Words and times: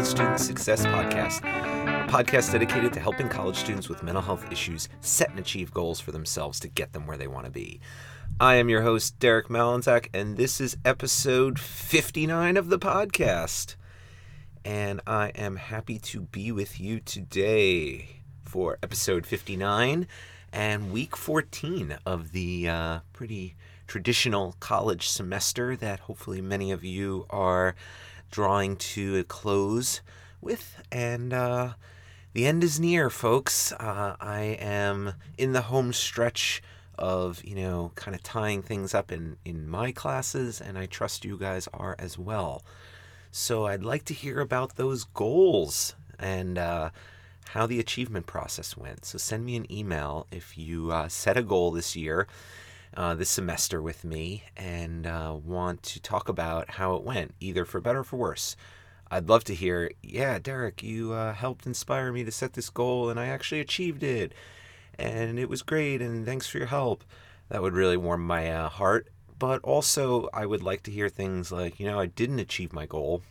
College 0.00 0.16
Student 0.16 0.40
Success 0.40 0.86
Podcast, 0.86 1.40
a 1.40 2.10
podcast 2.10 2.52
dedicated 2.52 2.90
to 2.94 3.00
helping 3.00 3.28
college 3.28 3.56
students 3.56 3.90
with 3.90 4.02
mental 4.02 4.22
health 4.22 4.50
issues 4.50 4.88
set 5.02 5.28
and 5.28 5.38
achieve 5.38 5.74
goals 5.74 6.00
for 6.00 6.10
themselves 6.10 6.58
to 6.60 6.68
get 6.68 6.94
them 6.94 7.06
where 7.06 7.18
they 7.18 7.26
want 7.26 7.44
to 7.44 7.50
be. 7.50 7.80
I 8.40 8.54
am 8.54 8.70
your 8.70 8.80
host, 8.80 9.18
Derek 9.18 9.48
Malinzak, 9.48 10.08
and 10.14 10.38
this 10.38 10.58
is 10.58 10.78
episode 10.86 11.58
59 11.58 12.56
of 12.56 12.70
the 12.70 12.78
podcast. 12.78 13.74
And 14.64 15.02
I 15.06 15.32
am 15.34 15.56
happy 15.56 15.98
to 15.98 16.22
be 16.22 16.50
with 16.50 16.80
you 16.80 17.00
today 17.00 18.22
for 18.40 18.78
episode 18.82 19.26
59 19.26 20.06
and 20.50 20.90
week 20.90 21.14
14 21.14 21.98
of 22.06 22.32
the 22.32 22.66
uh, 22.70 23.00
pretty 23.12 23.54
traditional 23.86 24.56
college 24.60 25.10
semester 25.10 25.76
that 25.76 26.00
hopefully 26.00 26.40
many 26.40 26.72
of 26.72 26.84
you 26.84 27.26
are 27.28 27.74
drawing 28.30 28.76
to 28.76 29.18
a 29.18 29.24
close 29.24 30.00
with. 30.40 30.80
And 30.90 31.32
uh, 31.32 31.74
the 32.32 32.46
end 32.46 32.62
is 32.64 32.78
near, 32.78 33.10
folks. 33.10 33.72
Uh, 33.72 34.16
I 34.20 34.56
am 34.60 35.14
in 35.36 35.52
the 35.52 35.62
home 35.62 35.92
stretch 35.92 36.62
of, 36.98 37.42
you 37.44 37.54
know, 37.54 37.92
kind 37.94 38.14
of 38.14 38.22
tying 38.22 38.62
things 38.62 38.94
up 38.94 39.10
in, 39.10 39.36
in 39.44 39.68
my 39.68 39.90
classes, 39.90 40.60
and 40.60 40.76
I 40.76 40.86
trust 40.86 41.24
you 41.24 41.38
guys 41.38 41.68
are 41.72 41.96
as 41.98 42.18
well. 42.18 42.62
So 43.30 43.66
I'd 43.66 43.82
like 43.82 44.04
to 44.06 44.14
hear 44.14 44.40
about 44.40 44.76
those 44.76 45.04
goals 45.04 45.94
and 46.18 46.58
uh, 46.58 46.90
how 47.50 47.66
the 47.66 47.80
achievement 47.80 48.26
process 48.26 48.76
went. 48.76 49.04
So 49.04 49.18
send 49.18 49.44
me 49.44 49.56
an 49.56 49.70
email 49.72 50.26
if 50.30 50.58
you 50.58 50.92
uh, 50.92 51.08
set 51.08 51.36
a 51.36 51.42
goal 51.42 51.70
this 51.70 51.96
year, 51.96 52.26
uh, 52.96 53.14
this 53.14 53.30
semester 53.30 53.80
with 53.80 54.04
me, 54.04 54.44
and 54.56 55.06
uh, 55.06 55.36
want 55.44 55.82
to 55.84 56.00
talk 56.00 56.28
about 56.28 56.70
how 56.70 56.94
it 56.94 57.02
went, 57.02 57.34
either 57.40 57.64
for 57.64 57.80
better 57.80 58.00
or 58.00 58.04
for 58.04 58.16
worse. 58.16 58.56
I'd 59.10 59.28
love 59.28 59.44
to 59.44 59.54
hear, 59.54 59.90
yeah, 60.02 60.38
Derek, 60.38 60.82
you 60.82 61.12
uh, 61.12 61.34
helped 61.34 61.66
inspire 61.66 62.12
me 62.12 62.24
to 62.24 62.30
set 62.30 62.52
this 62.52 62.70
goal, 62.70 63.10
and 63.10 63.18
I 63.18 63.26
actually 63.26 63.60
achieved 63.60 64.02
it, 64.02 64.32
and 64.98 65.38
it 65.38 65.48
was 65.48 65.62
great, 65.62 66.00
and 66.00 66.24
thanks 66.24 66.46
for 66.46 66.58
your 66.58 66.68
help. 66.68 67.04
That 67.48 67.62
would 67.62 67.74
really 67.74 67.96
warm 67.96 68.26
my 68.26 68.50
uh, 68.50 68.68
heart. 68.68 69.08
But 69.38 69.62
also, 69.62 70.28
I 70.34 70.44
would 70.44 70.62
like 70.62 70.82
to 70.82 70.90
hear 70.90 71.08
things 71.08 71.50
like, 71.50 71.80
you 71.80 71.86
know, 71.86 71.98
I 71.98 72.06
didn't 72.06 72.40
achieve 72.40 72.72
my 72.72 72.84
goal 72.84 73.22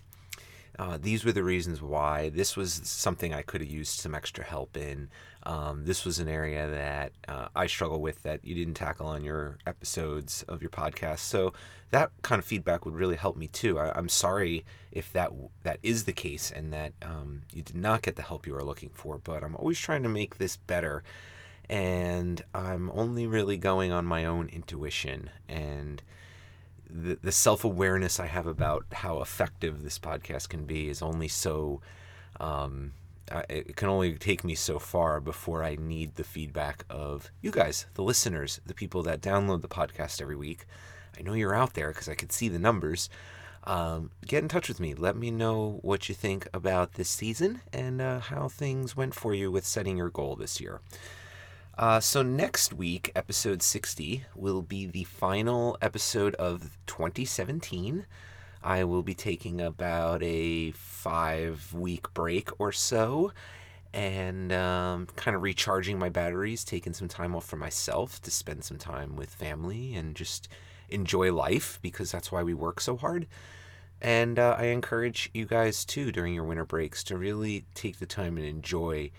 uh, 0.80 0.98
these 0.98 1.26
were 1.26 1.34
the 1.34 1.44
reasons 1.44 1.82
why. 1.82 2.30
This 2.30 2.56
was 2.56 2.80
something 2.86 3.34
I 3.34 3.42
could 3.42 3.60
have 3.60 3.70
used 3.70 4.00
some 4.00 4.16
extra 4.16 4.46
help 4.46 4.78
in. 4.78 5.10
Um, 5.44 5.84
this 5.84 6.06
was 6.06 6.20
an 6.20 6.30
area 6.30 6.70
that 6.70 7.12
uh, 7.28 7.50
I 7.54 7.68
struggle 7.68 8.00
with 8.00 8.24
that 8.24 8.46
you 8.46 8.56
didn't 8.56 8.76
tackle 8.76 9.08
on 9.08 9.22
your 9.22 9.58
episodes 9.68 10.44
of 10.44 10.62
your 10.62 10.70
podcast. 10.70 11.20
So 11.20 11.52
that 11.92 12.12
kind 12.22 12.40
of 12.40 12.46
feedback 12.46 12.86
would 12.86 12.96
really 12.96 13.18
help 13.18 13.36
me 13.36 13.48
too. 13.48 13.78
I, 13.78 13.98
am 13.98 14.08
sorry 14.08 14.64
if 14.90 15.12
that 15.12 15.32
that 15.64 15.80
is 15.84 16.06
the 16.06 16.14
case 16.14 16.50
and 16.50 16.72
that 16.72 16.94
um, 17.02 17.42
you 17.54 17.62
did 17.62 17.76
not 17.76 18.02
get 18.02 18.16
the 18.16 18.22
help 18.22 18.48
you 18.48 18.54
were 18.54 18.64
looking 18.64 18.92
for. 18.94 19.18
But 19.18 19.44
I'm 19.44 19.58
always 19.58 19.80
trying 19.80 20.04
to 20.04 20.10
make 20.10 20.38
this 20.38 20.56
better, 20.56 21.04
and 21.70 22.42
I'm 22.54 22.90
only 22.92 23.28
really 23.28 23.58
going 23.58 23.92
on 23.92 24.06
my 24.06 24.24
own 24.24 24.48
intuition 24.48 25.30
and 25.50 26.02
the, 26.90 27.18
the 27.22 27.32
self 27.32 27.64
awareness 27.64 28.20
I 28.20 28.28
have 28.28 28.48
about 28.48 28.86
how 28.92 29.22
effective 29.22 29.84
this 29.84 30.00
podcast 30.00 30.50
can 30.50 30.66
be 30.66 30.90
is 30.90 31.02
only 31.02 31.28
so. 31.28 31.82
Um, 32.40 32.94
it 33.48 33.76
can 33.76 33.90
only 33.90 34.16
take 34.16 34.44
me 34.44 34.56
so 34.56 34.80
far 34.80 35.20
before 35.20 35.64
I 35.64 35.76
need 35.76 36.16
the 36.16 36.24
feedback 36.24 36.84
of 36.90 37.30
you 37.44 37.52
guys, 37.52 37.86
the 37.94 38.02
listeners, 38.02 38.60
the 38.66 38.74
people 38.74 39.04
that 39.04 39.22
download 39.22 39.62
the 39.62 39.68
podcast 39.68 40.20
every 40.20 40.36
week. 40.36 40.66
I 41.18 41.22
know 41.22 41.34
you're 41.34 41.54
out 41.54 41.76
there 41.76 41.90
because 41.90 42.10
I 42.10 42.16
can 42.16 42.32
see 42.32 42.50
the 42.50 42.58
numbers. 42.58 43.08
Um, 43.66 44.10
get 44.26 44.42
in 44.42 44.50
touch 44.50 44.68
with 44.68 44.80
me. 44.80 44.96
Let 44.96 45.16
me 45.16 45.30
know 45.30 45.80
what 45.84 46.10
you 46.10 46.16
think 46.16 46.48
about 46.54 46.94
this 46.94 47.10
season 47.10 47.62
and 47.72 48.02
uh, 48.02 48.20
how 48.20 48.48
things 48.48 48.98
went 48.98 49.14
for 49.14 49.36
you 49.36 49.52
with 49.52 49.66
setting 49.66 49.98
your 49.98 50.10
goal 50.10 50.36
this 50.36 50.60
year. 50.60 50.82
Uh, 51.80 51.98
so 52.02 52.22
next 52.22 52.74
week, 52.74 53.10
episode 53.16 53.62
60, 53.62 54.26
will 54.36 54.62
be 54.62 54.86
the 54.86 55.06
final 55.06 55.78
episode 55.82 56.36
of 56.36 56.78
2017. 56.88 58.06
I 58.62 58.84
will 58.84 59.02
be 59.02 59.14
taking 59.14 59.62
about 59.62 60.22
a 60.22 60.72
five 60.72 61.74
week 61.74 62.14
break 62.14 62.50
or 62.60 62.74
so 62.74 63.32
and 63.94 64.52
um, 64.52 65.08
kind 65.16 65.38
of 65.38 65.42
recharging 65.42 65.98
my 65.98 66.10
batteries, 66.10 66.66
taking 66.66 66.92
some 66.92 67.08
time 67.08 67.34
off 67.34 67.46
for 67.46 67.56
myself 67.56 68.22
to 68.24 68.30
spend 68.30 68.66
some 68.66 68.78
time 68.78 69.16
with 69.16 69.30
family 69.30 69.96
and 69.96 70.18
just 70.18 70.50
enjoy 70.90 71.32
life 71.32 71.80
because 71.82 72.12
that's 72.12 72.30
why 72.30 72.44
we 72.44 72.54
work 72.54 72.82
so 72.82 72.98
hard. 72.98 73.26
And 74.02 74.38
uh, 74.38 74.58
I 74.60 74.66
encourage 74.66 75.30
you 75.34 75.46
guys 75.46 75.86
too 75.86 76.12
during 76.12 76.34
your 76.34 76.44
winter 76.44 76.66
breaks 76.66 77.06
to 77.06 77.18
really 77.18 77.64
take 77.74 78.00
the 78.00 78.06
time 78.06 78.36
and 78.36 78.46
enjoy 78.46 79.12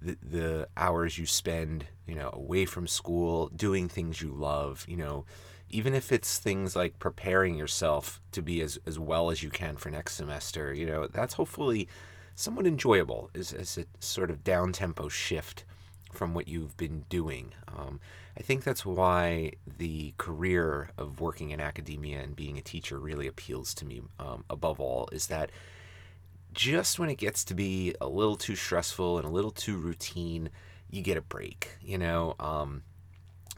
the, 0.00 0.16
the 0.22 0.68
hours 0.76 1.18
you 1.18 1.26
spend, 1.26 1.86
you 2.06 2.14
know, 2.14 2.30
away 2.32 2.64
from 2.64 2.86
school, 2.86 3.48
doing 3.48 3.88
things 3.88 4.20
you 4.20 4.30
love, 4.30 4.84
you 4.88 4.96
know, 4.96 5.24
even 5.68 5.94
if 5.94 6.12
it's 6.12 6.38
things 6.38 6.76
like 6.76 6.98
preparing 6.98 7.56
yourself 7.56 8.20
to 8.32 8.40
be 8.40 8.60
as, 8.60 8.78
as 8.86 8.98
well 8.98 9.30
as 9.30 9.42
you 9.42 9.50
can 9.50 9.76
for 9.76 9.90
next 9.90 10.14
semester, 10.14 10.72
you 10.72 10.86
know, 10.86 11.06
that's 11.08 11.34
hopefully 11.34 11.88
somewhat 12.34 12.66
enjoyable 12.66 13.30
as, 13.34 13.52
as 13.52 13.78
a 13.78 13.84
sort 13.98 14.30
of 14.30 14.44
down 14.44 14.72
tempo 14.72 15.08
shift 15.08 15.64
from 16.12 16.34
what 16.34 16.48
you've 16.48 16.76
been 16.76 17.04
doing. 17.08 17.52
Um, 17.76 18.00
I 18.38 18.42
think 18.42 18.64
that's 18.64 18.86
why 18.86 19.52
the 19.78 20.14
career 20.18 20.90
of 20.96 21.20
working 21.20 21.50
in 21.50 21.60
academia 21.60 22.20
and 22.20 22.36
being 22.36 22.58
a 22.58 22.62
teacher 22.62 22.98
really 22.98 23.26
appeals 23.26 23.74
to 23.74 23.84
me 23.84 24.02
um, 24.18 24.44
above 24.48 24.78
all, 24.80 25.08
is 25.12 25.26
that 25.28 25.50
just 26.52 26.98
when 26.98 27.10
it 27.10 27.18
gets 27.18 27.44
to 27.44 27.54
be 27.54 27.94
a 28.00 28.08
little 28.08 28.36
too 28.36 28.56
stressful 28.56 29.18
and 29.18 29.26
a 29.26 29.30
little 29.30 29.50
too 29.50 29.76
routine, 29.76 30.50
you 30.90 31.02
get 31.02 31.16
a 31.16 31.22
break. 31.22 31.70
You 31.80 31.98
know, 31.98 32.34
um, 32.38 32.82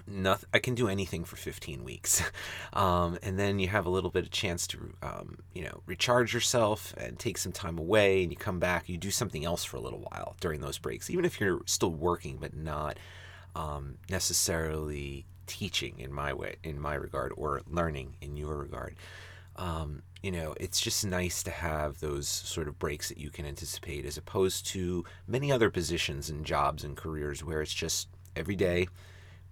nothing. 0.06 0.48
I 0.52 0.58
can 0.58 0.74
do 0.74 0.88
anything 0.88 1.24
for 1.24 1.36
15 1.36 1.84
weeks, 1.84 2.22
um, 2.72 3.18
and 3.22 3.38
then 3.38 3.58
you 3.58 3.68
have 3.68 3.86
a 3.86 3.90
little 3.90 4.10
bit 4.10 4.24
of 4.24 4.30
chance 4.30 4.66
to, 4.68 4.94
um, 5.02 5.38
you 5.52 5.62
know, 5.62 5.82
recharge 5.86 6.34
yourself 6.34 6.94
and 6.96 7.18
take 7.18 7.38
some 7.38 7.52
time 7.52 7.78
away, 7.78 8.22
and 8.22 8.32
you 8.32 8.36
come 8.36 8.58
back. 8.58 8.88
You 8.88 8.96
do 8.96 9.10
something 9.10 9.44
else 9.44 9.64
for 9.64 9.76
a 9.76 9.80
little 9.80 10.00
while 10.00 10.36
during 10.40 10.60
those 10.60 10.78
breaks, 10.78 11.10
even 11.10 11.24
if 11.24 11.40
you're 11.40 11.62
still 11.66 11.92
working, 11.92 12.38
but 12.38 12.54
not 12.54 12.98
um, 13.54 13.98
necessarily 14.10 15.26
teaching 15.46 15.98
in 15.98 16.12
my 16.12 16.32
way, 16.32 16.56
in 16.62 16.80
my 16.80 16.94
regard, 16.94 17.32
or 17.36 17.62
learning 17.66 18.16
in 18.20 18.36
your 18.36 18.56
regard. 18.56 18.94
Um, 19.58 20.02
you 20.22 20.30
know, 20.30 20.54
it's 20.58 20.80
just 20.80 21.04
nice 21.04 21.42
to 21.42 21.50
have 21.50 22.00
those 22.00 22.26
sort 22.28 22.68
of 22.68 22.78
breaks 22.78 23.08
that 23.08 23.18
you 23.18 23.30
can 23.30 23.44
anticipate 23.44 24.06
as 24.06 24.16
opposed 24.16 24.66
to 24.68 25.04
many 25.26 25.52
other 25.52 25.70
positions 25.70 26.30
and 26.30 26.44
jobs 26.46 26.84
and 26.84 26.96
careers 26.96 27.44
where 27.44 27.60
it's 27.60 27.74
just 27.74 28.08
every 28.34 28.56
day, 28.56 28.88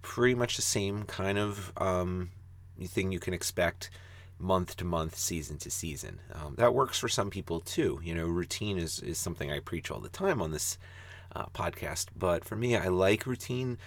pretty 0.01 0.35
much 0.35 0.55
the 0.55 0.61
same 0.61 1.03
kind 1.03 1.37
of 1.37 1.71
um, 1.77 2.31
thing 2.85 3.11
you 3.11 3.19
can 3.19 3.33
expect 3.33 3.89
month 4.39 4.77
to 4.77 4.85
month, 4.85 5.15
season 5.15 5.57
to 5.57 5.71
season. 5.71 6.19
Um, 6.33 6.55
that 6.57 6.73
works 6.73 6.97
for 6.99 7.09
some 7.09 7.29
people 7.29 7.59
too. 7.59 7.99
You 8.03 8.15
know, 8.15 8.25
routine 8.25 8.77
is, 8.77 8.99
is 8.99 9.17
something 9.17 9.51
I 9.51 9.59
preach 9.59 9.91
all 9.91 9.99
the 9.99 10.09
time 10.09 10.41
on 10.41 10.51
this 10.51 10.77
uh, 11.35 11.45
podcast. 11.47 12.07
But 12.15 12.45
for 12.45 12.55
me, 12.55 12.75
I 12.75 12.87
like 12.87 13.25
routine 13.25 13.77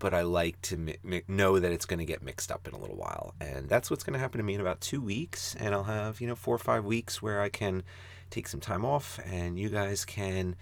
but 0.00 0.14
I 0.14 0.22
like 0.22 0.60
to 0.62 0.78
mi- 0.78 0.96
mi- 1.04 1.22
know 1.28 1.60
that 1.60 1.70
it's 1.70 1.84
going 1.84 1.98
to 1.98 2.06
get 2.06 2.22
mixed 2.22 2.50
up 2.50 2.66
in 2.66 2.72
a 2.74 2.78
little 2.78 2.96
while. 2.96 3.34
And 3.40 3.68
that's 3.68 3.90
what's 3.90 4.02
going 4.02 4.14
to 4.14 4.18
happen 4.18 4.38
to 4.38 4.44
me 4.44 4.54
in 4.54 4.60
about 4.60 4.80
two 4.80 5.00
weeks. 5.00 5.54
And 5.60 5.74
I'll 5.74 5.84
have, 5.84 6.20
you 6.20 6.26
know, 6.26 6.34
four 6.34 6.54
or 6.54 6.58
five 6.58 6.84
weeks 6.84 7.22
where 7.22 7.40
I 7.40 7.50
can 7.50 7.84
take 8.30 8.48
some 8.48 8.60
time 8.60 8.84
off 8.84 9.20
and 9.30 9.58
you 9.58 9.68
guys 9.68 10.06
can, 10.06 10.56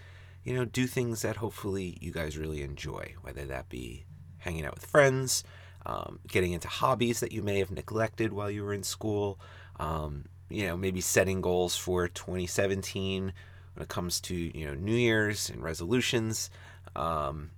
you 0.44 0.54
know, 0.54 0.64
do 0.64 0.88
things 0.88 1.22
that 1.22 1.36
hopefully 1.36 1.96
you 2.00 2.12
guys 2.12 2.36
really 2.36 2.62
enjoy, 2.62 3.14
whether 3.22 3.46
that 3.46 3.68
be 3.68 4.04
hanging 4.38 4.66
out 4.66 4.74
with 4.74 4.84
friends, 4.84 5.44
um, 5.86 6.18
getting 6.26 6.52
into 6.52 6.66
hobbies 6.66 7.20
that 7.20 7.30
you 7.30 7.42
may 7.42 7.60
have 7.60 7.70
neglected 7.70 8.32
while 8.32 8.50
you 8.50 8.64
were 8.64 8.74
in 8.74 8.82
school, 8.82 9.38
um, 9.78 10.24
you 10.50 10.66
know, 10.66 10.76
maybe 10.76 11.00
setting 11.00 11.40
goals 11.40 11.76
for 11.76 12.08
2017 12.08 13.32
when 13.74 13.82
it 13.82 13.88
comes 13.88 14.20
to, 14.20 14.34
you 14.34 14.66
know, 14.66 14.74
New 14.74 14.96
Year's 14.96 15.48
and 15.48 15.62
resolutions. 15.62 16.50
Um, 16.96 17.50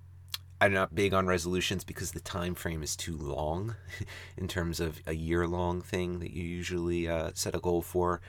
I'm 0.61 0.75
not 0.75 0.95
big 0.95 1.15
on 1.15 1.27
resolutions 1.27 1.85
because 1.85 2.12
the 2.12 2.21
time 2.21 2.55
frame 2.55 2.83
is 2.83 2.95
too 2.95 3.17
long 3.17 3.77
in 4.37 4.47
terms 4.47 4.79
of 4.79 5.01
a 5.07 5.15
year 5.15 5.47
long 5.47 5.81
thing 5.81 6.19
that 6.19 6.33
you 6.33 6.43
usually 6.43 7.09
uh, 7.09 7.31
set 7.35 7.55
a 7.55 7.61
goal 7.61 7.81
for 7.81 8.21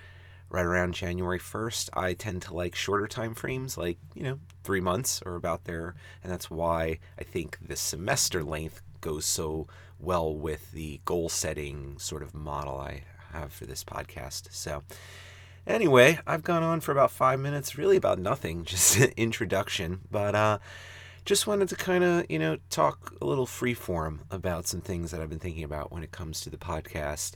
right 0.50 0.66
around 0.66 0.94
January 0.94 1.40
1st. 1.40 1.90
I 1.94 2.14
tend 2.14 2.42
to 2.44 2.54
like 2.54 2.76
shorter 2.76 3.08
time 3.08 3.34
frames, 3.34 3.78
like, 3.78 3.98
you 4.14 4.24
know, 4.24 4.40
three 4.64 4.80
months 4.80 5.22
or 5.26 5.36
about 5.36 5.66
there. 5.66 5.96
And 6.24 6.32
that's 6.32 6.50
why 6.50 7.00
I 7.20 7.24
think 7.24 7.58
the 7.66 7.76
semester 7.76 8.44
length 8.44 8.82
goes 9.02 9.26
so 9.26 9.68
well 10.00 10.34
with 10.34 10.72
the 10.72 11.02
goal 11.04 11.28
setting 11.28 11.98
sort 11.98 12.24
of 12.24 12.34
model 12.34 12.80
I 12.80 13.04
have 13.34 13.52
for 13.52 13.66
this 13.66 13.84
podcast. 13.84 14.52
So, 14.52 14.84
anyway, 15.68 16.20
I've 16.26 16.44
gone 16.44 16.64
on 16.64 16.80
for 16.80 16.92
about 16.92 17.12
five 17.12 17.40
minutes, 17.40 17.78
really 17.78 17.98
about 17.98 18.20
nothing, 18.20 18.64
just 18.66 18.98
introduction. 18.98 20.02
But, 20.10 20.36
uh, 20.36 20.60
just 21.26 21.48
wanted 21.48 21.70
to 21.70 21.76
kind 21.76 22.04
of, 22.04 22.26
you 22.30 22.40
know, 22.40 22.58
talk 22.70 23.16
a 23.22 23.26
little 23.26 23.46
free 23.46 23.74
form 23.74 24.22
about 24.32 24.68
some 24.68 24.82
things 24.82 25.12
that 25.12 25.22
I've 25.22 25.30
been 25.30 25.40
thinking 25.40 25.64
about 25.64 25.92
when 25.92 26.04
it 26.04 26.12
comes 26.12 26.42
to 26.42 26.50
the 26.50 26.58
podcast 26.58 27.34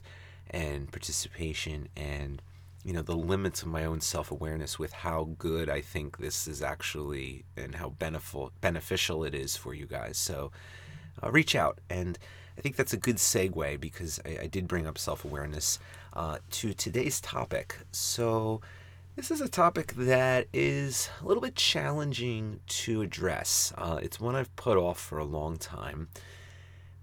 and 0.50 0.90
participation 0.90 1.88
and, 1.96 2.42
you 2.86 2.92
know 2.92 3.02
the 3.02 3.16
limits 3.16 3.62
of 3.62 3.68
my 3.68 3.84
own 3.84 4.00
self-awareness 4.00 4.78
with 4.78 4.92
how 4.92 5.30
good 5.38 5.68
I 5.68 5.80
think 5.80 6.18
this 6.18 6.46
is 6.46 6.62
actually 6.62 7.44
and 7.56 7.74
how 7.74 7.88
beneficial 7.88 8.52
beneficial 8.60 9.24
it 9.24 9.34
is 9.34 9.56
for 9.56 9.74
you 9.74 9.86
guys. 9.86 10.16
So 10.16 10.52
uh, 11.20 11.32
reach 11.32 11.56
out, 11.56 11.80
and 11.90 12.16
I 12.56 12.60
think 12.60 12.76
that's 12.76 12.92
a 12.92 12.96
good 12.96 13.16
segue 13.16 13.80
because 13.80 14.20
I, 14.24 14.38
I 14.42 14.46
did 14.46 14.68
bring 14.68 14.86
up 14.86 14.98
self-awareness 14.98 15.80
uh, 16.12 16.38
to 16.52 16.74
today's 16.74 17.20
topic. 17.20 17.76
So 17.90 18.60
this 19.16 19.30
is 19.30 19.40
a 19.40 19.48
topic 19.48 19.94
that 19.94 20.46
is 20.52 21.08
a 21.22 21.24
little 21.24 21.40
bit 21.40 21.54
challenging 21.56 22.60
to 22.66 23.00
address. 23.00 23.72
Uh, 23.78 23.98
it's 24.02 24.20
one 24.20 24.36
I've 24.36 24.54
put 24.56 24.76
off 24.76 25.00
for 25.00 25.16
a 25.16 25.24
long 25.24 25.56
time 25.56 26.08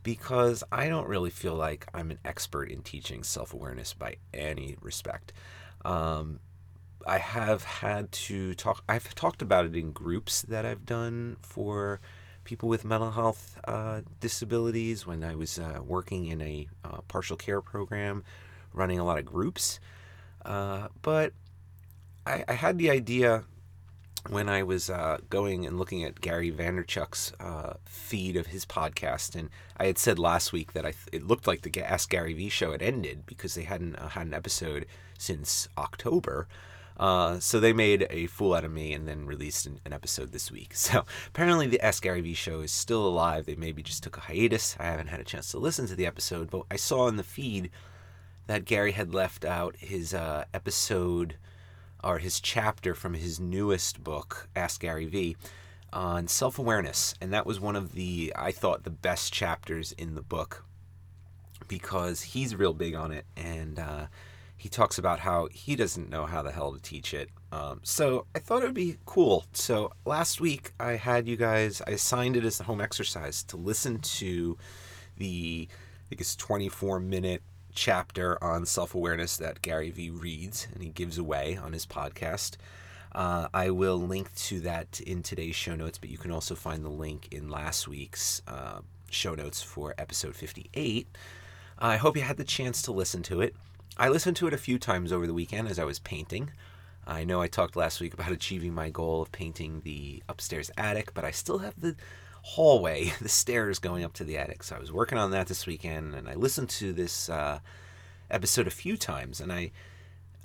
because 0.03 0.63
I 0.71 0.89
don't 0.89 1.07
really 1.07 1.31
feel 1.31 1.55
like 1.55 1.87
I'm 1.91 2.11
an 2.11 2.19
expert 2.23 2.69
in 2.69 2.83
teaching 2.83 3.23
self 3.23 3.51
awareness 3.51 3.95
by 3.95 4.17
any 4.31 4.77
respect. 4.79 5.33
Um, 5.83 6.39
I 7.07 7.17
have 7.17 7.63
had 7.63 8.11
to 8.11 8.53
talk, 8.53 8.83
I've 8.87 9.15
talked 9.15 9.41
about 9.41 9.65
it 9.65 9.75
in 9.75 9.91
groups 9.91 10.43
that 10.43 10.67
I've 10.67 10.85
done 10.85 11.37
for 11.41 11.99
people 12.43 12.69
with 12.69 12.85
mental 12.85 13.09
health 13.09 13.59
uh, 13.63 14.01
disabilities 14.19 15.07
when 15.07 15.23
I 15.23 15.33
was 15.33 15.57
uh, 15.57 15.79
working 15.83 16.27
in 16.27 16.43
a 16.43 16.67
uh, 16.85 17.01
partial 17.07 17.37
care 17.37 17.59
program, 17.61 18.23
running 18.71 18.99
a 18.99 19.03
lot 19.03 19.17
of 19.17 19.25
groups. 19.25 19.79
Uh, 20.45 20.89
but 21.01 21.33
I, 22.25 22.43
I, 22.47 22.53
had 22.53 22.77
the 22.77 22.89
idea 22.89 23.43
when 24.29 24.47
I 24.47 24.63
was 24.63 24.89
uh, 24.89 25.17
going 25.29 25.65
and 25.65 25.77
looking 25.77 26.03
at 26.03 26.21
Gary 26.21 26.51
Vaynerchuk's 26.51 27.33
uh, 27.39 27.73
feed 27.85 28.37
of 28.37 28.47
his 28.47 28.65
podcast, 28.65 29.35
and 29.35 29.49
I 29.77 29.87
had 29.87 29.97
said 29.97 30.17
last 30.17 30.53
week 30.53 30.73
that 30.73 30.85
I 30.85 30.91
th- 30.91 31.09
it 31.11 31.27
looked 31.27 31.47
like 31.47 31.61
the 31.61 31.83
Ask 31.83 32.09
Gary 32.09 32.33
Vee 32.33 32.49
show 32.49 32.71
had 32.71 32.81
ended 32.81 33.25
because 33.25 33.55
they 33.55 33.63
hadn't 33.63 33.95
uh, 33.95 34.09
had 34.09 34.27
an 34.27 34.33
episode 34.33 34.85
since 35.17 35.67
October. 35.77 36.47
Uh, 36.95 37.39
so 37.39 37.59
they 37.59 37.73
made 37.73 38.05
a 38.09 38.27
fool 38.27 38.53
out 38.53 38.63
of 38.63 38.71
me 38.71 38.93
and 38.93 39.07
then 39.07 39.25
released 39.25 39.65
an, 39.65 39.79
an, 39.83 39.91
episode 39.93 40.31
this 40.31 40.51
week. 40.51 40.73
So 40.75 41.05
apparently 41.27 41.67
the 41.67 41.81
Ask 41.81 42.03
Gary 42.03 42.21
Vee 42.21 42.35
show 42.35 42.61
is 42.61 42.71
still 42.71 43.05
alive. 43.05 43.45
They 43.45 43.55
maybe 43.55 43.81
just 43.81 44.03
took 44.03 44.15
a 44.15 44.21
hiatus. 44.21 44.77
I 44.79 44.85
haven't 44.85 45.07
had 45.07 45.19
a 45.19 45.23
chance 45.25 45.49
to 45.51 45.57
listen 45.57 45.87
to 45.87 45.95
the 45.95 46.05
episode, 46.05 46.51
but 46.51 46.63
I 46.69 46.75
saw 46.75 47.07
in 47.07 47.17
the 47.17 47.23
feed 47.23 47.71
that 48.45 48.65
Gary 48.65 48.91
had 48.91 49.13
left 49.13 49.43
out 49.43 49.75
his 49.77 50.13
uh, 50.13 50.45
episode 50.53 51.37
or 52.03 52.17
his 52.19 52.39
chapter 52.39 52.93
from 52.93 53.13
his 53.13 53.39
newest 53.39 54.03
book, 54.03 54.49
Ask 54.55 54.81
Gary 54.81 55.05
Vee, 55.05 55.37
on 55.91 56.27
self 56.27 56.59
awareness. 56.59 57.13
And 57.21 57.31
that 57.33 57.45
was 57.45 57.59
one 57.59 57.75
of 57.75 57.93
the, 57.93 58.33
I 58.35 58.51
thought, 58.51 58.83
the 58.83 58.89
best 58.89 59.31
chapters 59.31 59.91
in 59.93 60.15
the 60.15 60.21
book 60.21 60.65
because 61.67 62.21
he's 62.21 62.55
real 62.55 62.73
big 62.73 62.95
on 62.95 63.11
it. 63.11 63.25
And 63.37 63.79
uh, 63.79 64.07
he 64.57 64.69
talks 64.69 64.97
about 64.97 65.19
how 65.19 65.47
he 65.51 65.75
doesn't 65.75 66.09
know 66.09 66.25
how 66.25 66.41
the 66.41 66.51
hell 66.51 66.73
to 66.73 66.81
teach 66.81 67.13
it. 67.13 67.29
Um, 67.51 67.81
so 67.83 68.25
I 68.35 68.39
thought 68.39 68.63
it 68.63 68.65
would 68.65 68.73
be 68.73 68.97
cool. 69.05 69.45
So 69.53 69.91
last 70.05 70.41
week 70.41 70.73
I 70.79 70.93
had 70.93 71.27
you 71.27 71.35
guys, 71.35 71.81
I 71.85 71.91
assigned 71.91 72.37
it 72.37 72.45
as 72.45 72.59
a 72.59 72.63
home 72.63 72.81
exercise 72.81 73.43
to 73.45 73.57
listen 73.57 73.99
to 73.99 74.57
the, 75.17 75.67
I 75.69 76.03
think 76.09 76.21
it's 76.21 76.35
24 76.35 76.99
minute 76.99 77.43
chapter 77.73 78.41
on 78.43 78.65
self 78.65 78.95
awareness 78.95 79.37
that 79.37 79.61
Gary 79.61 79.91
Vee 79.91 80.09
reads 80.09 80.67
and 80.73 80.83
he 80.83 80.89
gives 80.89 81.17
away 81.17 81.57
on 81.61 81.73
his 81.73 81.85
podcast. 81.85 82.57
Uh, 83.13 83.47
I 83.53 83.69
will 83.69 83.97
link 83.97 84.33
to 84.35 84.59
that 84.61 84.99
in 85.01 85.21
today's 85.21 85.55
show 85.55 85.75
notes, 85.75 85.97
but 85.97 86.09
you 86.09 86.17
can 86.17 86.31
also 86.31 86.55
find 86.55 86.83
the 86.83 86.89
link 86.89 87.27
in 87.31 87.49
last 87.49 87.87
week's 87.87 88.41
uh, 88.47 88.79
show 89.09 89.35
notes 89.35 89.61
for 89.61 89.93
episode 89.97 90.35
58. 90.35 91.07
I 91.77 91.97
hope 91.97 92.15
you 92.15 92.23
had 92.23 92.37
the 92.37 92.43
chance 92.43 92.81
to 92.83 92.91
listen 92.91 93.21
to 93.23 93.41
it. 93.41 93.55
I 93.97 94.09
listened 94.09 94.37
to 94.37 94.47
it 94.47 94.53
a 94.53 94.57
few 94.57 94.79
times 94.79 95.11
over 95.11 95.27
the 95.27 95.33
weekend 95.33 95.67
as 95.67 95.77
I 95.77 95.83
was 95.83 95.99
painting. 95.99 96.51
I 97.05 97.23
know 97.23 97.41
I 97.41 97.47
talked 97.47 97.75
last 97.75 97.99
week 97.99 98.13
about 98.13 98.31
achieving 98.31 98.73
my 98.73 98.89
goal 98.89 99.21
of 99.21 99.31
painting 99.31 99.81
the 99.83 100.23
upstairs 100.27 100.71
attic, 100.77 101.13
but 101.13 101.25
I 101.25 101.31
still 101.31 101.59
have 101.59 101.79
the 101.79 101.95
hallway, 102.43 103.13
the 103.21 103.29
stairs 103.29 103.79
going 103.79 104.03
up 104.03 104.13
to 104.13 104.23
the 104.23 104.37
attic. 104.37 104.63
So 104.63 104.75
I 104.75 104.79
was 104.79 104.91
working 104.91 105.17
on 105.17 105.31
that 105.31 105.47
this 105.47 105.65
weekend, 105.65 106.13
and 106.13 106.29
I 106.29 106.35
listened 106.35 106.69
to 106.69 106.93
this 106.93 107.29
uh, 107.29 107.59
episode 108.29 108.67
a 108.67 108.71
few 108.71 108.95
times, 108.95 109.41
and 109.41 109.51
I, 109.51 109.71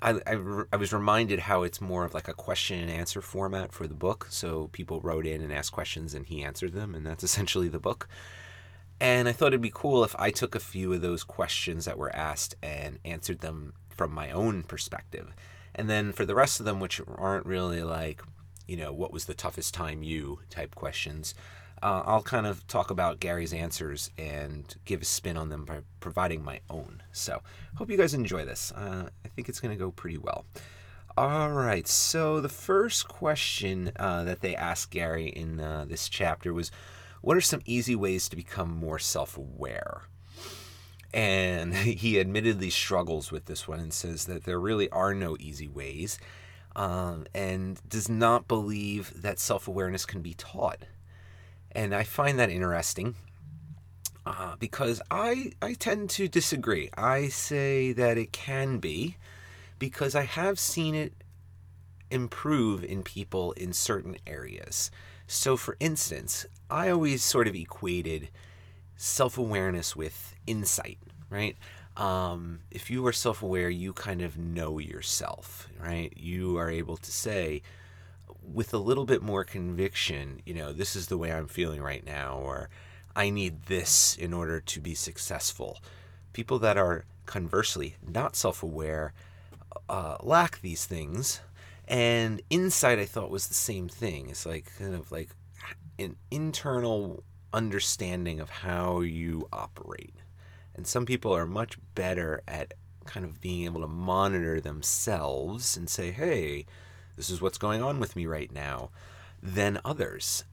I, 0.01 0.13
I, 0.25 0.63
I, 0.73 0.77
was 0.77 0.93
reminded 0.93 1.39
how 1.39 1.63
it's 1.63 1.81
more 1.81 2.05
of 2.05 2.13
like 2.13 2.29
a 2.29 2.33
question 2.33 2.79
and 2.79 2.89
answer 2.89 3.21
format 3.21 3.73
for 3.73 3.85
the 3.85 3.93
book. 3.93 4.27
So 4.29 4.69
people 4.71 5.01
wrote 5.01 5.25
in 5.25 5.41
and 5.41 5.51
asked 5.51 5.73
questions, 5.73 6.13
and 6.13 6.25
he 6.25 6.41
answered 6.43 6.73
them, 6.73 6.95
and 6.95 7.05
that's 7.05 7.23
essentially 7.29 7.67
the 7.67 7.79
book. 7.79 8.07
And 9.01 9.29
I 9.29 9.31
thought 9.31 9.47
it'd 9.47 9.61
be 9.61 9.71
cool 9.73 10.03
if 10.03 10.15
I 10.17 10.29
took 10.29 10.55
a 10.55 10.59
few 10.59 10.91
of 10.93 11.01
those 11.01 11.23
questions 11.23 11.85
that 11.85 11.97
were 11.97 12.13
asked 12.13 12.55
and 12.61 12.99
answered 13.05 13.39
them 13.39 13.73
from 13.89 14.11
my 14.11 14.31
own 14.31 14.63
perspective. 14.63 15.33
And 15.73 15.89
then 15.89 16.11
for 16.11 16.25
the 16.25 16.35
rest 16.35 16.59
of 16.59 16.65
them, 16.65 16.79
which 16.79 16.99
aren't 17.07 17.45
really 17.45 17.81
like, 17.81 18.21
you 18.67 18.75
know, 18.75 18.91
what 18.91 19.13
was 19.13 19.25
the 19.25 19.33
toughest 19.33 19.73
time 19.73 20.03
you 20.03 20.39
type 20.49 20.75
questions, 20.75 21.33
uh, 21.81 22.03
I'll 22.05 22.23
kind 22.23 22.45
of 22.45 22.65
talk 22.67 22.91
about 22.91 23.19
Gary's 23.19 23.53
answers 23.53 24.11
and 24.17 24.75
give 24.85 25.01
a 25.01 25.05
spin 25.05 25.37
on 25.37 25.49
them 25.49 25.65
by 25.65 25.79
providing 25.99 26.43
my 26.43 26.59
own. 26.69 27.03
So, 27.11 27.41
hope 27.75 27.89
you 27.89 27.97
guys 27.97 28.13
enjoy 28.13 28.45
this. 28.45 28.71
Uh, 28.71 29.09
I 29.25 29.27
think 29.29 29.49
it's 29.49 29.59
going 29.59 29.75
to 29.75 29.79
go 29.83 29.91
pretty 29.91 30.17
well. 30.17 30.45
All 31.17 31.51
right, 31.51 31.87
so 31.87 32.39
the 32.39 32.49
first 32.49 33.07
question 33.07 33.91
uh, 33.97 34.23
that 34.23 34.41
they 34.41 34.55
asked 34.55 34.91
Gary 34.91 35.27
in 35.27 35.59
uh, 35.59 35.85
this 35.87 36.07
chapter 36.07 36.53
was 36.53 36.71
What 37.21 37.35
are 37.35 37.41
some 37.41 37.61
easy 37.65 37.95
ways 37.95 38.29
to 38.29 38.35
become 38.35 38.69
more 38.69 38.99
self 38.99 39.37
aware? 39.37 40.03
And 41.13 41.75
he 41.75 42.19
admittedly 42.19 42.69
struggles 42.69 43.31
with 43.31 43.45
this 43.45 43.67
one 43.67 43.79
and 43.79 43.93
says 43.93 44.25
that 44.25 44.45
there 44.45 44.59
really 44.59 44.89
are 44.91 45.13
no 45.13 45.35
easy 45.39 45.67
ways 45.67 46.19
um, 46.75 47.25
and 47.33 47.81
does 47.89 48.07
not 48.07 48.47
believe 48.47 49.21
that 49.21 49.39
self 49.39 49.67
awareness 49.67 50.05
can 50.05 50.21
be 50.21 50.33
taught. 50.33 50.83
And 51.71 51.93
I 51.93 52.03
find 52.03 52.39
that 52.39 52.49
interesting 52.49 53.15
uh, 54.25 54.55
because 54.57 55.01
I, 55.09 55.53
I 55.61 55.73
tend 55.73 56.09
to 56.11 56.27
disagree. 56.27 56.89
I 56.97 57.29
say 57.29 57.91
that 57.93 58.17
it 58.17 58.31
can 58.31 58.79
be 58.79 59.17
because 59.77 60.15
I 60.15 60.23
have 60.23 60.59
seen 60.59 60.95
it 60.95 61.13
improve 62.11 62.83
in 62.83 63.03
people 63.03 63.51
in 63.53 63.73
certain 63.73 64.17
areas. 64.27 64.91
So, 65.27 65.57
for 65.57 65.77
instance, 65.79 66.45
I 66.69 66.89
always 66.89 67.23
sort 67.23 67.47
of 67.47 67.55
equated 67.55 68.29
self 68.95 69.37
awareness 69.37 69.95
with 69.95 70.35
insight, 70.47 70.97
right? 71.29 71.55
Um, 71.95 72.59
if 72.71 72.89
you 72.89 73.05
are 73.07 73.13
self 73.13 73.43
aware, 73.43 73.69
you 73.69 73.93
kind 73.93 74.21
of 74.21 74.37
know 74.37 74.79
yourself, 74.79 75.67
right? 75.79 76.13
You 76.15 76.57
are 76.57 76.69
able 76.69 76.97
to 76.97 77.11
say, 77.11 77.61
with 78.53 78.73
a 78.73 78.77
little 78.77 79.05
bit 79.05 79.21
more 79.21 79.43
conviction, 79.43 80.41
you 80.45 80.53
know, 80.53 80.71
this 80.71 80.95
is 80.95 81.07
the 81.07 81.17
way 81.17 81.31
I'm 81.31 81.47
feeling 81.47 81.81
right 81.81 82.05
now, 82.05 82.37
or 82.37 82.69
I 83.15 83.29
need 83.29 83.63
this 83.63 84.17
in 84.17 84.33
order 84.33 84.59
to 84.59 84.79
be 84.79 84.95
successful. 84.95 85.79
People 86.33 86.59
that 86.59 86.77
are 86.77 87.05
conversely 87.25 87.95
not 88.05 88.35
self 88.35 88.63
aware 88.63 89.13
uh, 89.87 90.17
lack 90.21 90.61
these 90.61 90.85
things. 90.85 91.41
And 91.87 92.41
insight, 92.49 92.99
I 92.99 93.05
thought, 93.05 93.31
was 93.31 93.47
the 93.47 93.53
same 93.53 93.87
thing. 93.89 94.29
It's 94.29 94.45
like 94.45 94.71
kind 94.77 94.93
of 94.93 95.11
like 95.11 95.29
an 95.97 96.15
internal 96.29 97.23
understanding 97.51 98.39
of 98.39 98.49
how 98.49 99.01
you 99.01 99.47
operate. 99.51 100.15
And 100.75 100.85
some 100.85 101.05
people 101.05 101.35
are 101.35 101.47
much 101.47 101.77
better 101.95 102.41
at 102.47 102.73
kind 103.05 103.25
of 103.25 103.41
being 103.41 103.65
able 103.65 103.81
to 103.81 103.87
monitor 103.87 104.61
themselves 104.61 105.75
and 105.75 105.89
say, 105.89 106.11
hey, 106.11 106.65
this 107.19 107.29
is 107.29 107.41
what's 107.41 107.57
going 107.57 107.83
on 107.83 107.99
with 107.99 108.15
me 108.15 108.25
right 108.25 108.49
now, 108.49 108.91
than 109.43 109.81
others. 109.83 110.45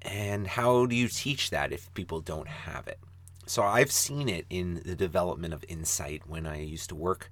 And 0.00 0.46
how 0.46 0.86
do 0.86 0.96
you 0.96 1.08
teach 1.08 1.50
that 1.50 1.72
if 1.74 1.92
people 1.92 2.22
don't 2.22 2.48
have 2.48 2.88
it? 2.88 2.98
So 3.44 3.62
I've 3.62 3.92
seen 3.92 4.26
it 4.26 4.46
in 4.48 4.80
the 4.86 4.96
development 4.96 5.52
of 5.52 5.62
insight 5.68 6.22
when 6.26 6.46
I 6.46 6.62
used 6.62 6.88
to 6.88 6.94
work 6.94 7.30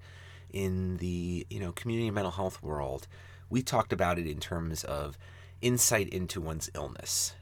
in 0.52 0.98
the 0.98 1.46
you 1.48 1.60
know 1.60 1.72
community 1.72 2.10
mental 2.10 2.32
health 2.32 2.62
world. 2.62 3.08
We 3.48 3.62
talked 3.62 3.90
about 3.90 4.18
it 4.18 4.26
in 4.26 4.38
terms 4.38 4.84
of 4.84 5.16
insight 5.62 6.10
into 6.10 6.42
one's 6.42 6.70
illness 6.74 7.32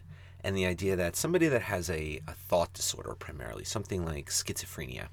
and 0.44 0.56
the 0.56 0.66
idea 0.66 0.94
that 0.94 1.16
somebody 1.16 1.48
that 1.48 1.62
has 1.62 1.90
a, 1.90 2.20
a 2.28 2.34
thought 2.34 2.72
disorder 2.72 3.16
primarily 3.18 3.64
something 3.64 4.04
like 4.04 4.30
schizophrenia 4.30 5.08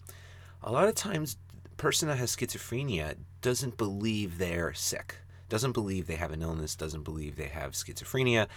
a 0.62 0.72
lot 0.72 0.88
of 0.88 0.94
times 0.94 1.38
the 1.64 1.70
person 1.72 2.08
that 2.08 2.18
has 2.18 2.36
schizophrenia 2.36 3.16
doesn't 3.42 3.78
believe 3.78 4.38
they're 4.38 4.74
sick 4.74 5.16
doesn't 5.50 5.74
believe 5.74 6.08
they 6.08 6.16
have 6.16 6.32
an 6.32 6.42
illness, 6.42 6.76
doesn't 6.76 7.04
believe 7.04 7.36
they 7.36 7.48
have 7.48 7.74
schizophrenia, 7.74 8.48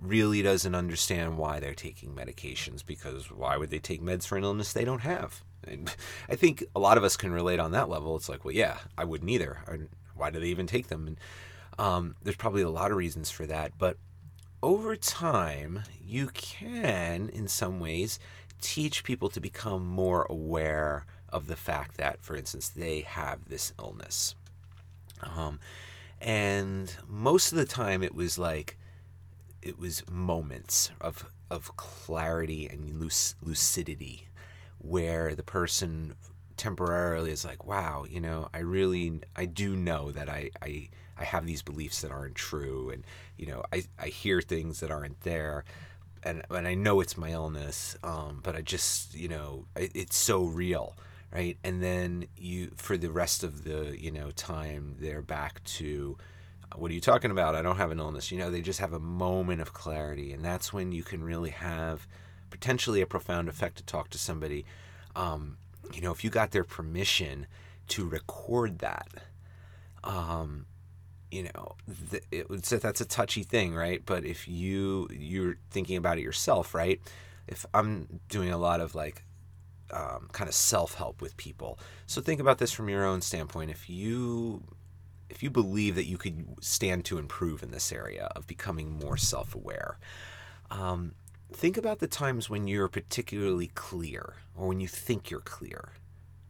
really 0.00 0.42
doesn't 0.42 0.74
understand 0.74 1.38
why 1.38 1.60
they're 1.60 1.74
taking 1.74 2.14
medications 2.14 2.84
because 2.84 3.30
why 3.30 3.56
would 3.56 3.70
they 3.70 3.78
take 3.78 4.02
meds 4.02 4.26
for 4.26 4.36
an 4.36 4.44
illness 4.44 4.72
they 4.72 4.84
don't 4.84 5.02
have? 5.02 5.42
And 5.66 5.94
I 6.28 6.34
think 6.34 6.64
a 6.74 6.80
lot 6.80 6.98
of 6.98 7.04
us 7.04 7.16
can 7.16 7.32
relate 7.32 7.60
on 7.60 7.70
that 7.72 7.88
level. 7.88 8.16
It's 8.16 8.28
like, 8.28 8.44
well, 8.44 8.54
yeah, 8.54 8.78
I 8.98 9.04
wouldn't 9.04 9.30
either. 9.30 9.88
Why 10.14 10.30
do 10.30 10.40
they 10.40 10.48
even 10.48 10.66
take 10.66 10.88
them? 10.88 11.06
And 11.06 11.20
um, 11.78 12.16
there's 12.22 12.36
probably 12.36 12.62
a 12.62 12.70
lot 12.70 12.90
of 12.90 12.96
reasons 12.96 13.30
for 13.30 13.46
that. 13.46 13.72
But 13.78 13.96
over 14.62 14.96
time, 14.96 15.82
you 16.04 16.28
can, 16.28 17.28
in 17.28 17.48
some 17.48 17.80
ways, 17.80 18.18
teach 18.60 19.04
people 19.04 19.28
to 19.30 19.40
become 19.40 19.86
more 19.86 20.26
aware 20.28 21.06
of 21.28 21.46
the 21.46 21.56
fact 21.56 21.96
that, 21.96 22.22
for 22.22 22.36
instance, 22.36 22.68
they 22.68 23.00
have 23.00 23.48
this 23.48 23.72
illness. 23.78 24.34
Um, 25.22 25.60
and 26.22 26.94
most 27.08 27.52
of 27.52 27.58
the 27.58 27.64
time 27.64 28.02
it 28.02 28.14
was 28.14 28.38
like, 28.38 28.78
it 29.60 29.78
was 29.78 30.08
moments 30.08 30.90
of, 31.00 31.30
of 31.50 31.76
clarity 31.76 32.68
and 32.68 33.00
luc- 33.00 33.34
lucidity 33.42 34.28
where 34.78 35.34
the 35.34 35.42
person 35.42 36.14
temporarily 36.56 37.30
is 37.32 37.44
like, 37.44 37.66
wow, 37.66 38.04
you 38.08 38.20
know, 38.20 38.48
I 38.54 38.58
really, 38.58 39.20
I 39.34 39.46
do 39.46 39.74
know 39.76 40.12
that 40.12 40.28
I, 40.28 40.50
I, 40.62 40.88
I 41.18 41.24
have 41.24 41.44
these 41.44 41.62
beliefs 41.62 42.02
that 42.02 42.12
aren't 42.12 42.36
true. 42.36 42.90
And, 42.90 43.04
you 43.36 43.46
know, 43.46 43.64
I, 43.72 43.84
I 43.98 44.06
hear 44.06 44.40
things 44.40 44.80
that 44.80 44.90
aren't 44.90 45.20
there 45.22 45.64
and, 46.22 46.42
and 46.50 46.68
I 46.68 46.74
know 46.74 47.00
it's 47.00 47.16
my 47.16 47.32
illness. 47.32 47.96
Um, 48.04 48.40
but 48.42 48.54
I 48.54 48.60
just, 48.60 49.14
you 49.14 49.28
know, 49.28 49.66
it, 49.76 49.90
it's 49.94 50.16
so 50.16 50.44
real. 50.44 50.96
Right. 51.32 51.56
And 51.64 51.82
then 51.82 52.26
you, 52.36 52.72
for 52.76 52.98
the 52.98 53.10
rest 53.10 53.42
of 53.42 53.64
the, 53.64 53.96
you 53.98 54.10
know, 54.10 54.30
time 54.32 54.96
they're 54.98 55.22
back 55.22 55.64
to, 55.64 56.18
what 56.76 56.90
are 56.90 56.94
you 56.94 57.00
talking 57.00 57.30
about? 57.30 57.54
I 57.54 57.62
don't 57.62 57.78
have 57.78 57.90
an 57.90 57.98
illness. 57.98 58.30
You 58.30 58.38
know, 58.38 58.50
they 58.50 58.60
just 58.60 58.80
have 58.80 58.92
a 58.92 59.00
moment 59.00 59.62
of 59.62 59.72
clarity. 59.72 60.32
And 60.32 60.44
that's 60.44 60.74
when 60.74 60.92
you 60.92 61.02
can 61.02 61.24
really 61.24 61.50
have 61.50 62.06
potentially 62.50 63.00
a 63.00 63.06
profound 63.06 63.48
effect 63.48 63.78
to 63.78 63.82
talk 63.84 64.10
to 64.10 64.18
somebody. 64.18 64.66
Um, 65.16 65.56
you 65.94 66.02
know, 66.02 66.12
if 66.12 66.22
you 66.22 66.28
got 66.28 66.50
their 66.50 66.64
permission 66.64 67.46
to 67.88 68.06
record 68.06 68.80
that, 68.80 69.08
um, 70.04 70.66
you 71.30 71.44
know, 71.44 71.76
th- 72.10 72.24
it 72.30 72.66
say 72.66 72.76
that's 72.76 73.00
a 73.00 73.06
touchy 73.06 73.42
thing, 73.42 73.74
right? 73.74 74.02
But 74.04 74.26
if 74.26 74.46
you 74.46 75.08
you're 75.10 75.56
thinking 75.70 75.96
about 75.96 76.18
it 76.18 76.22
yourself, 76.22 76.74
right? 76.74 77.00
If 77.48 77.64
I'm 77.72 78.20
doing 78.28 78.52
a 78.52 78.58
lot 78.58 78.80
of 78.80 78.94
like 78.94 79.24
um, 79.92 80.28
kind 80.32 80.48
of 80.48 80.54
self 80.54 80.94
help 80.94 81.20
with 81.20 81.36
people, 81.36 81.78
so 82.06 82.20
think 82.20 82.40
about 82.40 82.58
this 82.58 82.72
from 82.72 82.88
your 82.88 83.04
own 83.04 83.20
standpoint. 83.20 83.70
If 83.70 83.88
you 83.88 84.62
if 85.32 85.42
you 85.42 85.50
believe 85.50 85.94
that 85.94 86.04
you 86.04 86.18
could 86.18 86.44
stand 86.60 87.06
to 87.06 87.16
improve 87.16 87.62
in 87.62 87.70
this 87.70 87.90
area 87.90 88.30
of 88.36 88.46
becoming 88.46 88.98
more 88.98 89.16
self 89.16 89.54
aware, 89.54 89.98
um, 90.70 91.14
think 91.52 91.76
about 91.76 92.00
the 92.00 92.06
times 92.06 92.50
when 92.50 92.66
you're 92.66 92.88
particularly 92.88 93.68
clear 93.68 94.34
or 94.54 94.68
when 94.68 94.80
you 94.80 94.88
think 94.88 95.30
you're 95.30 95.40
clear, 95.40 95.92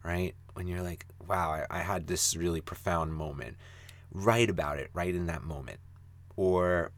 right? 0.03 0.35
When 0.53 0.67
you're 0.67 0.81
like, 0.81 1.05
wow, 1.27 1.51
I, 1.51 1.79
I 1.79 1.79
had 1.79 2.07
this 2.07 2.35
really 2.35 2.61
profound 2.61 3.13
moment. 3.13 3.57
Write 4.11 4.49
about 4.49 4.79
it 4.79 4.89
right 4.93 5.15
in 5.15 5.27
that 5.27 5.43
moment. 5.43 5.79
Or 6.35 6.91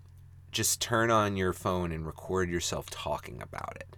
just 0.52 0.82
turn 0.82 1.12
on 1.12 1.38
your 1.38 1.54
phone 1.54 1.92
and 1.92 2.06
record 2.06 2.50
yourself 2.50 2.90
talking 2.90 3.42
about 3.42 3.76
it 3.76 3.98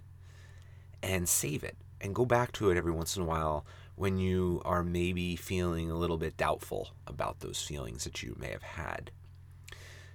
and 1.02 1.28
save 1.28 1.64
it 1.64 1.76
and 2.00 2.14
go 2.14 2.24
back 2.24 2.52
to 2.52 2.70
it 2.70 2.76
every 2.76 2.92
once 2.92 3.16
in 3.16 3.22
a 3.22 3.26
while 3.26 3.64
when 3.96 4.18
you 4.18 4.62
are 4.64 4.82
maybe 4.82 5.34
feeling 5.34 5.90
a 5.90 5.96
little 5.96 6.18
bit 6.18 6.36
doubtful 6.36 6.90
about 7.06 7.40
those 7.40 7.60
feelings 7.60 8.04
that 8.04 8.22
you 8.22 8.36
may 8.38 8.50
have 8.50 8.62
had. 8.62 9.10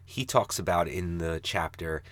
He 0.06 0.26
talks 0.26 0.60
about 0.60 0.88
in 0.88 1.18
the 1.18 1.40
chapter 1.44 2.04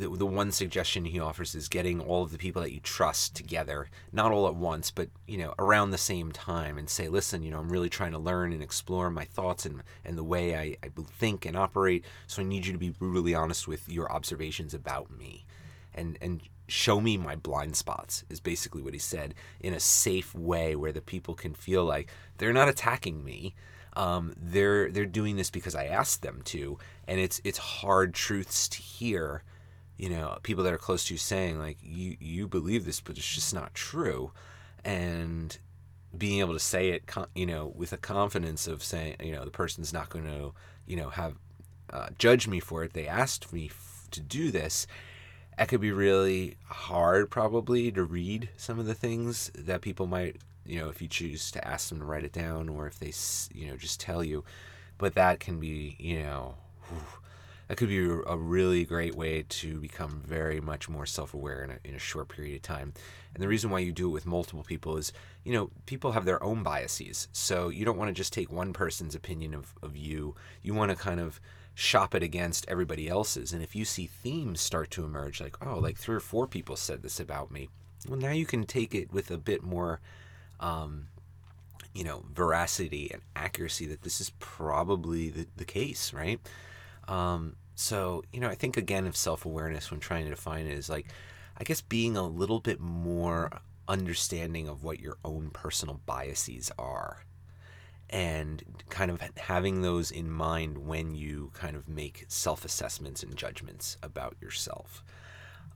the, 0.00 0.08
the 0.08 0.26
one 0.26 0.50
suggestion 0.50 1.04
he 1.04 1.20
offers 1.20 1.54
is 1.54 1.68
getting 1.68 2.00
all 2.00 2.22
of 2.22 2.32
the 2.32 2.38
people 2.38 2.62
that 2.62 2.72
you 2.72 2.80
trust 2.80 3.36
together, 3.36 3.88
not 4.12 4.32
all 4.32 4.48
at 4.48 4.54
once, 4.54 4.90
but 4.90 5.10
you 5.26 5.38
know 5.38 5.54
around 5.58 5.90
the 5.90 5.98
same 5.98 6.32
time, 6.32 6.78
and 6.78 6.88
say, 6.88 7.08
listen, 7.08 7.42
you 7.42 7.50
know, 7.50 7.58
I'm 7.58 7.70
really 7.70 7.90
trying 7.90 8.12
to 8.12 8.18
learn 8.18 8.52
and 8.52 8.62
explore 8.62 9.10
my 9.10 9.24
thoughts 9.24 9.66
and 9.66 9.82
and 10.04 10.16
the 10.16 10.24
way 10.24 10.56
I, 10.56 10.76
I 10.82 10.90
think 11.18 11.44
and 11.44 11.56
operate. 11.56 12.04
So 12.26 12.42
I 12.42 12.46
need 12.46 12.66
you 12.66 12.72
to 12.72 12.78
be 12.78 12.90
brutally 12.90 13.34
honest 13.34 13.68
with 13.68 13.88
your 13.88 14.10
observations 14.10 14.74
about 14.74 15.10
me, 15.10 15.44
and 15.94 16.16
and 16.20 16.40
show 16.70 17.00
me 17.00 17.16
my 17.16 17.36
blind 17.36 17.76
spots 17.76 18.24
is 18.30 18.40
basically 18.40 18.82
what 18.82 18.94
he 18.94 18.98
said 18.98 19.34
in 19.60 19.74
a 19.74 19.80
safe 19.80 20.34
way 20.34 20.74
where 20.76 20.92
the 20.92 21.00
people 21.00 21.34
can 21.34 21.54
feel 21.54 21.84
like 21.84 22.10
they're 22.38 22.52
not 22.52 22.68
attacking 22.68 23.24
me. 23.24 23.54
Um, 23.94 24.34
they're 24.36 24.90
they're 24.90 25.04
doing 25.04 25.36
this 25.36 25.50
because 25.50 25.74
I 25.74 25.86
asked 25.86 26.22
them 26.22 26.42
to, 26.46 26.78
and 27.08 27.18
it's 27.18 27.40
it's 27.44 27.58
hard 27.58 28.14
truths 28.14 28.68
to 28.68 28.80
hear 28.80 29.42
you 29.98 30.08
know 30.08 30.38
people 30.42 30.64
that 30.64 30.72
are 30.72 30.78
close 30.78 31.06
to 31.06 31.14
you 31.14 31.18
saying 31.18 31.58
like 31.58 31.76
you 31.82 32.16
you 32.20 32.48
believe 32.48 32.86
this 32.86 33.00
but 33.00 33.18
it's 33.18 33.34
just 33.34 33.52
not 33.52 33.74
true. 33.74 34.32
And 34.84 35.58
being 36.16 36.40
able 36.40 36.54
to 36.54 36.60
say 36.60 36.90
it 36.90 37.04
you 37.34 37.46
know 37.46 37.72
with 37.74 37.92
a 37.92 37.96
confidence 37.96 38.66
of 38.66 38.82
saying 38.82 39.16
you 39.22 39.32
know 39.32 39.44
the 39.44 39.50
person's 39.50 39.92
not 39.92 40.08
going 40.08 40.24
to 40.24 40.52
you 40.86 40.96
know 40.96 41.10
have 41.10 41.34
uh, 41.92 42.08
judge 42.18 42.46
me 42.46 42.60
for 42.60 42.84
it. 42.84 42.92
They 42.92 43.08
asked 43.08 43.52
me 43.52 43.66
f- 43.66 44.06
to 44.12 44.20
do 44.20 44.52
this 44.52 44.86
it 45.58 45.66
could 45.66 45.80
be 45.80 45.92
really 45.92 46.56
hard 46.66 47.30
probably 47.30 47.90
to 47.92 48.04
read 48.04 48.48
some 48.56 48.78
of 48.78 48.86
the 48.86 48.94
things 48.94 49.50
that 49.54 49.82
people 49.82 50.06
might 50.06 50.36
you 50.64 50.78
know 50.78 50.88
if 50.88 51.02
you 51.02 51.08
choose 51.08 51.50
to 51.50 51.66
ask 51.66 51.88
them 51.88 51.98
to 51.98 52.04
write 52.04 52.24
it 52.24 52.32
down 52.32 52.68
or 52.68 52.86
if 52.86 52.98
they 52.98 53.12
you 53.52 53.66
know 53.66 53.76
just 53.76 54.00
tell 54.00 54.22
you. 54.22 54.44
But 54.98 55.14
that 55.14 55.40
can 55.40 55.58
be 55.58 55.96
you 55.98 56.22
know 56.22 56.54
that 57.68 57.76
could 57.76 57.88
be 57.88 58.04
a 58.04 58.36
really 58.36 58.84
great 58.84 59.14
way 59.14 59.44
to 59.48 59.80
become 59.80 60.22
very 60.26 60.60
much 60.60 60.88
more 60.88 61.06
self-aware 61.06 61.62
in 61.62 61.70
a, 61.70 61.78
in 61.84 61.94
a 61.94 62.00
short 62.00 62.28
period 62.28 62.56
of 62.56 62.62
time. 62.62 62.92
And 63.32 63.40
the 63.40 63.46
reason 63.46 63.70
why 63.70 63.78
you 63.78 63.92
do 63.92 64.08
it 64.08 64.12
with 64.12 64.26
multiple 64.26 64.64
people 64.64 64.96
is 64.96 65.12
you 65.44 65.52
know 65.52 65.70
people 65.86 66.12
have 66.12 66.24
their 66.24 66.42
own 66.42 66.62
biases. 66.62 67.28
So 67.32 67.68
you 67.68 67.84
don't 67.84 67.98
want 67.98 68.08
to 68.08 68.14
just 68.14 68.32
take 68.32 68.50
one 68.50 68.72
person's 68.72 69.14
opinion 69.14 69.54
of, 69.54 69.74
of 69.82 69.96
you. 69.96 70.34
You 70.62 70.74
want 70.74 70.90
to 70.90 70.96
kind 70.96 71.20
of 71.20 71.40
shop 71.80 72.14
it 72.14 72.22
against 72.22 72.68
everybody 72.68 73.08
else's. 73.08 73.54
And 73.54 73.62
if 73.62 73.74
you 73.74 73.86
see 73.86 74.06
themes 74.06 74.60
start 74.60 74.90
to 74.92 75.04
emerge 75.04 75.40
like 75.40 75.56
oh 75.66 75.78
like 75.78 75.96
three 75.96 76.16
or 76.16 76.20
four 76.20 76.46
people 76.46 76.76
said 76.76 77.02
this 77.02 77.18
about 77.18 77.50
me 77.50 77.70
well 78.06 78.18
now 78.18 78.32
you 78.32 78.44
can 78.44 78.64
take 78.64 78.94
it 78.94 79.12
with 79.12 79.30
a 79.30 79.38
bit 79.38 79.62
more 79.62 80.00
um, 80.60 81.06
you 81.94 82.04
know 82.04 82.24
veracity 82.34 83.10
and 83.10 83.22
accuracy 83.34 83.86
that 83.86 84.02
this 84.02 84.20
is 84.20 84.30
probably 84.38 85.30
the, 85.30 85.46
the 85.56 85.64
case 85.64 86.12
right? 86.12 86.38
Um, 87.08 87.56
so, 87.74 88.24
you 88.30 88.40
know, 88.40 88.48
I 88.48 88.56
think 88.56 88.76
again 88.76 89.06
of 89.06 89.16
self 89.16 89.46
awareness 89.46 89.90
when 89.90 90.00
trying 90.00 90.24
to 90.24 90.30
define 90.30 90.66
it 90.66 90.76
is 90.76 90.90
like, 90.90 91.06
I 91.56 91.64
guess 91.64 91.80
being 91.80 92.14
a 92.14 92.26
little 92.26 92.60
bit 92.60 92.78
more 92.78 93.50
understanding 93.88 94.68
of 94.68 94.84
what 94.84 95.00
your 95.00 95.16
own 95.24 95.48
personal 95.50 96.00
biases 96.04 96.70
are 96.78 97.24
and 98.10 98.62
kind 98.88 99.10
of 99.10 99.22
having 99.36 99.82
those 99.82 100.10
in 100.10 100.30
mind 100.30 100.78
when 100.78 101.14
you 101.14 101.50
kind 101.54 101.76
of 101.76 101.88
make 101.88 102.24
self 102.28 102.64
assessments 102.64 103.22
and 103.22 103.36
judgments 103.36 103.96
about 104.02 104.36
yourself. 104.40 105.02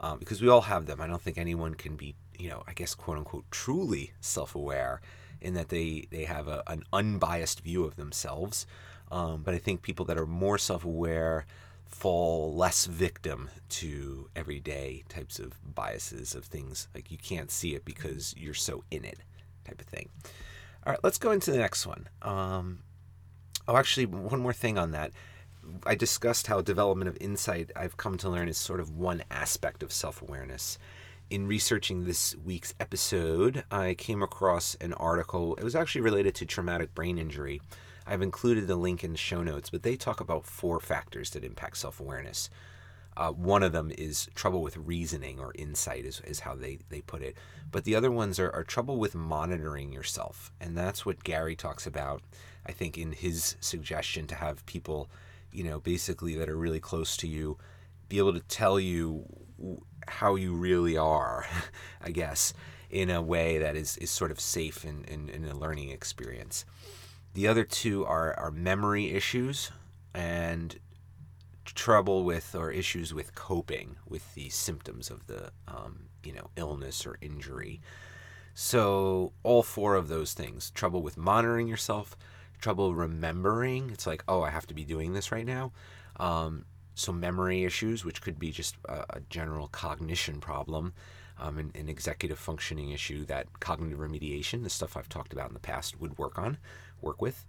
Um, 0.00 0.18
because 0.18 0.42
we 0.42 0.48
all 0.48 0.62
have 0.62 0.86
them. 0.86 1.00
I 1.00 1.06
don't 1.06 1.22
think 1.22 1.38
anyone 1.38 1.74
can 1.74 1.94
be, 1.96 2.16
you 2.36 2.50
know, 2.50 2.64
I 2.66 2.72
guess, 2.72 2.94
quote 2.94 3.16
unquote, 3.16 3.50
truly 3.50 4.12
self 4.20 4.54
aware 4.54 5.00
in 5.40 5.54
that 5.54 5.68
they, 5.68 6.08
they 6.10 6.24
have 6.24 6.48
a, 6.48 6.62
an 6.66 6.82
unbiased 6.92 7.60
view 7.60 7.84
of 7.84 7.96
themselves. 7.96 8.66
Um, 9.12 9.42
but 9.42 9.54
I 9.54 9.58
think 9.58 9.82
people 9.82 10.04
that 10.06 10.18
are 10.18 10.26
more 10.26 10.58
self 10.58 10.84
aware 10.84 11.46
fall 11.86 12.52
less 12.52 12.86
victim 12.86 13.48
to 13.68 14.28
everyday 14.34 15.04
types 15.08 15.38
of 15.38 15.52
biases 15.74 16.34
of 16.34 16.44
things 16.44 16.88
like 16.92 17.12
you 17.12 17.18
can't 17.18 17.52
see 17.52 17.76
it 17.76 17.84
because 17.84 18.34
you're 18.36 18.52
so 18.52 18.82
in 18.90 19.04
it 19.04 19.20
type 19.64 19.80
of 19.80 19.86
thing. 19.86 20.08
All 20.86 20.92
right, 20.92 21.00
let's 21.02 21.18
go 21.18 21.30
into 21.30 21.50
the 21.50 21.58
next 21.58 21.86
one. 21.86 22.08
Um, 22.22 22.80
oh, 23.66 23.76
actually, 23.76 24.06
one 24.06 24.40
more 24.40 24.52
thing 24.52 24.78
on 24.78 24.90
that. 24.92 25.12
I 25.86 25.94
discussed 25.94 26.46
how 26.46 26.60
development 26.60 27.08
of 27.08 27.16
insight 27.20 27.70
I've 27.74 27.96
come 27.96 28.18
to 28.18 28.28
learn 28.28 28.48
is 28.48 28.58
sort 28.58 28.80
of 28.80 28.90
one 28.90 29.22
aspect 29.30 29.82
of 29.82 29.92
self 29.92 30.20
awareness. 30.20 30.78
In 31.30 31.46
researching 31.46 32.04
this 32.04 32.36
week's 32.36 32.74
episode, 32.78 33.64
I 33.70 33.94
came 33.94 34.22
across 34.22 34.74
an 34.76 34.92
article. 34.94 35.54
It 35.56 35.64
was 35.64 35.74
actually 35.74 36.02
related 36.02 36.34
to 36.36 36.46
traumatic 36.46 36.94
brain 36.94 37.16
injury 37.16 37.62
I've 38.06 38.22
included 38.22 38.66
the 38.66 38.76
link 38.76 39.02
in 39.02 39.12
the 39.12 39.18
show 39.18 39.42
notes, 39.42 39.70
but 39.70 39.82
they 39.82 39.96
talk 39.96 40.20
about 40.20 40.44
four 40.44 40.78
factors 40.80 41.30
that 41.30 41.44
impact 41.44 41.78
self 41.78 42.00
awareness. 42.00 42.50
Uh, 43.16 43.30
one 43.30 43.62
of 43.62 43.72
them 43.72 43.92
is 43.96 44.28
trouble 44.34 44.60
with 44.62 44.76
reasoning 44.76 45.38
or 45.38 45.52
insight, 45.54 46.04
is, 46.04 46.20
is 46.26 46.40
how 46.40 46.54
they, 46.54 46.78
they 46.88 47.00
put 47.00 47.22
it. 47.22 47.36
But 47.70 47.84
the 47.84 47.94
other 47.94 48.10
ones 48.10 48.38
are, 48.38 48.50
are 48.52 48.64
trouble 48.64 48.96
with 48.96 49.14
monitoring 49.14 49.92
yourself. 49.92 50.52
And 50.60 50.76
that's 50.76 51.06
what 51.06 51.24
Gary 51.24 51.54
talks 51.54 51.86
about, 51.86 52.22
I 52.66 52.72
think, 52.72 52.98
in 52.98 53.12
his 53.12 53.56
suggestion 53.60 54.26
to 54.28 54.34
have 54.34 54.66
people, 54.66 55.08
you 55.52 55.64
know, 55.64 55.80
basically 55.80 56.34
that 56.36 56.48
are 56.48 56.56
really 56.56 56.80
close 56.80 57.16
to 57.18 57.28
you 57.28 57.58
be 58.08 58.18
able 58.18 58.32
to 58.32 58.40
tell 58.40 58.78
you 58.78 59.24
how 60.08 60.34
you 60.34 60.54
really 60.54 60.96
are, 60.96 61.46
I 62.02 62.10
guess, 62.10 62.52
in 62.90 63.10
a 63.10 63.22
way 63.22 63.58
that 63.58 63.76
is, 63.76 63.96
is 63.98 64.10
sort 64.10 64.30
of 64.30 64.40
safe 64.40 64.84
in, 64.84 65.04
in, 65.04 65.28
in 65.28 65.44
a 65.44 65.56
learning 65.56 65.90
experience. 65.90 66.64
The 67.34 67.48
other 67.48 67.64
two 67.64 68.04
are, 68.04 68.38
are 68.38 68.50
memory 68.50 69.10
issues 69.10 69.72
and 70.14 70.78
trouble 71.64 72.24
with 72.24 72.54
or 72.54 72.70
issues 72.70 73.14
with 73.14 73.34
coping 73.34 73.96
with 74.08 74.34
the 74.34 74.48
symptoms 74.48 75.10
of 75.10 75.26
the 75.26 75.50
um, 75.68 76.06
you 76.22 76.32
know 76.32 76.50
illness 76.56 77.06
or 77.06 77.16
injury. 77.20 77.80
So 78.54 79.32
all 79.42 79.62
four 79.62 79.94
of 79.94 80.08
those 80.08 80.32
things: 80.32 80.70
trouble 80.70 81.02
with 81.02 81.16
monitoring 81.16 81.68
yourself, 81.68 82.16
trouble 82.60 82.94
remembering. 82.94 83.90
It's 83.90 84.06
like, 84.06 84.24
oh, 84.28 84.42
I 84.42 84.50
have 84.50 84.66
to 84.68 84.74
be 84.74 84.84
doing 84.84 85.12
this 85.12 85.32
right 85.32 85.46
now. 85.46 85.72
Um, 86.16 86.64
so 86.94 87.12
memory 87.12 87.64
issues, 87.64 88.04
which 88.04 88.22
could 88.22 88.38
be 88.38 88.50
just 88.50 88.76
a, 88.88 89.04
a 89.16 89.20
general 89.28 89.68
cognition 89.68 90.40
problem, 90.40 90.94
um, 91.38 91.58
an, 91.58 91.72
an, 91.74 91.88
executive 91.88 92.38
functioning 92.38 92.90
issue 92.90 93.24
that 93.24 93.58
cognitive 93.58 93.98
remediation, 93.98 94.62
the 94.62 94.70
stuff 94.70 94.96
I've 94.96 95.08
talked 95.08 95.32
about 95.32 95.48
in 95.48 95.54
the 95.54 95.60
past, 95.60 96.00
would 96.00 96.16
work 96.18 96.38
on 96.38 96.56
work 97.00 97.20
with. 97.20 97.44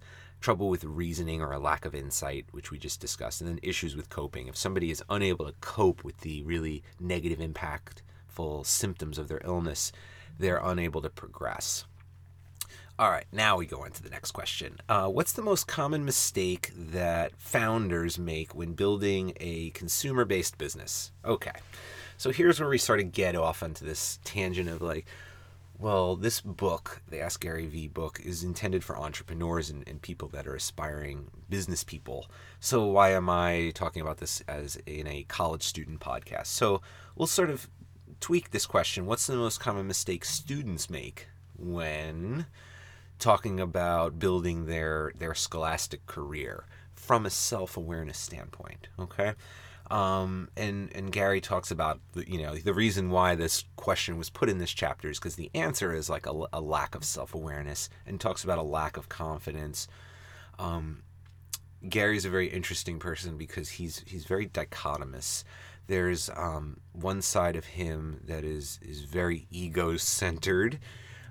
Trouble 0.45 0.69
with 0.69 0.83
reasoning 0.83 1.41
or 1.41 1.51
a 1.51 1.57
lack 1.57 1.85
of 1.85 1.95
insight, 1.95 2.45
which 2.51 2.69
we 2.69 2.77
just 2.77 3.01
discussed, 3.01 3.41
and 3.41 3.49
then 3.49 3.59
issues 3.63 3.95
with 3.95 4.11
coping. 4.11 4.45
If 4.47 4.55
somebody 4.55 4.91
is 4.91 5.01
unable 5.09 5.47
to 5.47 5.55
cope 5.59 6.03
with 6.03 6.19
the 6.19 6.43
really 6.43 6.83
negative, 6.99 7.39
impactful 7.39 8.63
symptoms 8.63 9.17
of 9.17 9.27
their 9.27 9.41
illness, 9.43 9.91
they're 10.37 10.61
unable 10.63 11.01
to 11.01 11.09
progress. 11.09 11.85
All 12.99 13.09
right, 13.09 13.25
now 13.31 13.57
we 13.57 13.65
go 13.65 13.85
on 13.85 13.91
to 13.93 14.03
the 14.03 14.11
next 14.11 14.33
question. 14.33 14.77
Uh, 14.87 15.07
what's 15.07 15.33
the 15.33 15.41
most 15.41 15.65
common 15.67 16.05
mistake 16.05 16.69
that 16.75 17.35
founders 17.39 18.19
make 18.19 18.53
when 18.53 18.73
building 18.73 19.33
a 19.39 19.71
consumer 19.71 20.25
based 20.25 20.59
business? 20.59 21.11
Okay, 21.25 21.59
so 22.17 22.31
here's 22.31 22.59
where 22.59 22.69
we 22.69 22.77
sort 22.77 22.99
of 22.99 23.11
get 23.11 23.35
off 23.35 23.63
onto 23.63 23.83
this 23.83 24.19
tangent 24.23 24.69
of 24.69 24.79
like, 24.79 25.07
well, 25.77 26.15
this 26.15 26.41
book, 26.41 27.01
the 27.09 27.19
Ask 27.19 27.41
Gary 27.41 27.67
Vee 27.67 27.87
book, 27.87 28.19
is 28.23 28.43
intended 28.43 28.83
for 28.83 28.97
entrepreneurs 28.97 29.69
and, 29.69 29.87
and 29.87 30.01
people 30.01 30.27
that 30.29 30.47
are 30.47 30.55
aspiring 30.55 31.29
business 31.49 31.83
people. 31.83 32.27
So 32.59 32.85
why 32.85 33.11
am 33.11 33.29
I 33.29 33.71
talking 33.75 34.01
about 34.01 34.17
this 34.17 34.41
as 34.47 34.77
in 34.85 35.07
a 35.07 35.23
college 35.23 35.63
student 35.63 35.99
podcast? 35.99 36.47
So 36.47 36.81
we'll 37.15 37.27
sort 37.27 37.49
of 37.49 37.69
tweak 38.19 38.51
this 38.51 38.65
question. 38.65 39.05
What's 39.05 39.27
the 39.27 39.35
most 39.35 39.59
common 39.59 39.87
mistake 39.87 40.23
students 40.23 40.89
make 40.89 41.27
when 41.57 42.45
talking 43.19 43.59
about 43.59 44.19
building 44.19 44.65
their 44.65 45.11
their 45.17 45.33
scholastic 45.33 46.05
career 46.05 46.65
from 46.95 47.25
a 47.25 47.29
self-awareness 47.29 48.17
standpoint 48.17 48.87
okay 48.99 49.33
um, 49.91 50.49
and 50.57 50.91
and 50.95 51.11
Gary 51.11 51.41
talks 51.41 51.71
about 51.71 51.99
the, 52.13 52.29
you 52.29 52.41
know 52.41 52.55
the 52.55 52.73
reason 52.73 53.09
why 53.09 53.35
this 53.35 53.65
question 53.75 54.17
was 54.17 54.29
put 54.29 54.49
in 54.49 54.57
this 54.57 54.71
chapter 54.71 55.09
is 55.09 55.19
because 55.19 55.35
the 55.35 55.51
answer 55.53 55.93
is 55.93 56.09
like 56.09 56.25
a, 56.25 56.45
a 56.53 56.61
lack 56.61 56.95
of 56.95 57.03
self-awareness 57.03 57.89
and 58.05 58.19
talks 58.19 58.43
about 58.43 58.57
a 58.57 58.63
lack 58.63 58.97
of 58.97 59.09
confidence. 59.09 59.87
Um, 60.57 61.03
Gary's 61.87 62.25
a 62.25 62.29
very 62.29 62.47
interesting 62.47 62.99
person 62.99 63.37
because 63.37 63.69
he's 63.69 64.03
he's 64.07 64.25
very 64.25 64.47
dichotomous. 64.47 65.43
There's 65.87 66.31
um, 66.35 66.77
one 66.93 67.21
side 67.21 67.55
of 67.55 67.65
him 67.65 68.21
that 68.25 68.43
is 68.43 68.79
is 68.81 69.01
very 69.01 69.47
ego 69.51 69.97
centered 69.97 70.79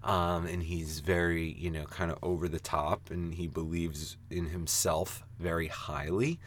um, 0.04 0.46
and 0.46 0.62
he's 0.62 1.00
very 1.00 1.52
you 1.54 1.70
know 1.70 1.84
kind 1.86 2.10
of 2.10 2.18
over 2.22 2.46
the 2.46 2.60
top 2.60 3.10
and 3.10 3.34
he 3.34 3.48
believes 3.48 4.16
in 4.30 4.46
himself 4.46 5.24
very 5.40 5.68
highly 5.68 6.38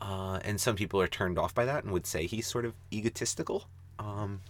uh, 0.00 0.38
and 0.44 0.60
some 0.60 0.76
people 0.76 1.00
are 1.00 1.08
turned 1.08 1.38
off 1.38 1.54
by 1.54 1.64
that 1.64 1.84
and 1.84 1.92
would 1.92 2.06
say 2.06 2.26
he's 2.26 2.46
sort 2.46 2.64
of 2.64 2.74
egotistical. 2.92 3.64
Um, 3.98 4.40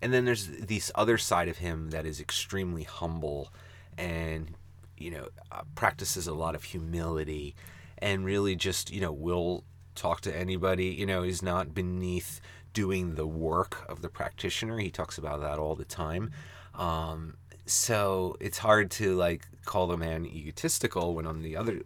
and 0.00 0.12
then 0.12 0.24
there's 0.24 0.48
this 0.48 0.92
other 0.94 1.18
side 1.18 1.48
of 1.48 1.58
him 1.58 1.90
that 1.90 2.06
is 2.06 2.20
extremely 2.20 2.82
humble 2.82 3.52
and 3.96 4.54
you 4.98 5.10
know 5.10 5.28
uh, 5.50 5.62
practices 5.74 6.26
a 6.26 6.34
lot 6.34 6.54
of 6.54 6.64
humility 6.64 7.54
and 7.98 8.24
really 8.24 8.54
just 8.54 8.90
you 8.90 9.00
know 9.00 9.12
will 9.12 9.64
talk 9.94 10.20
to 10.20 10.36
anybody 10.36 10.86
you 10.86 11.06
know 11.06 11.22
is 11.22 11.42
not 11.42 11.74
beneath 11.74 12.40
doing 12.74 13.14
the 13.14 13.26
work 13.26 13.84
of 13.88 14.02
the 14.02 14.08
practitioner. 14.08 14.78
He 14.78 14.90
talks 14.90 15.16
about 15.16 15.40
that 15.40 15.58
all 15.58 15.76
the 15.76 15.84
time. 15.84 16.32
Um, 16.74 17.36
so 17.66 18.36
it's 18.40 18.58
hard 18.58 18.90
to 18.92 19.14
like 19.14 19.46
call 19.64 19.86
the 19.86 19.96
man 19.96 20.26
egotistical 20.26 21.14
when 21.14 21.26
on 21.26 21.40
the 21.40 21.56
other 21.56 21.82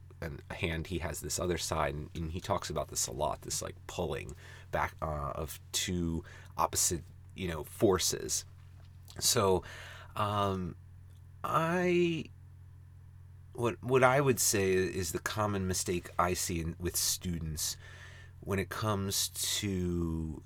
hand 0.50 0.88
he 0.88 0.98
has 0.98 1.20
this 1.20 1.38
other 1.38 1.58
side 1.58 1.94
and, 1.94 2.10
and 2.14 2.32
he 2.32 2.40
talks 2.40 2.70
about 2.70 2.88
this 2.88 3.06
a 3.06 3.12
lot 3.12 3.42
this 3.42 3.62
like 3.62 3.74
pulling 3.86 4.34
back 4.70 4.94
uh, 5.00 5.32
of 5.34 5.60
two 5.72 6.24
opposite 6.56 7.02
you 7.34 7.48
know 7.48 7.64
forces. 7.64 8.44
So 9.18 9.62
um, 10.16 10.74
i 11.44 12.24
what 13.52 13.76
what 13.82 14.02
i 14.02 14.20
would 14.20 14.40
say 14.40 14.72
is 14.72 15.12
the 15.12 15.18
common 15.18 15.66
mistake 15.66 16.10
i 16.18 16.34
see 16.34 16.60
in, 16.60 16.74
with 16.78 16.96
students 16.96 17.76
when 18.40 18.58
it 18.58 18.68
comes 18.68 19.28
to 19.28 20.42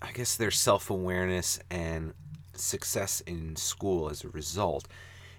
i 0.00 0.10
guess 0.12 0.36
their 0.36 0.50
self-awareness 0.50 1.60
and 1.70 2.12
success 2.54 3.20
in 3.26 3.54
school 3.56 4.10
as 4.10 4.24
a 4.24 4.28
result 4.28 4.88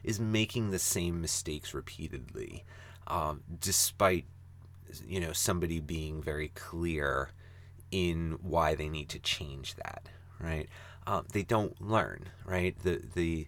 is 0.04 0.20
making 0.20 0.72
the 0.72 0.80
same 0.80 1.22
mistakes 1.22 1.74
repeatedly, 1.74 2.64
um, 3.08 3.42
despite 3.60 4.26
you 5.06 5.20
know 5.20 5.34
somebody 5.34 5.80
being 5.80 6.22
very 6.22 6.50
clear 6.50 7.30
in 7.92 8.38
why 8.42 8.76
they 8.76 8.90
need 8.90 9.10
to 9.10 9.20
change 9.20 9.76
that. 9.76 10.08
Right? 10.40 10.68
Um, 11.06 11.26
they 11.32 11.44
don't 11.44 11.80
learn. 11.82 12.30
Right? 12.46 12.78
The 12.84 13.02
the 13.14 13.48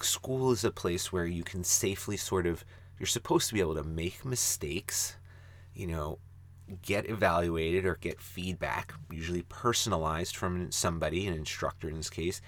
school 0.00 0.52
is 0.52 0.64
a 0.64 0.70
place 0.70 1.12
where 1.12 1.26
you 1.26 1.42
can 1.42 1.64
safely 1.64 2.16
sort 2.16 2.46
of 2.46 2.64
you're 2.98 3.06
supposed 3.06 3.48
to 3.48 3.54
be 3.54 3.60
able 3.60 3.76
to 3.76 3.84
make 3.84 4.24
mistakes. 4.24 5.16
You 5.74 5.86
know, 5.86 6.18
get 6.82 7.08
evaluated 7.08 7.84
or 7.84 7.96
get 7.96 8.20
feedback, 8.20 8.92
usually 9.10 9.42
personalized 9.42 10.36
from 10.36 10.70
somebody, 10.70 11.26
an 11.26 11.34
instructor 11.34 11.88
in 11.88 11.96
this 11.96 12.10
case, 12.10 12.40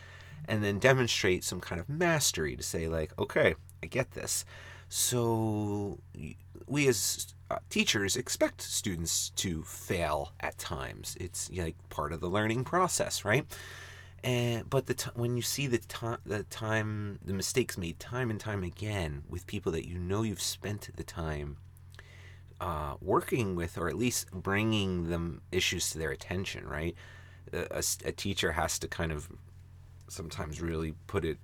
and 0.46 0.62
then 0.64 0.79
demonstrate 0.79 1.44
some 1.44 1.61
kind 1.61 1.81
of 1.81 1.88
mastery 1.88 2.57
to 2.57 2.62
say 2.62 2.88
like 2.88 3.18
okay 3.18 3.55
i 3.83 3.87
get 3.87 4.12
this. 4.12 4.44
So 4.88 6.00
we 6.66 6.88
as 6.88 7.35
uh, 7.50 7.59
teachers 7.68 8.16
expect 8.16 8.61
students 8.61 9.31
to 9.31 9.62
fail 9.62 10.33
at 10.40 10.59
times. 10.59 11.16
It's 11.20 11.50
like 11.53 11.76
part 11.88 12.12
of 12.12 12.20
the 12.20 12.29
learning 12.29 12.64
process 12.64 13.24
right? 13.24 13.46
And 14.22 14.68
but 14.68 14.87
the 14.87 14.94
t- 14.94 15.11
when 15.14 15.37
you 15.37 15.42
see 15.42 15.66
the 15.66 15.79
time 15.79 16.18
the 16.26 16.42
time 16.44 17.18
the 17.24 17.33
mistakes 17.33 17.79
made 17.79 17.98
time 17.98 18.31
and 18.31 18.38
time 18.38 18.62
again 18.62 19.22
with 19.29 19.46
people 19.46 19.72
that 19.72 19.88
you 19.88 19.98
know 19.98 20.22
you've 20.22 20.42
spent 20.42 20.90
the 20.94 21.05
time 21.05 21.57
uh, 22.61 22.96
working 23.00 23.57
with 23.57 23.79
or 23.79 23.88
at 23.88 23.96
least 23.96 24.31
bringing 24.33 25.09
them 25.09 25.40
issues 25.50 25.90
to 25.90 25.98
their 25.98 26.11
attention 26.11 26.66
right? 26.66 26.94
A, 27.53 27.83
a, 28.05 28.12
teacher 28.12 28.53
has 28.53 28.79
to 28.79 28.87
kind 28.87 29.11
of 29.11 29.29
sometimes 30.12 30.61
really 30.61 30.94
put 31.07 31.25
it 31.25 31.38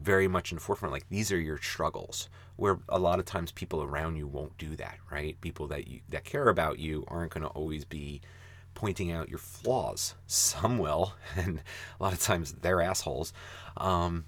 very 0.00 0.28
much 0.28 0.52
in 0.52 0.58
forefront 0.58 0.92
like 0.92 1.08
these 1.08 1.32
are 1.32 1.40
your 1.40 1.58
struggles 1.58 2.28
where 2.56 2.78
a 2.88 2.98
lot 2.98 3.18
of 3.18 3.24
times 3.24 3.50
people 3.52 3.82
around 3.82 4.16
you 4.16 4.26
won't 4.26 4.56
do 4.58 4.76
that 4.76 4.98
right? 5.10 5.40
People 5.40 5.66
that 5.68 5.88
you 5.88 6.00
that 6.08 6.24
care 6.24 6.48
about 6.48 6.78
you 6.78 7.04
aren't 7.08 7.32
going 7.32 7.44
to 7.44 7.50
always 7.50 7.84
be 7.84 8.20
pointing 8.74 9.12
out 9.12 9.28
your 9.28 9.38
flaws. 9.38 10.14
Some 10.26 10.78
will 10.78 11.14
and 11.36 11.60
a 11.98 12.02
lot 12.02 12.12
of 12.12 12.20
times 12.20 12.52
they're 12.52 12.80
assholes 12.80 13.32
um, 13.76 14.24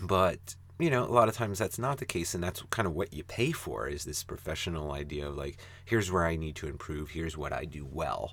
but 0.00 0.56
you 0.78 0.90
know 0.90 1.04
a 1.04 1.12
lot 1.12 1.28
of 1.28 1.34
times 1.34 1.58
that's 1.58 1.78
not 1.78 1.98
the 1.98 2.06
case 2.06 2.34
and 2.34 2.42
that's 2.42 2.62
kind 2.70 2.86
of 2.86 2.94
what 2.94 3.12
you 3.12 3.22
pay 3.22 3.52
for 3.52 3.86
is 3.86 4.04
this 4.04 4.24
professional 4.24 4.92
idea 4.92 5.28
of 5.28 5.36
like 5.36 5.58
here's 5.84 6.10
where 6.10 6.24
i 6.24 6.36
need 6.36 6.56
to 6.56 6.66
improve 6.66 7.10
here's 7.10 7.36
what 7.36 7.52
i 7.52 7.64
do 7.64 7.86
well 7.90 8.32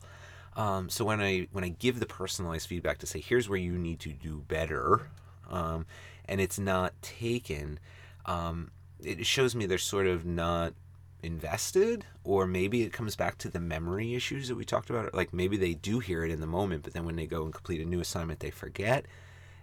um, 0.58 0.90
so 0.90 1.06
when 1.06 1.22
I 1.22 1.48
when 1.52 1.64
I 1.64 1.70
give 1.70 2.00
the 2.00 2.08
personalized 2.08 2.68
feedback 2.68 2.98
to 3.00 3.08
say 3.08 3.20
here's 3.20 3.48
where 3.48 3.60
you 3.60 3.78
need 3.78 4.00
to 4.02 4.10
do 4.10 4.44
better, 4.48 5.08
um, 5.50 5.86
and 6.26 6.42
it's 6.42 6.58
not 6.58 7.00
taken, 7.04 7.80
um, 8.26 8.72
it 9.02 9.24
shows 9.26 9.56
me 9.56 9.68
they're 9.68 9.78
sort 9.78 10.08
of 10.08 10.26
not 10.26 10.74
invested, 11.22 12.06
or 12.24 12.48
maybe 12.48 12.82
it 12.82 12.92
comes 12.92 13.16
back 13.16 13.38
to 13.38 13.50
the 13.50 13.60
memory 13.60 14.16
issues 14.16 14.48
that 14.48 14.56
we 14.56 14.66
talked 14.66 14.90
about. 14.90 15.14
Like 15.14 15.32
maybe 15.32 15.58
they 15.58 15.76
do 15.76 16.00
hear 16.00 16.26
it 16.26 16.32
in 16.32 16.42
the 16.42 16.48
moment, 16.48 16.84
but 16.84 16.94
then 16.94 17.06
when 17.06 17.16
they 17.16 17.28
go 17.28 17.44
and 17.44 17.54
complete 17.54 17.80
a 17.80 17.86
new 17.86 18.00
assignment, 18.00 18.40
they 18.40 18.50
forget, 18.50 19.06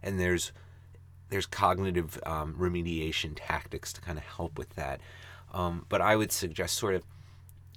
and 0.01 0.21
there's 0.21 0.53
there's 1.31 1.47
cognitive 1.47 2.21
um, 2.25 2.55
remediation 2.57 3.33
tactics 3.35 3.93
to 3.95 4.01
kind 4.01 4.17
of 4.17 4.25
help 4.25 4.57
with 4.59 4.77
that. 4.77 5.01
Um, 5.53 5.87
but 5.89 6.01
I 6.01 6.15
would 6.15 6.31
suggest 6.31 6.77
sort 6.77 6.95
of, 6.95 7.03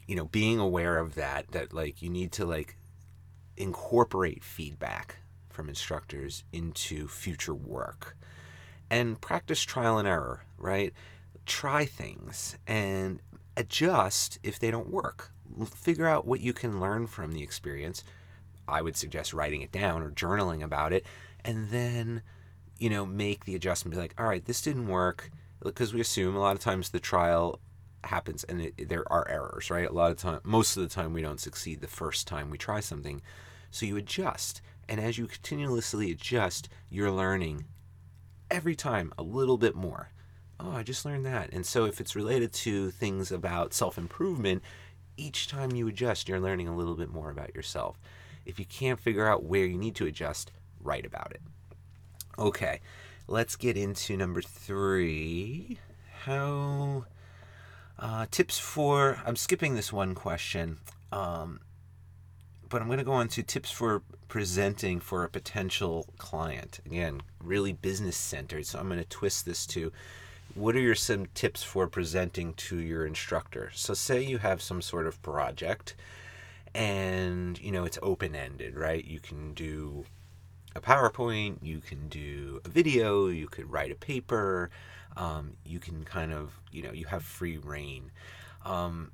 you 0.06 0.16
know, 0.16 0.26
being 0.26 0.60
aware 0.60 1.00
of 1.00 1.16
that. 1.16 1.48
That 1.54 1.74
like 1.74 2.04
you 2.04 2.12
need 2.12 2.32
to 2.34 2.46
like 2.46 2.77
incorporate 3.58 4.44
feedback 4.44 5.18
from 5.50 5.70
instructors 5.70 6.44
into 6.52 7.08
future 7.08 7.56
work 7.56 8.16
and 8.90 9.20
practice 9.20 9.64
trial 9.64 9.98
and 9.98 10.08
error, 10.08 10.44
right? 10.58 10.94
Try 11.46 11.86
things 11.86 12.58
and 12.68 13.20
adjust 13.56 14.40
if 14.44 14.60
they 14.60 14.72
don't 14.72 14.92
work. 14.92 15.32
Figure 15.74 16.08
out 16.08 16.28
what 16.28 16.42
you 16.42 16.54
can 16.54 16.80
learn 16.80 17.08
from 17.08 17.32
the 17.32 17.44
experience. 17.44 18.04
I 18.68 18.82
would 18.82 18.96
suggest 18.96 19.34
writing 19.34 19.62
it 19.62 19.72
down 19.72 20.02
or 20.02 20.12
journaling 20.12 20.64
about 20.64 20.94
it 20.94 21.06
and 21.44 21.70
then, 21.70 22.22
you 22.78 22.90
know, 22.90 23.06
make 23.06 23.46
the 23.46 23.56
adjustment. 23.56 23.96
Be 23.96 24.02
like, 24.02 24.14
all 24.18 24.28
right, 24.28 24.46
this 24.46 24.62
didn't 24.62 24.88
work 24.88 25.32
because 25.64 25.94
we 25.94 26.02
assume 26.02 26.36
a 26.36 26.40
lot 26.40 26.56
of 26.56 26.62
times 26.62 26.90
the 26.90 27.00
trial 27.00 27.60
happens 28.04 28.44
and 28.44 28.62
it, 28.62 28.90
there 28.90 29.12
are 29.12 29.28
errors, 29.28 29.70
right? 29.70 29.90
A 29.90 29.94
lot 29.94 30.12
of 30.12 30.18
time, 30.18 30.40
most 30.44 30.78
of 30.78 30.84
the 30.84 30.90
time, 30.90 31.14
we 31.14 31.22
don't 31.22 31.40
succeed 31.40 31.82
the 31.82 31.88
first 31.88 32.28
time 32.28 32.50
we 32.50 32.58
try 32.58 32.80
something. 32.80 33.22
So 33.72 33.86
you 33.86 33.98
adjust. 33.98 34.62
And 34.90 35.00
as 35.00 35.18
you 35.18 35.28
continuously 35.28 36.12
adjust, 36.12 36.70
you're 36.90 37.12
learning 37.12 37.66
every 38.50 38.76
time 38.76 39.14
a 39.18 39.24
little 39.24 39.58
bit 39.58 39.76
more. 39.76 40.10
Oh, 40.60 40.72
I 40.72 40.84
just 40.84 41.06
learned 41.06 41.26
that. 41.26 41.52
And 41.54 41.66
so 41.66 41.86
if 41.86 42.00
it's 42.02 42.16
related 42.16 42.52
to 42.54 42.90
things 42.92 43.32
about 43.32 43.74
self 43.74 43.98
improvement, 43.98 44.64
each 45.18 45.48
time 45.48 45.72
you 45.72 45.88
adjust, 45.88 46.28
you're 46.30 46.40
learning 46.40 46.68
a 46.68 46.76
little 46.76 46.96
bit 46.96 47.10
more 47.10 47.30
about 47.30 47.54
yourself. 47.54 48.00
If 48.46 48.60
you 48.60 48.66
can't 48.66 49.00
figure 49.00 49.28
out 49.28 49.44
where 49.44 49.66
you 49.66 49.78
need 49.78 49.96
to 49.96 50.06
adjust, 50.06 50.52
write 50.80 51.06
about 51.06 51.32
it. 51.32 51.42
Okay, 52.40 52.80
let's 53.28 53.56
get 53.56 53.76
into 53.78 54.16
number 54.16 54.42
three. 54.42 55.80
How 56.24 57.06
Uh, 58.00 58.28
tips 58.30 58.60
for 58.60 59.20
I'm 59.26 59.36
skipping 59.36 59.74
this 59.74 59.92
one 59.92 60.14
question, 60.14 60.78
um, 61.12 61.60
but 62.70 62.82
I'm 62.82 62.88
going 62.88 63.00
to 63.00 63.06
go 63.06 63.14
on 63.14 63.28
to 63.30 63.44
tips 63.44 63.72
for 63.72 64.02
presenting 64.28 65.00
for 65.00 65.24
a 65.24 65.30
potential 65.30 66.08
client. 66.18 66.80
Again, 66.86 67.22
really 67.42 67.74
business 67.74 68.18
centered. 68.18 68.66
So 68.66 68.80
I'm 68.80 68.88
going 68.88 69.00
to 69.00 69.06
twist 69.06 69.46
this 69.46 69.66
to 69.68 69.92
what 70.56 70.76
are 70.76 70.80
your 70.80 70.96
some 70.96 71.28
tips 71.28 71.64
for 71.64 71.88
presenting 71.88 72.54
to 72.56 72.78
your 72.78 73.06
instructor? 73.06 73.72
So 73.74 73.94
say 73.94 74.22
you 74.22 74.40
have 74.40 74.62
some 74.62 74.82
sort 74.82 75.06
of 75.06 75.22
project 75.22 75.96
and 76.74 77.60
you 77.60 77.72
know 77.72 77.86
it's 77.86 78.00
open 78.02 78.36
ended, 78.36 78.76
right? 78.76 79.04
You 79.04 79.20
can 79.20 79.54
do 79.54 80.06
a 80.76 80.82
PowerPoint, 80.82 81.58
you 81.62 81.80
can 81.80 82.08
do 82.08 82.62
a 82.66 82.70
video, 82.70 83.28
you 83.28 83.48
could 83.48 83.72
write 83.72 83.92
a 83.92 83.96
paper, 83.96 84.70
um, 85.16 85.54
you 85.66 85.80
can 85.80 86.04
kind 86.06 86.34
of 86.34 86.60
you 86.72 86.82
know 86.82 86.92
you 86.92 87.06
have 87.06 87.24
free 87.24 87.58
reign. 87.58 88.12
Um, 88.66 89.12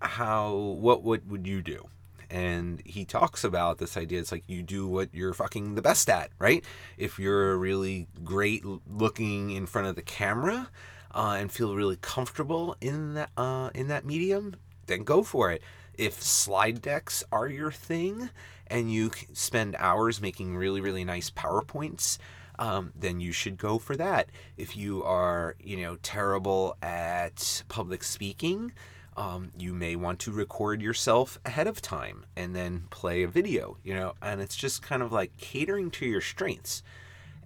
how 0.00 0.54
what 0.54 1.02
what 1.02 1.26
would 1.26 1.46
you 1.46 1.62
do? 1.62 1.88
And 2.30 2.82
he 2.84 3.04
talks 3.04 3.44
about 3.44 3.78
this 3.78 3.96
idea. 3.96 4.20
It's 4.20 4.32
like 4.32 4.44
you 4.46 4.62
do 4.62 4.86
what 4.86 5.08
you're 5.12 5.34
fucking 5.34 5.74
the 5.74 5.82
best 5.82 6.08
at 6.08 6.30
right? 6.38 6.64
If 6.96 7.18
you're 7.18 7.56
really 7.56 8.08
great 8.22 8.64
looking 8.90 9.50
in 9.50 9.66
front 9.66 9.88
of 9.88 9.96
the 9.96 10.02
camera 10.02 10.70
uh, 11.14 11.36
and 11.38 11.50
feel 11.50 11.74
really 11.74 11.96
comfortable 12.00 12.76
in 12.80 13.14
that 13.14 13.30
uh, 13.36 13.70
in 13.74 13.88
that 13.88 14.04
medium 14.04 14.56
then 14.86 15.04
go 15.04 15.22
for 15.22 15.50
it. 15.50 15.62
If 15.96 16.22
slide 16.22 16.82
decks 16.82 17.22
are 17.30 17.48
your 17.48 17.70
thing 17.70 18.30
and 18.66 18.92
you 18.92 19.10
spend 19.32 19.76
hours 19.78 20.20
making 20.20 20.56
really 20.56 20.80
really 20.80 21.04
nice 21.04 21.30
powerpoints 21.30 22.18
um, 22.58 22.92
then 22.94 23.20
you 23.20 23.32
should 23.32 23.58
go 23.58 23.78
for 23.78 23.96
that. 23.96 24.28
If 24.56 24.76
you 24.76 25.02
are 25.04 25.56
you 25.62 25.76
know 25.78 25.96
terrible 26.02 26.76
at 26.82 27.62
public 27.68 28.04
speaking 28.04 28.72
um, 29.16 29.50
you 29.56 29.72
may 29.72 29.96
want 29.96 30.18
to 30.20 30.32
record 30.32 30.82
yourself 30.82 31.38
ahead 31.44 31.66
of 31.66 31.80
time 31.80 32.24
and 32.36 32.54
then 32.54 32.84
play 32.90 33.22
a 33.22 33.28
video, 33.28 33.76
you 33.82 33.94
know, 33.94 34.14
and 34.20 34.40
it's 34.40 34.56
just 34.56 34.82
kind 34.82 35.02
of 35.02 35.12
like 35.12 35.36
catering 35.36 35.90
to 35.92 36.06
your 36.06 36.20
strengths. 36.20 36.82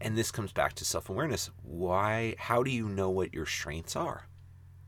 And 0.00 0.16
this 0.16 0.30
comes 0.30 0.52
back 0.52 0.74
to 0.74 0.84
self 0.84 1.10
awareness. 1.10 1.50
Why, 1.62 2.36
how 2.38 2.62
do 2.62 2.70
you 2.70 2.88
know 2.88 3.10
what 3.10 3.34
your 3.34 3.46
strengths 3.46 3.96
are? 3.96 4.26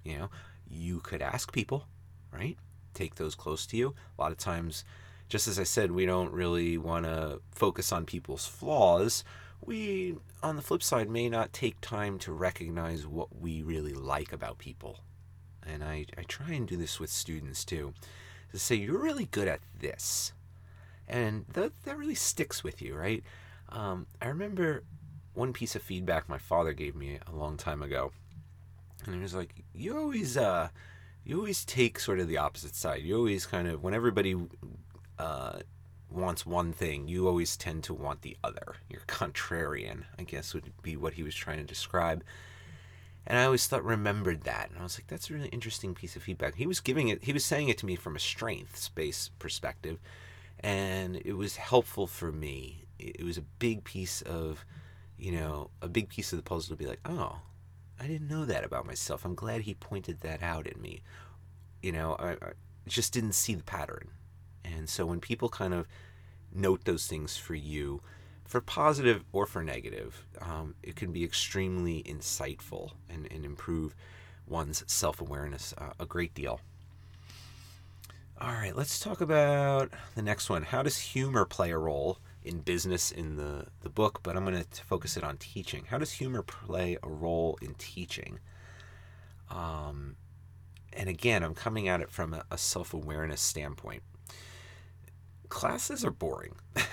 You 0.05 0.19
know, 0.19 0.31
you 0.69 1.01
could 1.01 1.21
ask 1.21 1.53
people, 1.53 1.87
right? 2.33 2.57
Take 2.95 3.17
those 3.17 3.35
close 3.35 3.67
to 3.67 3.77
you. 3.77 3.95
A 4.19 4.23
lot 4.23 4.33
of 4.33 4.39
times, 4.39 4.85
just 5.29 5.49
as 5.49 5.59
I 5.59 5.65
said, 5.65 5.91
we 5.91 6.07
don't 6.07 6.33
really 6.33 6.79
want 6.79 7.05
to 7.05 7.41
focus 7.51 7.93
on 7.93 8.07
people's 8.07 8.47
flaws. 8.47 9.25
We, 9.63 10.17
on 10.43 10.57
the 10.57 10.63
flip 10.63 10.83
side, 10.83 11.11
may 11.11 11.29
not 11.29 11.53
take 11.53 11.81
time 11.81 12.19
to 12.21 12.33
recognize 12.33 13.07
what 13.07 13.37
we 13.39 13.63
really 13.63 13.93
like 13.93 14.33
about 14.33 14.59
people 14.59 15.01
and 15.73 15.85
I, 15.85 16.07
I 16.19 16.23
try 16.23 16.53
and 16.53 16.67
do 16.67 16.77
this 16.77 16.99
with 16.99 17.11
students 17.11 17.65
too, 17.65 17.95
to 18.53 18.59
say, 18.59 18.75
you're 18.75 18.99
really 18.99 19.27
good 19.27 19.49
at 19.49 19.61
this. 19.79 20.33
And 21.09 21.45
that, 21.53 21.73
that 21.85 21.97
really 21.97 22.15
sticks 22.15 22.63
with 22.63 22.81
you, 22.83 22.95
right? 22.95 23.23
Um, 23.69 24.07
I 24.21 24.29
remember 24.29 24.85
one 25.35 25.53
piece 25.53 25.77
of 25.77 25.83
feedback 25.83 26.29
my 26.29 26.39
father 26.39 26.73
gave 26.73 26.95
me 26.95 27.19
a 27.27 27.35
long 27.35 27.57
time 27.57 27.83
ago. 27.83 28.13
And 29.07 29.15
he 29.15 29.21
was 29.21 29.35
like, 29.35 29.55
you 29.75 29.97
always, 29.97 30.37
uh, 30.37 30.69
you 31.25 31.39
always 31.39 31.65
take 31.65 31.99
sort 31.99 32.21
of 32.21 32.29
the 32.29 32.39
opposite 32.39 32.75
side. 32.75 33.03
You 33.03 33.17
always 33.17 33.47
kind 33.47 33.69
of, 33.69 33.83
when 33.83 33.95
everybody 33.95 34.37
uh, 35.19 35.61
wants 36.11 36.45
one 36.45 36.73
thing, 36.73 37.09
you 37.09 37.27
always 37.27 37.57
tend 37.57 37.85
to 37.85 37.95
want 37.95 38.23
the 38.23 38.37
other. 38.43 38.75
You're 38.89 39.03
contrarian, 39.03 40.05
I 40.19 40.25
guess 40.25 40.55
would 40.55 40.73
be 40.83 40.97
what 40.97 41.15
he 41.15 41.23
was 41.23 41.35
trying 41.35 41.59
to 41.59 41.65
describe. 41.65 42.25
And 43.27 43.39
I 43.39 43.45
always 43.45 43.67
thought 43.67 43.85
remembered 43.85 44.43
that. 44.43 44.71
And 44.71 44.79
I 44.79 44.83
was 44.83 44.99
like, 44.99 45.07
that's 45.07 45.31
a 45.31 45.35
really 45.35 45.49
interesting 45.49 45.95
piece 45.95 46.17
of 46.17 46.23
feedback. 46.23 46.57
He 46.57 46.67
was 46.67 46.81
giving 46.81 47.09
it 47.09 47.25
he 47.25 47.33
was 47.33 47.45
saying 47.45 47.69
it 47.69 47.79
to 47.79 47.87
me 47.87 47.97
from 47.97 48.17
a 48.17 48.21
strengths 48.21 48.89
based 48.89 49.39
perspective. 49.39 49.99
And 50.61 51.17
it 51.25 51.35
was 51.35 51.57
helpful 51.57 52.07
for 52.07 52.33
me. 52.33 52.85
It 52.99 53.25
was 53.25 53.39
a 53.39 53.43
big 53.43 53.85
piece 53.85 54.21
of, 54.23 54.65
you 55.19 55.33
know, 55.33 55.71
a 55.81 55.89
big 55.89 56.09
piece 56.09 56.33
of 56.33 56.39
the 56.39 56.43
puzzle 56.43 56.77
to 56.77 56.83
be 56.83 56.89
like, 56.89 57.01
oh, 57.07 57.41
I 57.99 58.07
didn't 58.07 58.29
know 58.29 58.45
that 58.45 58.65
about 58.65 58.87
myself. 58.87 59.25
I'm 59.25 59.35
glad 59.35 59.63
he 59.63 59.75
pointed 59.75 60.21
that 60.21 60.43
out 60.43 60.67
in 60.67 60.81
me. 60.81 61.03
You 61.83 61.93
know, 61.93 62.17
I, 62.19 62.33
I 62.33 62.53
just 62.87 63.13
didn't 63.13 63.33
see 63.33 63.55
the 63.55 63.63
pattern. 63.63 64.11
And 64.65 64.89
so 64.89 65.07
when 65.07 65.21
people 65.21 65.49
kind 65.49 65.73
of 65.73 65.87
note 66.53 66.85
those 66.85 67.07
things 67.07 67.37
for 67.37 67.55
you, 67.55 68.03
for 68.51 68.61
positive 68.61 69.23
or 69.33 69.47
for 69.47 69.63
negative, 69.63 70.27
um, 70.43 70.75
it 70.83 70.97
can 70.97 71.13
be 71.13 71.23
extremely 71.23 72.03
insightful 72.03 72.91
and, 73.09 73.29
and 73.31 73.45
improve 73.45 73.95
one's 74.45 74.83
self 74.89 75.21
awareness 75.21 75.73
uh, 75.79 75.93
a 76.01 76.05
great 76.05 76.35
deal. 76.35 76.61
All 78.41 78.51
right, 78.51 78.75
let's 78.75 78.99
talk 78.99 79.21
about 79.21 79.91
the 80.17 80.23
next 80.23 80.51
one. 80.51 80.65
How 80.65 80.83
does 80.83 80.99
humor 80.99 81.45
play 81.45 81.71
a 81.71 81.79
role 81.79 82.19
in 82.43 82.59
business 82.59 83.13
in 83.13 83.37
the, 83.37 83.67
the 83.83 83.89
book? 83.89 84.19
But 84.25 84.37
I'm 84.37 84.45
going 84.45 84.65
to 84.65 84.83
focus 84.83 85.17
it 85.17 85.23
on 85.23 85.37
teaching. 85.37 85.85
How 85.89 85.99
does 85.99 86.11
humor 86.11 86.43
play 86.43 86.99
a 87.05 87.09
role 87.09 87.57
in 87.63 87.75
teaching? 87.75 88.41
Um, 89.49 90.17
and 90.93 91.09
again, 91.09 91.45
I'm 91.45 91.55
coming 91.55 91.87
at 91.87 92.01
it 92.01 92.11
from 92.11 92.35
a, 92.35 92.45
a 92.51 92.59
self 92.59 92.95
awareness 92.95 93.41
standpoint 93.41 94.03
classes 95.51 96.05
are 96.05 96.11
boring. 96.11 96.55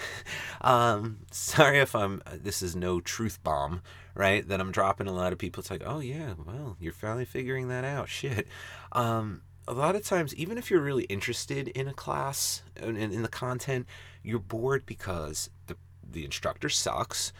um, 0.62 1.20
sorry 1.32 1.80
if 1.80 1.96
I'm. 1.96 2.22
This 2.34 2.62
is 2.62 2.76
no 2.76 3.00
truth 3.00 3.42
bomb, 3.44 3.82
right? 4.14 4.48
That 4.48 4.60
I'm 4.60 4.72
dropping 4.72 5.08
a 5.08 5.14
lot 5.14 5.32
of 5.32 5.40
people. 5.40 5.62
It's 5.62 5.72
like, 5.72 5.84
oh 5.86 6.00
yeah, 6.00 6.34
well, 6.46 6.76
you're 6.80 6.92
finally 6.92 7.26
figuring 7.26 7.70
that 7.70 7.86
out. 7.86 8.10
Shit. 8.10 8.48
Um, 8.92 9.42
a 9.68 9.74
lot 9.74 9.96
of 9.96 10.04
times, 10.04 10.36
even 10.36 10.58
if 10.58 10.70
you're 10.70 10.82
really 10.82 11.04
interested 11.06 11.68
in 11.70 11.88
a 11.88 11.94
class 11.94 12.64
and 12.76 12.98
in, 12.98 13.14
in 13.14 13.22
the 13.22 13.30
content, 13.30 13.86
you're 14.24 14.40
bored 14.40 14.86
because 14.86 15.50
the 15.68 15.78
the 16.10 16.26
instructor 16.26 16.70
sucks 16.70 17.34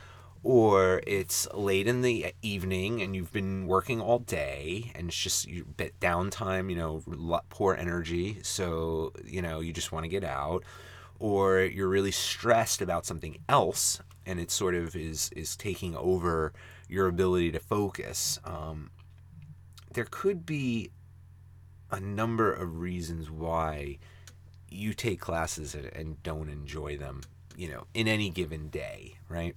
or 0.44 1.02
it's 1.08 1.48
late 1.54 1.88
in 1.88 2.02
the 2.02 2.34
evening 2.42 3.02
and 3.02 3.16
you've 3.16 3.32
been 3.32 3.68
working 3.68 4.00
all 4.00 4.20
day 4.20 4.92
and 4.96 5.08
it's 5.08 5.18
just 5.18 5.48
you 5.48 5.66
bit 5.66 6.00
downtime 6.00 6.70
you 6.70 6.76
know 6.76 7.02
poor 7.50 7.76
energy 7.76 8.38
so 8.44 9.12
you 9.26 9.42
know 9.42 9.60
you 9.60 9.74
just 9.74 9.92
want 9.92 10.04
to 10.04 10.10
get 10.10 10.24
out 10.24 10.64
or 11.20 11.62
you're 11.62 11.88
really 11.88 12.12
stressed 12.12 12.82
about 12.82 13.06
something 13.06 13.38
else 13.50 14.02
and 14.26 14.40
it 14.40 14.52
sort 14.52 14.76
of 14.76 14.96
is 14.96 15.30
is 15.36 15.56
taking 15.56 15.96
over 15.96 16.54
your 16.88 17.08
ability 17.08 17.52
to 17.52 17.60
focus 17.60 18.40
um, 18.44 18.92
there 19.94 20.08
could 20.10 20.46
be 20.46 20.92
a 21.92 22.00
number 22.00 22.52
of 22.52 22.80
reasons 22.80 23.32
why 23.32 23.98
you 24.70 24.94
take 24.94 25.20
classes 25.20 25.74
and, 25.74 26.22
don't 26.24 26.50
enjoy 26.50 26.98
them 26.98 27.22
you 27.56 27.70
know 27.70 27.86
in 27.94 28.08
any 28.08 28.30
given 28.30 28.68
day 28.70 29.18
right 29.30 29.56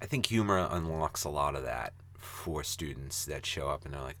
i 0.00 0.06
think 0.06 0.26
humor 0.26 0.68
unlocks 0.70 1.24
a 1.24 1.28
lot 1.28 1.54
of 1.54 1.64
that 1.64 1.92
for 2.16 2.62
students 2.62 3.24
that 3.24 3.44
show 3.44 3.68
up 3.68 3.84
and 3.84 3.92
they're 3.92 4.00
like 4.00 4.16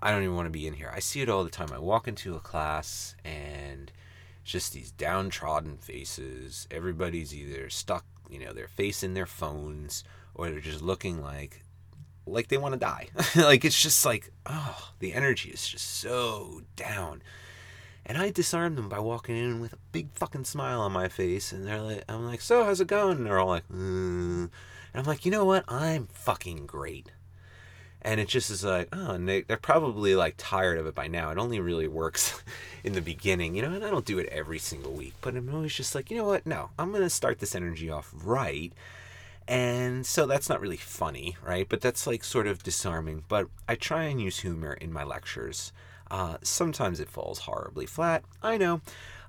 I 0.00 0.12
don't 0.12 0.22
even 0.22 0.36
want 0.36 0.46
to 0.46 0.50
be 0.50 0.66
in 0.66 0.74
here. 0.74 0.92
I 0.94 1.00
see 1.00 1.22
it 1.22 1.28
all 1.28 1.42
the 1.42 1.50
time. 1.50 1.72
I 1.72 1.78
walk 1.78 2.06
into 2.06 2.36
a 2.36 2.40
class 2.40 3.16
and 3.24 3.90
just 4.48 4.72
these 4.72 4.90
downtrodden 4.90 5.76
faces. 5.76 6.66
Everybody's 6.70 7.34
either 7.34 7.68
stuck, 7.68 8.06
you 8.30 8.38
know, 8.38 8.52
they're 8.54 8.66
facing 8.66 9.12
their 9.12 9.26
phones 9.26 10.04
or 10.34 10.48
they're 10.48 10.60
just 10.60 10.80
looking 10.80 11.22
like 11.22 11.62
like 12.26 12.48
they 12.48 12.56
want 12.56 12.72
to 12.72 12.80
die. 12.80 13.08
like 13.36 13.64
it's 13.64 13.80
just 13.80 14.04
like, 14.06 14.32
oh, 14.46 14.92
the 15.00 15.12
energy 15.12 15.50
is 15.50 15.68
just 15.68 15.86
so 15.86 16.62
down. 16.76 17.22
And 18.06 18.16
I 18.16 18.30
disarm 18.30 18.74
them 18.74 18.88
by 18.88 19.00
walking 19.00 19.36
in 19.36 19.60
with 19.60 19.74
a 19.74 19.78
big 19.92 20.08
fucking 20.14 20.44
smile 20.44 20.80
on 20.80 20.92
my 20.92 21.08
face, 21.08 21.52
and 21.52 21.66
they're 21.66 21.82
like, 21.82 22.04
I'm 22.08 22.24
like, 22.24 22.40
so 22.40 22.64
how's 22.64 22.80
it 22.80 22.86
going? 22.88 23.18
And 23.18 23.26
they're 23.26 23.38
all 23.38 23.48
like, 23.48 23.68
mm. 23.68 24.44
and 24.44 24.50
I'm 24.94 25.04
like, 25.04 25.26
you 25.26 25.30
know 25.30 25.44
what? 25.44 25.64
I'm 25.68 26.06
fucking 26.06 26.64
great 26.64 27.10
and 28.02 28.20
it 28.20 28.28
just 28.28 28.50
is 28.50 28.64
like 28.64 28.88
oh 28.92 29.12
and 29.12 29.28
they, 29.28 29.42
they're 29.42 29.56
probably 29.56 30.14
like 30.14 30.34
tired 30.36 30.78
of 30.78 30.86
it 30.86 30.94
by 30.94 31.08
now. 31.08 31.30
It 31.30 31.38
only 31.38 31.60
really 31.60 31.88
works 31.88 32.42
in 32.84 32.92
the 32.92 33.00
beginning 33.00 33.54
you 33.54 33.62
know 33.62 33.72
and 33.72 33.84
i 33.84 33.90
don't 33.90 34.04
do 34.04 34.18
it 34.18 34.28
every 34.28 34.58
single 34.58 34.92
week 34.92 35.14
but 35.20 35.34
i'm 35.34 35.52
always 35.54 35.74
just 35.74 35.94
like 35.94 36.10
you 36.10 36.16
know 36.16 36.26
what? 36.26 36.46
No 36.46 36.70
i'm 36.78 36.92
gonna 36.92 37.10
start 37.10 37.38
this 37.38 37.54
energy 37.54 37.90
off 37.90 38.12
right. 38.24 38.72
And 39.46 40.04
so 40.04 40.26
that's 40.26 40.48
not 40.48 40.60
really 40.60 40.76
funny 40.76 41.36
right? 41.44 41.66
But 41.68 41.80
that's 41.80 42.06
like 42.06 42.22
sort 42.22 42.46
of 42.46 42.62
disarming. 42.62 43.24
But 43.28 43.48
i 43.68 43.74
try 43.74 44.04
and 44.04 44.20
use 44.20 44.40
humor 44.40 44.74
in 44.74 44.92
my 44.92 45.04
lectures. 45.04 45.72
Uh, 46.10 46.38
sometimes 46.42 47.00
it 47.00 47.10
falls 47.10 47.40
horribly 47.40 47.84
flat. 47.86 48.24
I 48.42 48.56
know. 48.56 48.80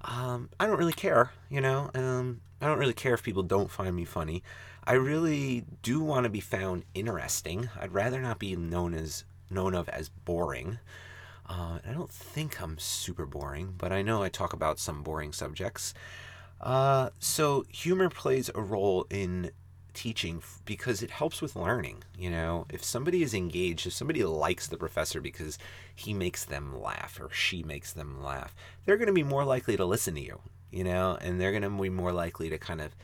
Um, 0.01 0.49
i 0.59 0.65
don't 0.65 0.77
really 0.77 0.93
care 0.93 1.31
you 1.49 1.61
know? 1.61 1.89
Um, 1.93 2.41
i 2.61 2.67
don't 2.67 2.79
really 2.79 2.93
care 2.93 3.13
if 3.13 3.23
people 3.23 3.43
don't 3.43 3.71
find 3.71 3.95
me 3.95 4.05
funny 4.05 4.43
I 4.83 4.93
really 4.93 5.65
do 5.81 5.99
want 6.01 6.23
to 6.23 6.29
be 6.29 6.39
found 6.39 6.83
interesting. 6.93 7.69
I'd 7.79 7.93
rather 7.93 8.21
not 8.21 8.39
be 8.39 8.55
known 8.55 8.93
as 8.93 9.23
known 9.49 9.73
of 9.73 9.89
as 9.89 10.09
boring. 10.09 10.79
Uh, 11.47 11.79
I 11.87 11.91
don't 11.91 12.11
think 12.11 12.61
I'm 12.61 12.77
super 12.77 13.25
boring, 13.25 13.73
but 13.77 13.91
I 13.91 14.01
know 14.01 14.21
I 14.21 14.29
talk 14.29 14.53
about 14.53 14.79
some 14.79 15.01
boring 15.01 15.33
subjects. 15.33 15.93
Uh, 16.61 17.09
so 17.19 17.65
humor 17.69 18.09
plays 18.09 18.49
a 18.53 18.61
role 18.61 19.07
in 19.09 19.51
teaching 19.93 20.41
because 20.65 21.01
it 21.01 21.11
helps 21.11 21.41
with 21.41 21.55
learning. 21.55 22.03
You 22.17 22.29
know, 22.29 22.65
if 22.69 22.83
somebody 22.83 23.23
is 23.23 23.33
engaged, 23.33 23.87
if 23.87 23.93
somebody 23.93 24.23
likes 24.23 24.67
the 24.67 24.77
professor 24.77 25.19
because 25.19 25.57
he 25.95 26.13
makes 26.13 26.45
them 26.45 26.79
laugh 26.79 27.19
or 27.19 27.29
she 27.31 27.63
makes 27.63 27.93
them 27.93 28.23
laugh, 28.23 28.55
they're 28.85 28.97
going 28.97 29.07
to 29.07 29.13
be 29.13 29.23
more 29.23 29.43
likely 29.43 29.75
to 29.77 29.85
listen 29.85 30.15
to 30.15 30.21
you, 30.21 30.39
you 30.71 30.83
know, 30.83 31.17
and 31.21 31.39
they're 31.39 31.51
going 31.51 31.63
to 31.63 31.69
be 31.69 31.89
more 31.89 32.13
likely 32.13 32.49
to 32.49 32.57
kind 32.57 32.81
of 32.81 32.95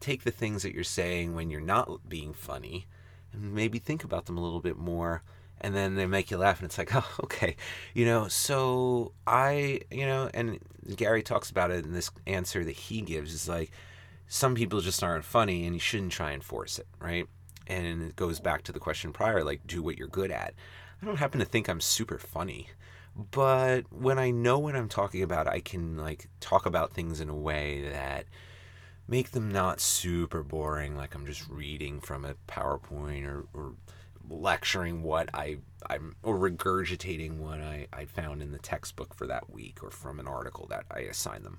take 0.00 0.24
the 0.24 0.30
things 0.30 0.62
that 0.62 0.74
you're 0.74 0.84
saying 0.84 1.34
when 1.34 1.50
you're 1.50 1.60
not 1.60 2.08
being 2.08 2.32
funny 2.32 2.86
and 3.32 3.54
maybe 3.54 3.78
think 3.78 4.04
about 4.04 4.26
them 4.26 4.38
a 4.38 4.42
little 4.42 4.60
bit 4.60 4.76
more 4.76 5.22
and 5.60 5.74
then 5.74 5.96
they 5.96 6.06
make 6.06 6.30
you 6.30 6.36
laugh 6.36 6.60
and 6.60 6.66
it's 6.66 6.78
like 6.78 6.94
oh 6.94 7.16
okay. 7.24 7.56
You 7.94 8.06
know 8.06 8.28
so 8.28 9.12
i 9.26 9.80
you 9.90 10.06
know 10.06 10.30
and 10.32 10.58
gary 10.96 11.22
talks 11.22 11.50
about 11.50 11.70
it 11.70 11.84
in 11.84 11.92
this 11.92 12.10
answer 12.26 12.64
that 12.64 12.76
he 12.76 13.00
gives 13.00 13.34
is 13.34 13.48
like 13.48 13.70
some 14.26 14.54
people 14.54 14.80
just 14.80 15.02
aren't 15.02 15.24
funny 15.24 15.64
and 15.64 15.74
you 15.74 15.80
shouldn't 15.80 16.12
try 16.12 16.32
and 16.32 16.44
force 16.44 16.78
it 16.78 16.86
right? 17.00 17.26
And 17.66 18.02
it 18.02 18.16
goes 18.16 18.40
back 18.40 18.62
to 18.64 18.72
the 18.72 18.80
question 18.80 19.12
prior 19.12 19.44
like 19.44 19.66
do 19.66 19.82
what 19.82 19.98
you're 19.98 20.08
good 20.08 20.30
at. 20.30 20.54
I 21.02 21.06
don't 21.06 21.16
happen 21.16 21.40
to 21.40 21.46
think 21.46 21.68
i'm 21.68 21.80
super 21.80 22.18
funny 22.18 22.68
but 23.30 23.84
when 23.92 24.18
i 24.18 24.30
know 24.30 24.58
what 24.58 24.76
i'm 24.76 24.88
talking 24.88 25.22
about 25.22 25.46
i 25.48 25.60
can 25.60 25.96
like 25.96 26.28
talk 26.40 26.66
about 26.66 26.92
things 26.92 27.20
in 27.20 27.28
a 27.28 27.36
way 27.36 27.88
that 27.90 28.26
make 29.08 29.32
them 29.32 29.50
not 29.50 29.80
super 29.80 30.42
boring 30.42 30.96
like 30.96 31.14
i'm 31.14 31.26
just 31.26 31.48
reading 31.48 32.00
from 32.00 32.24
a 32.24 32.34
powerpoint 32.46 33.26
or, 33.26 33.46
or 33.52 33.74
lecturing 34.30 35.02
what 35.02 35.28
I 35.34 35.58
I'm 35.88 36.16
or 36.22 36.36
regurgitating 36.36 37.38
what 37.38 37.60
I, 37.60 37.86
I 37.92 38.04
found 38.04 38.42
in 38.42 38.52
the 38.52 38.58
textbook 38.58 39.14
for 39.14 39.26
that 39.26 39.50
week 39.50 39.82
or 39.82 39.90
from 39.90 40.20
an 40.20 40.26
article 40.26 40.66
that 40.70 40.84
I 40.90 41.00
assigned 41.00 41.44
them. 41.44 41.58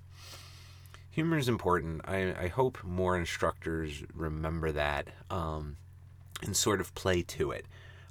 Humor 1.11 1.37
is 1.37 1.49
important. 1.49 2.01
I, 2.05 2.33
I 2.39 2.47
hope 2.47 2.83
more 2.83 3.17
instructors 3.17 4.03
remember 4.13 4.71
that 4.71 5.07
um, 5.29 5.77
and 6.43 6.55
sort 6.55 6.79
of 6.79 6.93
play 6.95 7.23
to 7.23 7.51
it. 7.51 7.65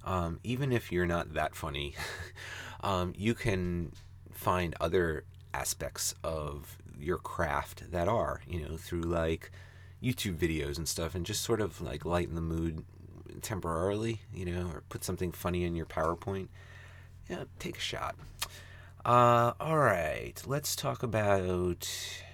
Um, 0.05 0.41
even 0.43 0.73
if 0.73 0.91
you're 0.91 1.07
not 1.07 1.35
that 1.35 1.55
funny, 1.55 1.95
um, 2.83 3.15
you 3.17 3.35
can 3.35 3.93
find 4.33 4.75
other 4.81 5.25
aspects 5.55 6.15
of 6.25 6.79
your 6.99 7.19
craft 7.19 7.91
that 7.91 8.09
are, 8.09 8.43
you 8.49 8.61
know, 8.61 8.77
through 8.77 9.03
like 9.03 9.51
YouTube 10.03 10.37
videos 10.37 10.79
and 10.79 10.89
stuff, 10.89 11.15
and 11.15 11.27
just 11.27 11.43
sort 11.43 11.61
of 11.61 11.81
like 11.81 12.05
lighten 12.05 12.35
the 12.35 12.41
mood 12.41 12.85
temporarily, 13.43 14.21
you 14.33 14.45
know, 14.45 14.71
or 14.73 14.83
put 14.89 15.05
something 15.05 15.33
funny 15.33 15.65
in 15.65 15.75
your 15.75 15.87
PowerPoint, 15.87 16.49
yeah, 17.29 17.45
take 17.59 17.77
a 17.77 17.81
shot. 17.81 18.17
Uh, 19.05 19.53
all 19.61 19.79
right, 19.79 20.43
let's 20.47 20.75
talk 20.77 21.03
about. 21.03 21.89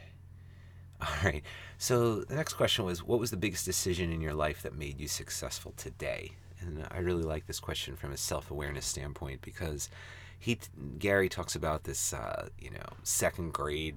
All 1.00 1.08
right, 1.22 1.42
so 1.76 2.20
the 2.20 2.36
next 2.36 2.54
question 2.54 2.86
was 2.86 3.02
What 3.02 3.20
was 3.20 3.30
the 3.30 3.36
biggest 3.36 3.66
decision 3.66 4.10
in 4.10 4.22
your 4.22 4.32
life 4.32 4.62
that 4.62 4.74
made 4.74 4.98
you 4.98 5.08
successful 5.08 5.74
today? 5.76 6.30
And 6.60 6.86
I 6.90 6.98
really 7.00 7.24
like 7.24 7.46
this 7.46 7.60
question 7.60 7.94
from 7.96 8.12
a 8.12 8.16
self 8.16 8.50
awareness 8.50 8.86
standpoint 8.86 9.42
because 9.42 9.90
he, 10.38 10.58
Gary 10.98 11.28
talks 11.28 11.54
about 11.54 11.84
this, 11.84 12.12
uh, 12.12 12.48
you 12.58 12.70
know, 12.70 12.86
second 13.02 13.52
grade, 13.52 13.96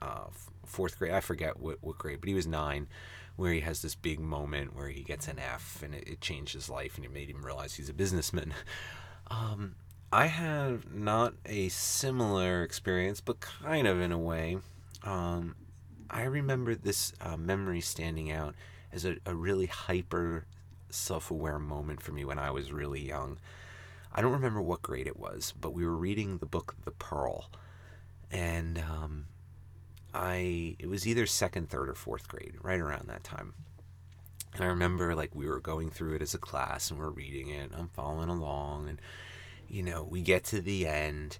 uh, 0.00 0.26
fourth 0.64 0.98
grade, 0.98 1.12
I 1.12 1.20
forget 1.20 1.58
what, 1.58 1.78
what 1.80 1.98
grade, 1.98 2.20
but 2.20 2.28
he 2.28 2.34
was 2.34 2.46
nine 2.46 2.86
where 3.36 3.52
he 3.52 3.60
has 3.60 3.80
this 3.80 3.94
big 3.94 4.20
moment 4.20 4.76
where 4.76 4.88
he 4.88 5.02
gets 5.02 5.26
an 5.26 5.38
F 5.38 5.82
and 5.82 5.94
it, 5.94 6.06
it 6.06 6.20
changed 6.20 6.52
his 6.52 6.68
life 6.68 6.96
and 6.96 7.04
it 7.04 7.12
made 7.12 7.30
him 7.30 7.44
realize 7.44 7.74
he's 7.74 7.88
a 7.88 7.94
businessman. 7.94 8.54
Um, 9.32 9.76
I 10.12 10.26
have 10.26 10.92
not 10.92 11.34
a 11.46 11.68
similar 11.68 12.64
experience, 12.64 13.20
but 13.20 13.38
kind 13.38 13.86
of 13.86 14.00
in 14.00 14.10
a 14.10 14.18
way. 14.18 14.58
Um, 15.04 15.54
I 16.10 16.22
remember 16.22 16.74
this 16.74 17.12
uh, 17.20 17.36
memory 17.36 17.80
standing 17.80 18.32
out 18.32 18.56
as 18.92 19.04
a, 19.04 19.18
a 19.24 19.36
really 19.36 19.66
hyper 19.66 20.46
self 20.88 21.30
aware 21.30 21.60
moment 21.60 22.02
for 22.02 22.10
me 22.10 22.24
when 22.24 22.40
I 22.40 22.50
was 22.50 22.72
really 22.72 23.06
young. 23.06 23.38
I 24.12 24.20
don't 24.20 24.32
remember 24.32 24.60
what 24.60 24.82
grade 24.82 25.06
it 25.06 25.16
was, 25.16 25.54
but 25.60 25.72
we 25.72 25.86
were 25.86 25.96
reading 25.96 26.38
the 26.38 26.46
book 26.46 26.74
The 26.84 26.90
Pearl. 26.90 27.48
And 28.32 28.78
um, 28.78 29.26
I 30.14 30.76
it 30.78 30.88
was 30.88 31.06
either 31.06 31.26
second, 31.26 31.70
third, 31.70 31.88
or 31.88 31.94
fourth 31.94 32.28
grade, 32.28 32.54
right 32.62 32.80
around 32.80 33.08
that 33.08 33.24
time. 33.24 33.54
And 34.54 34.64
I 34.64 34.68
remember 34.68 35.14
like 35.14 35.34
we 35.34 35.46
were 35.46 35.60
going 35.60 35.90
through 35.90 36.16
it 36.16 36.22
as 36.22 36.34
a 36.34 36.38
class 36.38 36.90
and 36.90 36.98
we're 36.98 37.10
reading 37.10 37.50
it. 37.50 37.70
I'm 37.76 37.88
following 37.88 38.28
along, 38.28 38.88
and 38.88 39.00
you 39.68 39.82
know 39.82 40.02
we 40.02 40.22
get 40.22 40.44
to 40.44 40.60
the 40.60 40.86
end, 40.86 41.38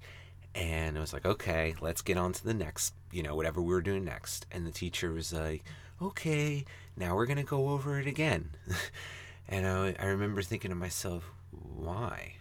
and 0.55 0.97
it 0.97 1.01
was 1.01 1.13
like, 1.13 1.27
okay, 1.27 1.75
let's 1.81 2.03
get 2.03 2.17
on 2.17 2.33
to 2.33 2.45
the 2.45 2.55
next, 2.55 2.95
you 3.13 3.23
know, 3.23 3.35
whatever 3.35 3.61
we 3.61 3.73
were 3.73 3.83
doing 3.83 4.05
next. 4.05 4.47
And 4.51 4.67
the 4.67 4.73
teacher 4.73 5.13
was 5.13 5.33
like, 5.33 5.65
okay, 6.01 6.65
now 6.97 7.15
we're 7.15 7.27
gonna 7.27 7.43
go 7.43 7.71
over 7.71 7.99
it 7.99 8.07
again. 8.07 8.51
and 9.49 9.67
I, 9.67 9.97
I 9.99 10.07
remember 10.07 10.43
thinking 10.43 10.71
to 10.71 10.77
myself, 10.77 11.31
why? 11.51 12.35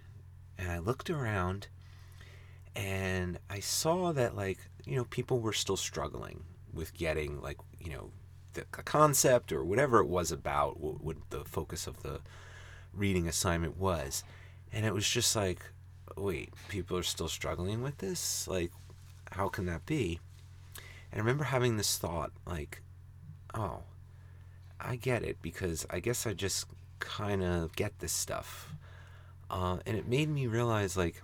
And 0.58 0.72
I 0.72 0.80
looked 0.80 1.10
around, 1.10 1.68
and 2.76 3.40
I 3.50 3.60
saw 3.60 4.12
that 4.12 4.36
like 4.36 4.60
you 4.90 4.96
know, 4.96 5.06
people 5.06 5.40
were 5.40 5.54
still 5.54 5.78
struggling 5.78 6.44
with 6.74 6.94
getting 6.96 7.42
like, 7.42 7.58
you 7.80 7.92
know, 7.92 8.12
the 8.54 8.64
concept 8.64 9.52
or 9.52 9.64
whatever 9.64 10.00
it 10.00 10.08
was 10.08 10.32
about 10.32 10.80
what, 10.80 11.02
what 11.02 11.18
the 11.30 11.46
focus 11.46 11.86
of 11.86 12.02
the 12.02 12.20
reading 12.94 13.28
assignment 13.28 13.78
was. 13.78 14.24
And 14.74 14.86
it 14.86 14.94
was 14.94 15.08
just 15.08 15.36
like, 15.36 15.62
wait, 16.18 16.54
people 16.68 16.98
are 16.98 17.04
still 17.04 17.28
struggling 17.28 17.84
with 17.84 18.00
this? 18.00 18.48
Like, 18.48 18.72
how 19.32 19.48
can 19.48 19.68
that 19.68 19.86
be? 19.86 20.20
And 21.12 21.20
I 21.20 21.24
remember 21.24 21.46
having 21.46 21.78
this 21.78 21.98
thought, 21.98 22.32
like, 22.46 22.82
oh, 23.54 23.84
I 24.80 24.96
get 24.96 25.24
it 25.24 25.38
because 25.42 25.86
I 25.90 26.00
guess 26.00 26.26
I 26.26 26.34
just 26.34 26.66
kind 27.00 27.44
of 27.44 27.76
get 27.76 28.00
this 28.00 28.12
stuff. 28.12 28.74
Uh, 29.52 29.78
and 29.86 29.98
it 29.98 30.08
made 30.08 30.30
me 30.30 30.48
realize, 30.48 30.98
like, 30.98 31.22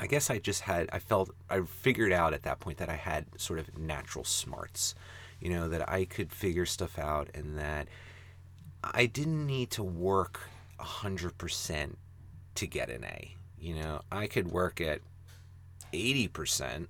I 0.00 0.06
guess 0.06 0.30
I 0.30 0.38
just 0.38 0.62
had, 0.62 0.88
I 0.92 0.98
felt, 0.98 1.30
I 1.50 1.60
figured 1.62 2.12
out 2.12 2.32
at 2.32 2.42
that 2.44 2.60
point 2.60 2.78
that 2.78 2.88
I 2.88 2.96
had 2.96 3.26
sort 3.36 3.58
of 3.58 3.76
natural 3.78 4.24
smarts, 4.24 4.94
you 5.40 5.50
know, 5.50 5.68
that 5.68 5.88
I 5.88 6.04
could 6.04 6.32
figure 6.32 6.66
stuff 6.66 6.98
out 6.98 7.28
and 7.34 7.58
that 7.58 7.88
I 8.82 9.06
didn't 9.06 9.46
need 9.46 9.70
to 9.72 9.82
work 9.82 10.40
100% 10.80 11.96
to 12.54 12.66
get 12.66 12.90
an 12.90 13.04
A. 13.04 13.34
You 13.58 13.74
know, 13.74 14.02
I 14.10 14.28
could 14.28 14.52
work 14.52 14.80
at 14.80 15.00
80% 15.92 16.86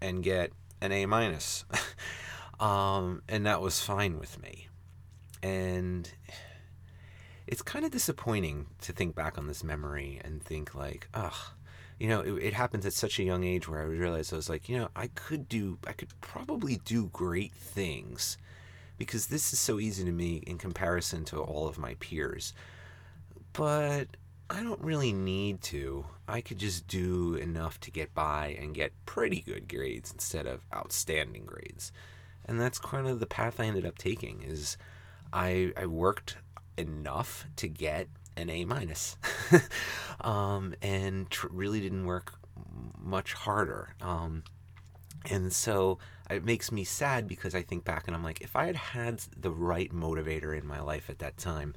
and 0.00 0.22
get 0.22 0.52
an 0.80 0.92
A 0.92 1.06
minus. 1.06 1.64
um, 2.60 3.22
and 3.28 3.44
that 3.46 3.60
was 3.60 3.80
fine 3.80 4.18
with 4.18 4.40
me. 4.40 4.68
And 5.42 6.10
it's 7.46 7.62
kind 7.62 7.84
of 7.84 7.90
disappointing 7.90 8.66
to 8.80 8.92
think 8.92 9.14
back 9.14 9.38
on 9.38 9.46
this 9.46 9.62
memory 9.62 10.20
and 10.24 10.42
think 10.42 10.74
like, 10.74 11.08
ugh, 11.14 11.34
you 11.98 12.08
know, 12.08 12.20
it, 12.20 12.32
it 12.42 12.52
happens 12.52 12.84
at 12.84 12.92
such 12.92 13.18
a 13.18 13.24
young 13.24 13.44
age 13.44 13.68
where 13.68 13.80
I 13.80 13.84
realized 13.84 14.32
I 14.32 14.36
was 14.36 14.48
like, 14.48 14.68
you 14.68 14.78
know, 14.78 14.88
I 14.94 15.08
could 15.08 15.48
do, 15.48 15.78
I 15.86 15.92
could 15.92 16.20
probably 16.20 16.80
do 16.84 17.06
great 17.12 17.52
things 17.52 18.36
because 18.98 19.26
this 19.26 19.52
is 19.52 19.58
so 19.58 19.78
easy 19.78 20.04
to 20.04 20.12
me 20.12 20.42
in 20.46 20.58
comparison 20.58 21.24
to 21.26 21.38
all 21.38 21.68
of 21.68 21.78
my 21.78 21.94
peers. 21.94 22.52
But 23.52 24.08
I 24.48 24.62
don't 24.62 24.80
really 24.80 25.12
need 25.12 25.62
to. 25.62 26.06
I 26.28 26.40
could 26.40 26.58
just 26.58 26.86
do 26.86 27.34
enough 27.34 27.80
to 27.80 27.90
get 27.90 28.14
by 28.14 28.56
and 28.60 28.74
get 28.74 28.92
pretty 29.04 29.40
good 29.40 29.68
grades 29.68 30.12
instead 30.12 30.46
of 30.46 30.60
outstanding 30.74 31.44
grades. 31.46 31.92
And 32.44 32.60
that's 32.60 32.78
kind 32.78 33.08
of 33.08 33.18
the 33.18 33.26
path 33.26 33.58
I 33.58 33.64
ended 33.64 33.86
up 33.86 33.98
taking 33.98 34.42
is 34.42 34.76
I 35.32 35.72
I 35.76 35.86
worked 35.86 36.36
enough 36.76 37.46
to 37.56 37.68
get 37.68 38.08
an 38.36 38.50
A 38.50 38.64
minus, 38.64 39.16
um, 40.20 40.74
and 40.82 41.30
tr- 41.30 41.48
really 41.50 41.80
didn't 41.80 42.06
work 42.06 42.34
much 42.98 43.32
harder. 43.32 43.94
Um, 44.00 44.42
and 45.30 45.52
so 45.52 45.98
it 46.30 46.44
makes 46.44 46.70
me 46.70 46.84
sad 46.84 47.26
because 47.26 47.54
I 47.54 47.62
think 47.62 47.84
back 47.84 48.06
and 48.06 48.16
I'm 48.16 48.22
like, 48.22 48.40
if 48.40 48.56
I 48.56 48.66
had 48.66 48.76
had 48.76 49.18
the 49.36 49.50
right 49.50 49.92
motivator 49.92 50.56
in 50.58 50.66
my 50.66 50.80
life 50.80 51.10
at 51.10 51.18
that 51.20 51.36
time, 51.36 51.74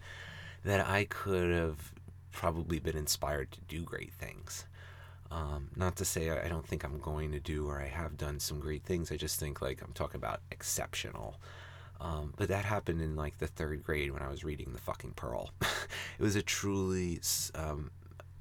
that 0.63 0.88
I 0.88 1.06
could 1.06 1.52
have 1.54 1.93
probably 2.32 2.80
been 2.80 2.98
inspired 2.98 3.52
to 3.52 3.62
do 3.62 3.82
great 3.84 4.13
things. 4.13 4.65
Um, 5.32 5.69
not 5.76 5.95
to 5.98 6.06
say 6.06 6.32
I 6.32 6.48
don't 6.48 6.65
think 6.65 6.84
I'm 6.84 7.00
going 7.00 7.32
to 7.32 7.39
do 7.39 7.67
or 7.67 7.80
I 7.80 7.88
have 7.88 8.17
done 8.17 8.39
some 8.39 8.60
great 8.60 8.84
things. 8.84 9.12
I 9.12 9.15
just 9.17 9.39
think 9.39 9.62
like 9.62 9.82
I'm 9.82 9.93
talking 9.93 10.17
about 10.17 10.41
exceptional. 10.52 11.39
Um, 12.02 12.34
but 12.38 12.48
that 12.48 12.66
happened 12.66 13.02
in 13.02 13.16
like 13.16 13.40
the 13.40 13.48
third 13.48 13.84
grade 13.84 14.12
when 14.12 14.22
I 14.22 14.30
was 14.30 14.44
reading 14.44 14.72
The 14.72 14.80
Fucking 14.80 15.14
Pearl. 15.16 15.52
it 15.62 16.24
was 16.24 16.36
a 16.36 16.42
truly 16.42 17.20
um, 17.56 17.92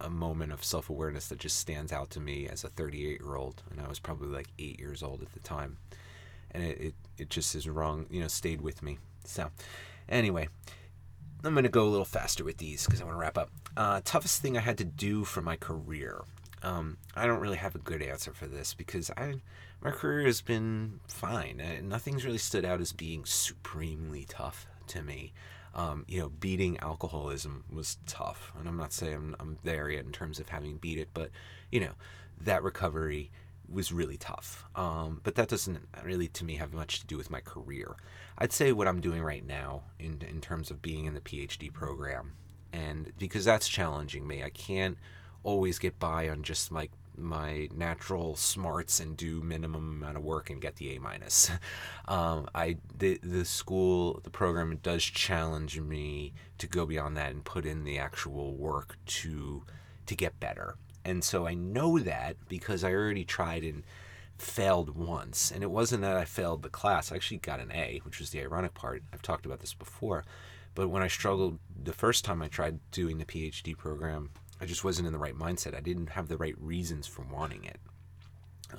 a 0.01 0.09
moment 0.09 0.53
of 0.53 0.65
self 0.65 0.91
awareness 0.91 1.29
that 1.29 1.39
just 1.39 1.59
stands 1.59 1.93
out 1.93 2.11
to 2.11 2.21
me 2.21 2.49
as 2.49 2.65
a 2.65 2.69
38 2.69 3.21
year 3.21 3.35
old. 3.35 3.63
And 3.71 3.81
I 3.81 3.89
was 3.89 3.99
probably 3.99 4.29
like 4.29 4.49
eight 4.59 4.79
years 4.79 5.03
old 5.03 5.23
at 5.23 5.33
the 5.33 5.41
time. 5.41 5.79
And 6.51 6.63
it, 6.63 6.81
it, 6.81 6.95
it 7.19 7.31
just 7.31 7.55
is 7.55 7.69
wrong, 7.69 8.07
you 8.11 8.21
know, 8.21 8.29
stayed 8.29 8.61
with 8.61 8.83
me. 8.83 8.99
So, 9.25 9.51
anyway, 10.09 10.49
I'm 11.45 11.53
going 11.53 11.65
to 11.65 11.69
go 11.69 11.85
a 11.85 11.91
little 11.91 12.07
faster 12.07 12.43
with 12.43 12.57
these 12.57 12.87
because 12.87 13.01
I 13.01 13.05
want 13.05 13.17
to 13.17 13.21
wrap 13.21 13.37
up. 13.37 13.51
Uh, 13.77 14.01
toughest 14.05 14.41
thing 14.41 14.57
I 14.57 14.61
had 14.61 14.79
to 14.79 14.85
do 14.85 15.25
for 15.25 15.43
my 15.43 15.57
career. 15.57 16.23
Um, 16.63 16.99
I 17.15 17.27
don't 17.27 17.41
really 17.41 17.57
have 17.57 17.75
a 17.75 17.79
good 17.79 18.03
answer 18.03 18.33
for 18.33 18.47
this 18.47 18.75
because 18.75 19.11
I 19.17 19.37
my 19.81 19.91
career 19.91 20.27
has 20.27 20.41
been 20.41 21.01
fine. 21.07 21.61
Uh, 21.61 21.81
nothing's 21.83 22.25
really 22.25 22.39
stood 22.39 22.65
out 22.65 22.81
as 22.81 22.93
being 22.93 23.25
supremely 23.25 24.25
tough 24.29 24.67
to 24.89 25.03
me. 25.03 25.33
Um, 25.75 26.05
you 26.09 26.19
know, 26.19 26.31
beating 26.31 26.79
alcoholism 26.81 27.65
was 27.73 27.99
tough, 28.07 28.53
and 28.59 28.69
I'm 28.69 28.77
not 28.77 28.93
saying 28.93 29.15
I'm, 29.15 29.37
I'm 29.39 29.59
there 29.63 29.89
yet 29.91 30.05
in 30.05 30.13
terms 30.13 30.41
of 30.41 30.49
having 30.49 30.79
beat 30.79 30.99
it, 30.99 31.11
but 31.15 31.31
you 31.71 31.79
know, 31.81 31.93
that 32.41 32.63
recovery 32.63 33.31
was 33.71 33.93
really 33.93 34.17
tough. 34.17 34.65
Um, 34.75 35.21
but 35.23 35.35
that 35.37 35.49
doesn't 35.49 35.87
really, 36.03 36.27
to 36.29 36.45
me, 36.45 36.57
have 36.57 36.73
much 36.73 37.01
to 37.01 37.07
do 37.07 37.17
with 37.17 37.31
my 37.31 37.41
career. 37.41 37.97
I'd 38.39 38.53
say 38.53 38.73
what 38.73 38.89
I'm 38.89 39.01
doing 39.01 39.23
right 39.23 39.47
now 39.47 39.83
in 39.99 40.23
in 40.29 40.41
terms 40.41 40.71
of 40.71 40.83
being 40.83 41.05
in 41.05 41.15
the 41.15 41.21
PhD 41.21 41.73
program, 41.73 42.33
and 42.73 43.13
because 43.19 43.45
that's 43.45 43.69
challenging 43.69 44.27
me, 44.27 44.43
I 44.43 44.51
can't 44.51 44.97
always 45.43 45.79
get 45.79 45.99
by 45.99 46.29
on 46.29 46.43
just 46.43 46.73
like 46.73 46.91
my 47.17 47.69
natural 47.75 48.37
smarts 48.37 49.01
and 49.01 49.17
do 49.17 49.41
minimum 49.41 50.01
amount 50.03 50.17
of 50.17 50.23
work 50.23 50.51
and 50.51 50.61
get 50.61 50.77
the 50.77 50.95
A 50.95 51.01
minus. 51.01 51.51
Um, 52.07 52.49
I 52.55 52.79
the 52.97 53.21
the 53.23 53.45
school 53.45 54.21
the 54.25 54.31
program 54.31 54.79
does 54.83 55.05
challenge 55.05 55.79
me 55.79 56.33
to 56.57 56.67
go 56.67 56.87
beyond 56.87 57.19
that 57.19 57.33
and 57.33 57.45
put 57.45 57.67
in 57.67 57.85
the 57.85 57.99
actual 57.99 58.55
work 58.55 58.97
to 59.05 59.63
to 60.07 60.17
get 60.17 60.41
better. 60.41 60.77
And 61.05 61.23
so 61.23 61.47
I 61.47 61.53
know 61.53 61.99
that 61.99 62.37
because 62.49 62.83
I 62.83 62.93
already 62.93 63.25
tried 63.25 63.63
and 63.63 63.83
failed 64.39 64.97
once. 64.97 65.51
And 65.51 65.63
it 65.63 65.71
wasn't 65.71 66.03
that 66.03 66.17
I 66.17 66.25
failed 66.25 66.63
the 66.63 66.71
class. 66.71 67.13
I 67.13 67.17
actually 67.17 67.39
got 67.39 67.61
an 67.61 67.73
A, 67.73 68.01
which 68.05 68.21
was 68.21 68.31
the 68.31 68.41
ironic 68.41 68.73
part. 68.73 69.03
I've 69.13 69.23
talked 69.23 69.45
about 69.45 69.61
this 69.61 69.75
before. 69.75 70.25
But 70.75 70.89
when 70.89 71.03
I 71.03 71.09
struggled 71.09 71.59
the 71.83 71.93
first 71.93 72.25
time 72.25 72.41
I 72.41 72.49
tried 72.49 72.79
doing 72.91 73.19
the 73.19 73.25
PhD 73.25 73.77
program, 73.77 74.31
I 74.61 74.67
just 74.67 74.85
wasn't 74.85 75.07
in 75.07 75.13
the 75.13 75.19
right 75.19 75.39
mindset. 75.39 75.77
I 75.77 75.81
didn't 75.81 76.11
have 76.11 76.29
the 76.29 76.37
right 76.37 76.57
reasons 76.61 77.07
for 77.07 77.23
wanting 77.23 77.65
it. 77.65 77.79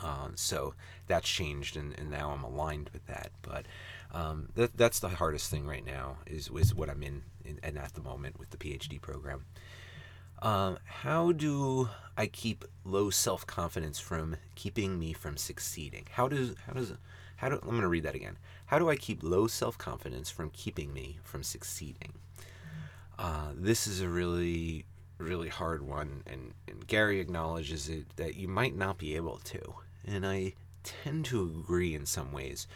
Uh, 0.02 0.30
so 0.36 0.76
that's 1.08 1.28
changed, 1.28 1.76
and, 1.76 1.98
and, 1.98 2.12
now 2.12 2.30
I'm 2.30 2.44
aligned 2.44 2.92
with 2.94 3.08
that. 3.08 3.32
But 3.42 3.66
um, 4.14 4.50
that, 4.54 4.78
that's 4.78 5.00
the 5.00 5.10
hardest 5.10 5.50
thing 5.50 5.66
right 5.66 5.84
now 5.84 6.18
is, 6.28 6.50
is 6.56 6.76
what 6.76 6.92
I'm 6.92 7.02
in, 7.02 7.24
in 7.44 7.60
and 7.64 7.78
at 7.78 7.94
the 7.96 8.02
moment 8.02 8.40
with 8.40 8.52
the 8.52 8.58
PhD 8.58 9.02
program. 9.02 9.46
Um, 10.42 10.78
how 10.86 11.32
do 11.32 11.90
I 12.16 12.28
keep 12.28 12.66
low 12.86 13.10
self 13.10 13.48
confidence 13.48 14.00
from 14.00 14.38
keeping 14.56 15.00
me 15.00 15.14
from 15.14 15.38
succeeding? 15.38 16.06
How 16.12 16.28
does 16.28 16.56
how 16.66 16.74
does 16.74 16.94
how 17.38 17.50
do 17.50 17.56
I'm 17.62 17.70
going 17.70 17.82
to 17.82 17.88
read 17.88 18.04
that 18.04 18.16
again. 18.16 18.38
How 18.68 18.80
do 18.80 18.90
I 18.90 18.96
keep 18.96 19.24
low 19.24 19.48
self 19.48 19.78
confidence 19.78 20.30
from 20.30 20.50
keeping 20.52 20.94
me 20.94 21.20
from 21.24 21.42
succeeding? 21.42 22.14
Uh, 23.18 23.52
this 23.54 23.88
is 23.88 24.02
a 24.02 24.08
really 24.08 24.86
really 25.24 25.50
hard 25.50 25.82
one, 25.82 26.24
and, 26.26 26.54
and 26.68 26.88
Gary 26.88 27.20
acknowledges 27.20 27.90
it 27.90 28.16
that 28.16 28.36
you 28.36 28.48
might 28.48 28.76
not 28.76 28.98
be 28.98 29.16
able 29.16 29.38
to, 29.46 29.76
and 30.06 30.26
I 30.26 30.54
tend 30.84 31.26
to 31.26 31.44
agree 31.44 31.94
in 31.94 32.06
some 32.06 32.32
ways. 32.32 32.68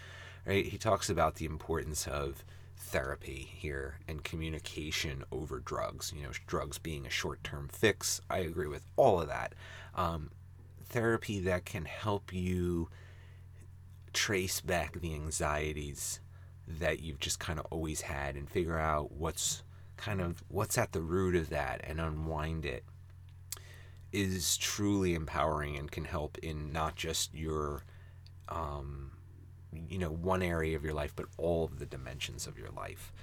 Right? 0.46 0.66
He 0.66 0.78
talks 0.78 1.10
about 1.10 1.36
the 1.36 1.46
importance 1.46 2.06
of 2.06 2.44
therapy 2.78 3.48
here 3.56 4.00
and 4.08 4.24
communication 4.24 5.24
over 5.32 5.60
drugs. 5.60 6.14
You 6.16 6.24
know, 6.24 6.32
drugs 6.48 6.78
being 6.78 7.06
a 7.06 7.10
short-term 7.10 7.70
fix. 7.72 8.20
I 8.30 8.40
agree 8.40 8.68
with 8.68 8.86
all 8.98 9.22
of 9.22 9.30
that. 9.30 9.56
Um, 9.96 10.32
therapy 10.86 11.40
that 11.40 11.66
can 11.66 11.86
help 11.86 12.34
you 12.34 12.90
trace 14.12 14.62
back 14.62 15.00
the 15.00 15.14
anxieties 15.14 16.20
that 16.68 17.02
you've 17.02 17.20
just 17.20 17.40
kind 17.40 17.58
of 17.58 17.66
always 17.72 18.02
had 18.02 18.36
and 18.36 18.50
figure 18.50 18.78
out 18.78 19.12
what's 19.12 19.64
kind 20.04 20.20
of 20.20 20.44
what's 20.50 20.78
at 20.78 20.92
the 20.92 21.02
root 21.02 21.34
of 21.34 21.50
that 21.50 21.80
and 21.86 22.02
unwind 22.02 22.66
it 22.66 22.84
is 24.12 24.58
truly 24.58 25.16
empowering 25.16 25.78
and 25.78 25.90
can 25.90 26.04
help 26.04 26.38
in 26.40 26.74
not 26.74 26.98
just 26.98 27.34
your 27.34 27.86
um, 28.50 29.12
you 29.90 29.98
know 29.98 30.10
one 30.10 30.44
area 30.44 30.76
of 30.76 30.84
your 30.84 30.94
life 30.94 31.14
but 31.16 31.26
all 31.38 31.64
of 31.64 31.80
the 31.80 31.86
dimensions 31.86 32.46
of 32.48 32.60
your 32.60 32.70
life. 32.76 33.14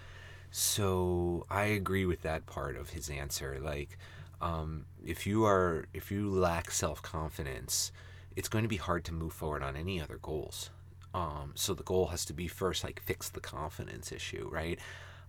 So 0.51 1.45
i 1.51 1.64
agree 1.64 2.07
with 2.07 2.23
that 2.23 2.47
part 2.47 2.77
of 2.77 2.90
his 2.90 3.11
answer. 3.11 3.59
Like 3.62 3.99
um, 4.40 4.87
if 5.05 5.27
you 5.27 5.45
are 5.45 5.85
if 5.93 6.11
you 6.11 6.31
lack 6.31 6.71
self-confidence 6.71 7.93
it's 8.37 8.49
going 8.49 8.64
to 8.64 8.69
be 8.69 8.77
hard 8.77 9.05
to 9.05 9.12
move 9.12 9.35
forward 9.35 9.62
on 9.62 9.77
any 9.77 10.01
other 10.01 10.19
goals. 10.23 10.71
Um, 11.12 11.53
so 11.57 11.75
the 11.75 11.83
goal 11.83 12.07
has 12.07 12.25
to 12.25 12.33
be 12.33 12.49
first 12.49 12.85
like 12.85 13.03
fix 13.05 13.29
the 13.29 13.40
confidence 13.40 14.12
issue 14.12 14.49
right 14.51 14.79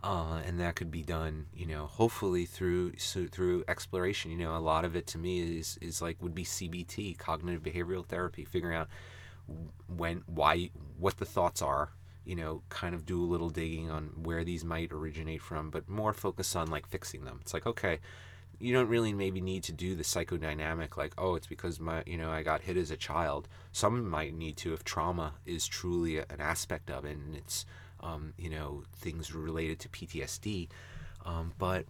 uh, 0.04 0.42
and 0.46 0.60
that 0.60 0.76
could 0.76 0.90
be 0.90 1.04
done, 1.04 1.46
you 1.54 1.66
know, 1.66 1.86
hopefully 1.86 2.46
through 2.46 2.94
so 2.98 3.28
through 3.28 3.64
exploration. 3.68 4.32
You 4.32 4.38
know, 4.38 4.56
a 4.56 4.60
lot 4.60 4.84
of 4.84 4.96
it 4.96 5.06
to 5.08 5.18
me 5.18 5.60
is 5.60 5.78
is 5.82 6.02
like 6.02 6.22
would 6.22 6.34
be 6.34 6.44
CBT, 6.44 7.18
cognitive 7.18 7.62
behavioral 7.62 8.06
therapy, 8.06 8.44
figuring 8.44 8.76
out 8.76 8.90
when 9.88 10.24
why 10.26 10.72
what 10.98 11.18
the 11.18 11.26
thoughts 11.26 11.62
are. 11.62 11.92
You 12.26 12.36
know, 12.36 12.62
kind 12.70 12.94
of 12.94 13.06
do 13.06 13.22
a 13.24 13.26
little 13.26 13.50
digging 13.50 13.90
on 13.90 14.12
where 14.24 14.44
these 14.44 14.64
might 14.64 14.92
originate 14.92 15.42
from, 15.42 15.70
but 15.70 15.90
more 15.90 16.14
focus 16.14 16.56
on 16.56 16.70
like 16.70 16.88
fixing 16.88 17.26
them. 17.26 17.40
It's 17.42 17.54
like 17.54 17.68
okay, 17.68 18.00
you 18.60 18.74
don't 18.74 18.90
really 18.90 19.14
maybe 19.14 19.42
need 19.42 19.64
to 19.64 19.72
do 19.72 19.96
the 19.96 20.04
psychodynamic 20.04 20.98
like 20.98 21.14
oh 21.18 21.36
it's 21.36 21.48
because 21.48 21.80
my 21.80 22.04
you 22.08 22.18
know 22.18 22.32
I 22.32 22.42
got 22.42 22.62
hit 22.62 22.78
as 22.78 22.90
a 22.90 22.98
child. 22.98 23.48
Some 23.72 24.10
might 24.10 24.34
need 24.34 24.58
to 24.58 24.74
if 24.74 24.84
trauma 24.84 25.34
is 25.46 25.68
truly 25.68 26.18
an 26.18 26.40
aspect 26.40 26.90
of 26.90 27.06
it 27.06 27.18
and 27.18 27.36
it's 27.36 27.66
um, 28.02 28.34
you 28.38 28.50
know, 28.50 28.84
things 28.96 29.34
related 29.34 29.80
to 29.80 29.90
PTSD. 29.90 30.70
Um, 31.26 31.54
but 31.58 31.86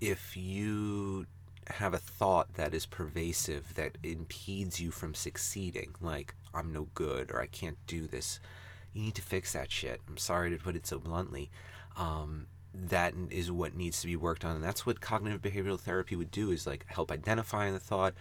if 0.00 0.36
you 0.36 1.26
have 1.66 1.94
a 1.94 1.98
thought 1.98 2.54
that 2.54 2.74
is 2.74 2.86
pervasive 2.86 3.74
that 3.74 3.96
impedes 4.02 4.80
you 4.80 4.90
from 4.90 5.14
succeeding, 5.14 5.94
like 6.00 6.34
I'm 6.54 6.72
no 6.72 6.88
good 6.94 7.30
or 7.30 7.40
I 7.40 7.46
can't 7.46 7.78
do 7.86 8.06
this, 8.06 8.40
you 8.92 9.02
need 9.02 9.14
to 9.16 9.22
fix 9.22 9.52
that 9.52 9.70
shit. 9.70 10.00
I'm 10.08 10.16
sorry 10.16 10.50
to 10.50 10.56
put 10.56 10.76
it 10.76 10.86
so 10.86 10.98
bluntly. 10.98 11.50
Um, 11.96 12.46
that 12.72 13.14
is 13.30 13.50
what 13.50 13.76
needs 13.76 14.00
to 14.00 14.06
be 14.06 14.16
worked 14.16 14.44
on, 14.44 14.54
and 14.54 14.64
that's 14.64 14.86
what 14.86 15.00
cognitive 15.00 15.42
behavioral 15.42 15.78
therapy 15.78 16.14
would 16.14 16.30
do: 16.30 16.52
is 16.52 16.68
like 16.68 16.86
help 16.86 17.10
identify 17.10 17.68
the 17.70 17.80
thought, 17.80 18.14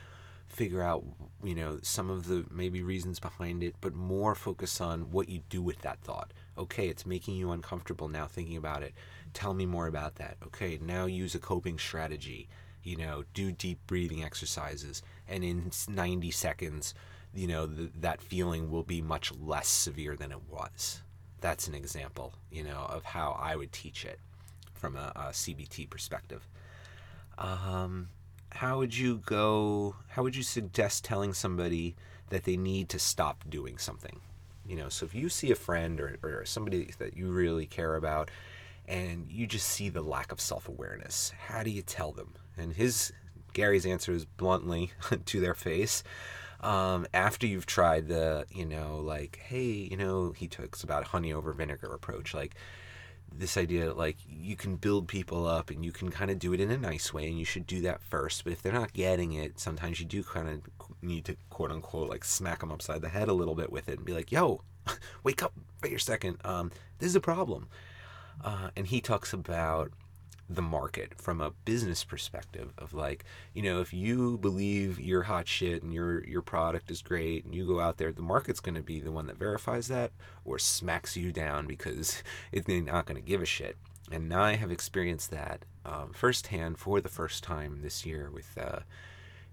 figure 0.50 0.82
out 0.82 1.04
you 1.44 1.56
know 1.56 1.80
some 1.82 2.10
of 2.10 2.28
the 2.28 2.46
maybe 2.52 2.82
reasons 2.82 3.20
behind 3.20 3.64
it 3.64 3.76
but 3.80 3.94
more 3.94 4.36
focus 4.36 4.82
on 4.82 5.12
what 5.12 5.30
you 5.30 5.42
do 5.50 5.62
with 5.62 5.80
that 5.82 6.00
thought 6.02 6.32
okay 6.60 6.88
it's 6.88 7.06
making 7.06 7.36
you 7.36 7.52
uncomfortable 7.52 8.08
now 8.08 8.28
thinking 8.28 8.58
about 8.58 8.84
it. 8.84 8.93
Tell 9.34 9.54
me 9.54 9.65
more 9.65 9.88
about 9.88 10.15
that. 10.15 10.38
Okay 10.45 10.80
now 10.82 11.06
use 11.06 11.36
a 11.36 11.39
coping 11.39 11.78
strategy 11.78 12.48
you 12.84 12.95
know 12.95 13.24
do 13.34 13.52
deep 13.52 13.80
breathing 13.88 14.24
exercises 14.24 15.02
and 15.28 15.43
in 15.43 15.69
90 15.89 16.32
seconds 16.32 16.93
you 17.34 17.48
know 17.48 17.67
th- 17.67 17.91
that 18.00 18.22
feeling 18.22 18.72
will 18.72 18.84
be 18.84 19.02
much 19.02 19.32
less 19.36 19.67
severe 19.67 20.15
than 20.15 20.32
it 20.32 20.41
was. 20.50 21.02
That's 21.41 21.67
an 21.67 21.76
example 21.76 22.34
you 22.52 22.63
know 22.63 22.86
of 22.89 23.04
how 23.04 23.38
i 23.39 23.56
would 23.56 23.72
teach 23.72 24.06
it 24.06 24.19
from 24.74 24.95
a, 24.95 25.12
a 25.15 25.22
cbt 25.32 25.89
perspective. 25.89 26.48
Um, 27.38 28.10
how 28.52 28.80
would 28.80 28.98
you 28.98 29.22
go 29.26 29.95
how 30.10 30.24
would 30.24 30.36
you 30.36 30.43
suggest 30.43 31.06
telling 31.06 31.34
somebody 31.34 31.95
that 32.30 32.43
they 32.43 32.58
need 32.58 32.89
to 32.89 33.00
stop 33.00 33.43
doing 33.50 33.78
something 33.78 34.19
you 34.69 34.75
know 34.75 34.88
so 34.88 35.05
if 35.05 35.15
you 35.15 35.27
see 35.27 35.51
a 35.51 35.55
friend 35.55 35.99
or, 35.99 36.17
or 36.23 36.45
somebody 36.45 36.93
that 36.99 37.17
you 37.17 37.32
really 37.32 37.65
care 37.65 37.95
about 37.95 38.29
and 38.88 39.29
you 39.29 39.45
just 39.45 39.67
see 39.67 39.89
the 39.89 40.01
lack 40.01 40.32
of 40.32 40.39
self-awareness 40.39 41.34
how 41.47 41.63
do 41.63 41.69
you 41.69 41.82
tell 41.82 42.12
them? 42.12 42.34
And 42.58 42.73
his 42.73 43.12
gary's 43.53 43.86
answer 43.86 44.12
is 44.13 44.25
bluntly 44.25 44.91
to 45.25 45.39
their 45.39 45.55
face 45.55 46.03
um, 46.61 47.07
after 47.13 47.47
you've 47.47 47.65
tried 47.65 48.07
the 48.07 48.45
you 48.51 48.65
know 48.65 48.97
like 48.97 49.39
hey 49.47 49.88
you 49.89 49.97
know 49.97 50.32
he 50.32 50.47
talks 50.47 50.84
about 50.84 51.05
honey 51.05 51.34
over 51.34 51.53
vinegar 51.53 51.93
approach 51.93 52.34
like 52.34 52.55
this 53.32 53.57
idea 53.57 53.86
that 53.86 53.97
like 53.97 54.17
you 54.28 54.55
can 54.55 54.76
build 54.76 55.07
people 55.07 55.45
up 55.45 55.70
and 55.70 55.86
you 55.86 55.91
can 55.91 56.09
kind 56.09 56.32
of 56.32 56.39
do 56.39 56.53
it 56.53 56.59
in 56.59 56.72
a 56.72 56.78
nice 56.78 57.13
way 57.13 57.28
and 57.28 57.38
you 57.38 57.45
should 57.45 57.65
do 57.65 57.82
that 57.82 58.01
first 58.01 58.43
but 58.43 58.53
if 58.53 58.61
they're 58.61 58.74
not 58.74 58.93
getting 58.93 59.34
it 59.34 59.59
sometimes 59.59 59.99
you 59.99 60.05
do 60.05 60.24
kind 60.24 60.49
of 60.49 60.61
need 61.02 61.26
to 61.26 61.36
quote 61.50 61.72
unquote 61.72 62.10
like 62.10 62.24
smack 62.24 62.60
them 62.60 62.72
upside 62.72 63.02
the 63.02 63.10
head 63.10 63.30
a 63.30 63.34
little 63.34 63.56
bit 63.56 63.72
with 63.72 63.88
it 63.89 63.97
and 63.97 64.06
be 64.06 64.14
like 64.14 64.32
yo 64.32 64.62
wake 65.24 65.41
up 65.43 65.54
wait 65.84 65.93
a 65.93 66.00
second. 66.00 66.38
Um, 66.43 66.72
this 67.00 67.10
is 67.10 67.16
a 67.16 67.22
problem. 67.22 67.68
Uh, 68.43 68.70
and 68.76 68.88
he 68.88 69.02
talks 69.02 69.34
about 69.34 69.91
the 70.52 70.62
market 70.62 71.14
from 71.22 71.39
a 71.41 71.52
business 71.64 72.04
perspective 72.04 72.74
of 72.80 72.91
like 72.91 73.24
you 73.54 73.62
know 73.62 73.82
if 73.82 73.93
you 73.93 74.36
believe 74.39 75.00
you're 75.00 75.22
hot 75.24 75.47
shit 75.47 75.84
and 75.84 75.93
your 75.93 76.26
your 76.26 76.41
product 76.41 76.89
is 76.89 77.04
great 77.04 77.45
and 77.45 77.54
you 77.54 77.68
go 77.68 77.80
out 77.80 77.97
there 77.97 78.12
the 78.12 78.24
market's 78.24 78.60
going 78.60 78.74
to 78.74 78.82
be 78.82 79.00
the 79.00 79.12
one 79.12 79.28
that 79.28 79.38
verifies 79.38 79.88
that 79.89 80.12
or 80.43 80.58
smacks 80.58 81.16
you 81.16 81.32
down 81.32 81.68
because 81.68 82.24
it's 82.52 82.68
not 82.68 83.06
going 83.06 83.22
to 83.22 83.28
give 83.28 83.41
a 83.41 83.45
shit. 83.45 83.78
And 84.12 84.34
I 84.34 84.56
have 84.56 84.72
experienced 84.72 85.30
that 85.30 85.66
um, 85.86 86.14
firsthand 86.14 86.80
for 86.80 87.00
the 87.00 87.10
first 87.10 87.43
time 87.43 87.82
this 87.84 88.04
year 88.04 88.32
with 88.34 88.58
uh, 88.58 88.80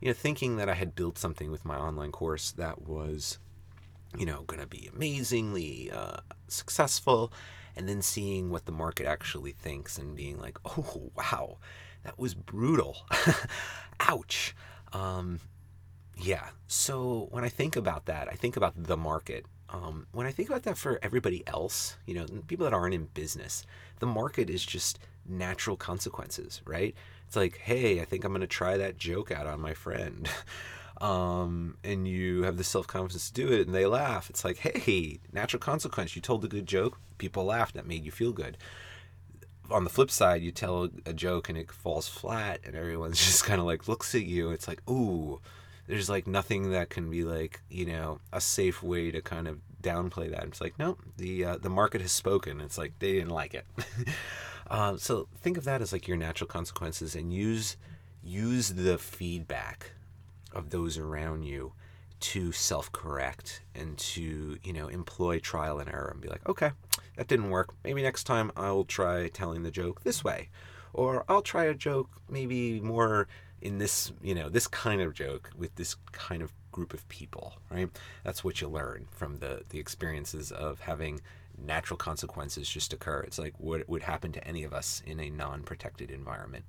you 0.00 0.08
know 0.08 0.14
thinking 0.14 0.56
that 0.56 0.68
I 0.68 0.74
had 0.74 0.94
built 0.94 1.18
something 1.18 1.50
with 1.50 1.64
my 1.64 1.76
online 1.76 2.12
course 2.12 2.52
that 2.52 2.82
was 2.82 3.38
you 4.16 4.26
know 4.26 4.42
going 4.42 4.60
to 4.60 4.66
be 4.66 4.88
amazingly 4.92 5.90
uh, 5.90 6.18
successful 6.48 7.32
and 7.76 7.88
then 7.88 8.00
seeing 8.02 8.50
what 8.50 8.64
the 8.64 8.72
market 8.72 9.06
actually 9.06 9.52
thinks 9.52 9.98
and 9.98 10.16
being 10.16 10.38
like, 10.38 10.58
oh, 10.64 11.10
wow, 11.14 11.58
that 12.04 12.18
was 12.18 12.34
brutal. 12.34 12.96
Ouch. 14.00 14.56
Um, 14.92 15.40
yeah. 16.16 16.48
So 16.66 17.28
when 17.30 17.44
I 17.44 17.50
think 17.50 17.76
about 17.76 18.06
that, 18.06 18.28
I 18.28 18.34
think 18.34 18.56
about 18.56 18.72
the 18.76 18.96
market. 18.96 19.44
Um, 19.68 20.06
when 20.12 20.26
I 20.26 20.30
think 20.30 20.48
about 20.48 20.62
that 20.62 20.78
for 20.78 20.98
everybody 21.02 21.46
else, 21.46 21.96
you 22.06 22.14
know, 22.14 22.24
people 22.46 22.64
that 22.64 22.72
aren't 22.72 22.94
in 22.94 23.06
business, 23.06 23.66
the 23.98 24.06
market 24.06 24.48
is 24.48 24.64
just 24.64 24.98
natural 25.28 25.76
consequences, 25.76 26.62
right? 26.64 26.94
It's 27.26 27.36
like, 27.36 27.58
hey, 27.58 28.00
I 28.00 28.04
think 28.04 28.24
I'm 28.24 28.32
going 28.32 28.40
to 28.40 28.46
try 28.46 28.76
that 28.76 28.98
joke 28.98 29.30
out 29.30 29.46
on 29.46 29.60
my 29.60 29.74
friend. 29.74 30.28
um, 31.00 31.76
and 31.84 32.06
you 32.06 32.44
have 32.44 32.56
the 32.56 32.64
self 32.64 32.86
confidence 32.86 33.30
to 33.30 33.34
do 33.34 33.52
it, 33.52 33.66
and 33.66 33.74
they 33.74 33.86
laugh. 33.86 34.30
It's 34.30 34.44
like, 34.44 34.58
hey, 34.58 35.18
natural 35.32 35.60
consequence. 35.60 36.16
You 36.16 36.22
told 36.22 36.44
a 36.44 36.48
good 36.48 36.66
joke, 36.66 36.98
people 37.18 37.44
laughed, 37.44 37.74
that 37.74 37.86
made 37.86 38.04
you 38.04 38.10
feel 38.12 38.32
good. 38.32 38.56
On 39.70 39.82
the 39.82 39.90
flip 39.90 40.12
side, 40.12 40.42
you 40.42 40.52
tell 40.52 40.88
a 41.04 41.12
joke 41.12 41.48
and 41.48 41.58
it 41.58 41.72
falls 41.72 42.08
flat, 42.08 42.60
and 42.64 42.76
everyone's 42.76 43.18
just 43.24 43.44
kind 43.44 43.60
of 43.60 43.66
like 43.66 43.88
looks 43.88 44.14
at 44.14 44.24
you. 44.24 44.50
It's 44.50 44.68
like, 44.68 44.88
ooh, 44.88 45.40
there's 45.86 46.08
like 46.08 46.26
nothing 46.26 46.70
that 46.70 46.90
can 46.90 47.10
be 47.10 47.24
like 47.24 47.60
you 47.70 47.86
know 47.86 48.20
a 48.32 48.40
safe 48.40 48.82
way 48.82 49.10
to 49.10 49.20
kind 49.20 49.48
of 49.48 49.58
downplay 49.82 50.30
that. 50.30 50.44
It's 50.44 50.60
like 50.60 50.78
nope, 50.78 51.00
the 51.16 51.44
uh, 51.44 51.58
the 51.58 51.70
market 51.70 52.00
has 52.00 52.12
spoken. 52.12 52.60
It's 52.60 52.78
like 52.78 52.98
they 52.98 53.12
didn't 53.12 53.30
like 53.30 53.54
it. 53.54 53.66
uh, 54.70 54.96
so 54.96 55.28
think 55.38 55.56
of 55.56 55.64
that 55.64 55.82
as 55.82 55.92
like 55.92 56.08
your 56.08 56.16
natural 56.16 56.48
consequences 56.48 57.14
and 57.14 57.32
use 57.32 57.76
use 58.22 58.70
the 58.70 58.98
feedback 58.98 59.92
of 60.52 60.70
those 60.70 60.98
around 60.98 61.44
you 61.44 61.72
to 62.18 62.50
self-correct 62.50 63.62
and 63.74 63.96
to 63.98 64.58
you 64.64 64.72
know 64.72 64.88
employ 64.88 65.38
trial 65.38 65.78
and 65.78 65.88
error 65.90 66.10
and 66.12 66.20
be 66.20 66.28
like 66.28 66.46
okay 66.48 66.70
that 67.16 67.28
didn't 67.28 67.50
work. 67.50 67.74
Maybe 67.84 68.02
next 68.02 68.24
time 68.24 68.50
i'll 68.56 68.84
try 68.84 69.28
telling 69.28 69.62
the 69.62 69.70
joke 69.70 70.02
this 70.02 70.24
way 70.24 70.48
or 70.92 71.24
i'll 71.28 71.42
try 71.42 71.64
a 71.64 71.74
joke 71.74 72.10
maybe 72.28 72.80
more 72.80 73.28
in 73.60 73.78
this 73.78 74.12
you 74.22 74.34
know 74.34 74.48
this 74.48 74.66
kind 74.66 75.00
of 75.00 75.14
joke 75.14 75.50
with 75.56 75.74
this 75.76 75.96
kind 76.12 76.42
of 76.42 76.52
group 76.72 76.92
of 76.92 77.08
people 77.08 77.54
right? 77.70 77.88
That's 78.24 78.44
what 78.44 78.60
you 78.60 78.68
learn 78.68 79.06
from 79.10 79.38
the 79.38 79.62
the 79.68 79.78
experiences 79.78 80.52
of 80.52 80.80
having 80.80 81.20
natural 81.58 81.96
consequences 81.96 82.68
just 82.68 82.92
occur. 82.92 83.20
It's 83.20 83.38
like 83.38 83.54
what 83.58 83.88
would 83.88 84.02
happen 84.02 84.32
to 84.32 84.46
any 84.46 84.64
of 84.64 84.72
us 84.72 85.02
in 85.06 85.20
a 85.20 85.30
non-protected 85.30 86.10
environment. 86.10 86.64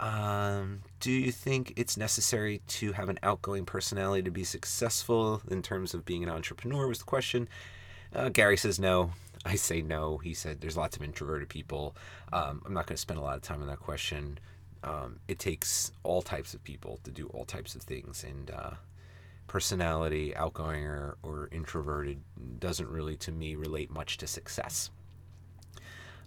Um, 0.00 0.80
do 0.98 1.12
you 1.12 1.30
think 1.30 1.74
it's 1.76 1.96
necessary 1.96 2.60
to 2.66 2.92
have 2.92 3.08
an 3.08 3.20
outgoing 3.22 3.64
personality 3.64 4.22
to 4.24 4.32
be 4.32 4.42
successful 4.42 5.42
in 5.48 5.62
terms 5.62 5.94
of 5.94 6.04
being 6.04 6.24
an 6.24 6.28
entrepreneur 6.28 6.88
was 6.88 6.98
the 6.98 7.04
question. 7.04 7.48
Uh, 8.12 8.28
gary 8.28 8.56
says 8.56 8.80
no. 8.80 9.12
I 9.44 9.54
say 9.54 9.80
no. 9.80 10.18
He 10.18 10.34
said 10.34 10.60
there's 10.60 10.76
lots 10.76 10.96
of 10.96 11.02
introverted 11.02 11.48
people. 11.48 11.96
Um, 12.32 12.62
i'm 12.66 12.74
not 12.74 12.86
going 12.86 12.96
to 12.96 13.00
spend 13.00 13.20
a 13.20 13.22
lot 13.22 13.36
of 13.36 13.42
time 13.42 13.62
on 13.62 13.68
that 13.68 13.78
question. 13.78 14.38
Um, 14.82 15.20
it 15.28 15.38
takes 15.38 15.92
all 16.02 16.22
types 16.22 16.52
of 16.52 16.64
people 16.64 16.98
to 17.04 17.12
do 17.12 17.28
all 17.28 17.44
types 17.44 17.76
of 17.76 17.82
things 17.82 18.24
and 18.24 18.50
uh, 18.50 18.70
personality 19.46 20.34
outgoing 20.36 20.84
or, 20.84 21.16
or, 21.22 21.48
introverted 21.52 22.20
doesn't 22.58 22.88
really 22.88 23.16
to 23.16 23.30
me 23.30 23.54
relate 23.54 23.90
much 23.90 24.16
to 24.18 24.26
success. 24.26 24.90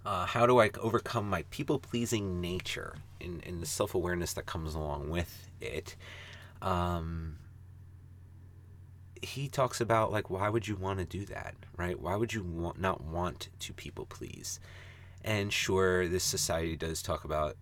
Uh, 0.04 0.24
how 0.24 0.46
do 0.46 0.60
i 0.60 0.70
overcome 0.80 1.28
my 1.28 1.42
people-pleasing 1.50 2.40
nature 2.40 2.94
and, 3.20 3.44
and 3.44 3.60
the 3.60 3.66
self-awareness 3.66 4.34
that 4.34 4.46
comes 4.46 4.74
along 4.74 5.10
with 5.10 5.50
it? 5.60 5.96
Um, 6.62 7.38
he 9.22 9.48
talks 9.48 9.80
about 9.80 10.12
like 10.12 10.30
why 10.30 10.48
would 10.48 10.68
you 10.68 10.76
want 10.76 10.98
to 10.98 11.04
do 11.04 11.24
that 11.26 11.54
right? 11.76 12.00
Why 12.00 12.16
would 12.16 12.32
you 12.32 12.42
want, 12.42 12.80
not 12.80 13.02
want 13.02 13.48
to 13.60 13.72
people 13.72 14.06
please 14.06 14.60
and 15.24 15.52
sure 15.52 16.06
this 16.06 16.24
society 16.24 16.76
does 16.76 17.02
talk 17.02 17.24
about 17.24 17.56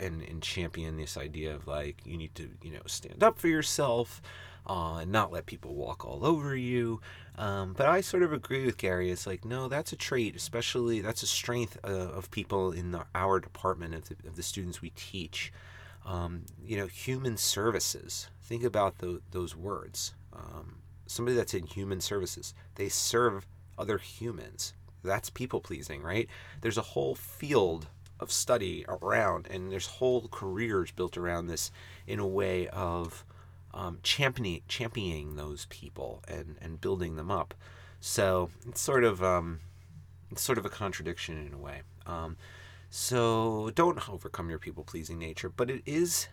and, 0.00 0.22
and 0.22 0.42
champion 0.42 0.96
this 0.96 1.16
idea 1.16 1.54
of 1.54 1.66
like 1.66 2.00
you 2.04 2.16
need 2.16 2.34
to 2.34 2.48
you 2.62 2.72
know 2.72 2.80
stand 2.86 3.22
up 3.22 3.38
for 3.38 3.48
yourself 3.48 4.22
uh, 4.66 4.98
and 4.98 5.12
not 5.12 5.32
let 5.32 5.46
people 5.46 5.74
walk 5.74 6.04
all 6.04 6.24
over 6.24 6.54
you. 6.54 7.00
Um, 7.36 7.74
but 7.76 7.86
I 7.86 8.00
sort 8.00 8.22
of 8.22 8.32
agree 8.32 8.66
with 8.66 8.76
Gary. 8.76 9.10
It's 9.10 9.26
like 9.26 9.44
no, 9.44 9.68
that's 9.68 9.92
a 9.92 9.96
trait, 9.96 10.36
especially 10.36 11.00
that's 11.00 11.22
a 11.22 11.26
strength 11.26 11.78
uh, 11.84 11.88
of 11.88 12.30
people 12.30 12.72
in 12.72 12.92
the, 12.92 13.04
our 13.14 13.40
department 13.40 13.94
of 13.94 14.08
the, 14.08 14.16
of 14.26 14.36
the 14.36 14.42
students 14.42 14.82
we 14.82 14.90
teach. 14.90 15.52
Um, 16.04 16.42
you 16.64 16.76
know, 16.76 16.86
human 16.86 17.36
services. 17.36 18.28
Think 18.42 18.64
about 18.64 18.98
the, 18.98 19.20
those 19.30 19.54
words. 19.54 20.14
Um, 20.32 20.78
somebody 21.06 21.36
that's 21.36 21.54
in 21.54 21.66
human 21.66 22.00
services, 22.00 22.54
they 22.74 22.88
serve 22.88 23.46
other 23.78 23.98
humans. 23.98 24.72
That's 25.04 25.30
people 25.30 25.60
pleasing, 25.60 26.02
right? 26.02 26.28
There's 26.60 26.78
a 26.78 26.82
whole 26.82 27.14
field 27.14 27.86
of 28.20 28.32
study 28.32 28.84
around, 28.88 29.48
and 29.50 29.70
there's 29.70 29.86
whole 29.86 30.28
careers 30.28 30.90
built 30.92 31.16
around 31.16 31.46
this 31.46 31.70
in 32.06 32.18
a 32.18 32.26
way 32.26 32.68
of 32.68 33.24
um, 33.74 33.98
championing 34.02 34.62
championing 34.68 35.36
those 35.36 35.66
people 35.66 36.22
and 36.28 36.56
and 36.60 36.80
building 36.80 37.16
them 37.16 37.30
up. 37.30 37.54
So 38.00 38.50
it's 38.66 38.80
sort 38.80 39.04
of 39.04 39.22
um, 39.22 39.60
it's 40.30 40.42
sort 40.42 40.58
of 40.58 40.64
a 40.64 40.70
contradiction 40.70 41.38
in 41.46 41.54
a 41.54 41.58
way. 41.58 41.82
Um, 42.06 42.36
so 42.90 43.70
don't 43.74 44.08
overcome 44.08 44.50
your 44.50 44.58
people 44.58 44.84
pleasing 44.84 45.18
nature, 45.18 45.48
but 45.48 45.70
it 45.70 45.82
is 45.86 46.28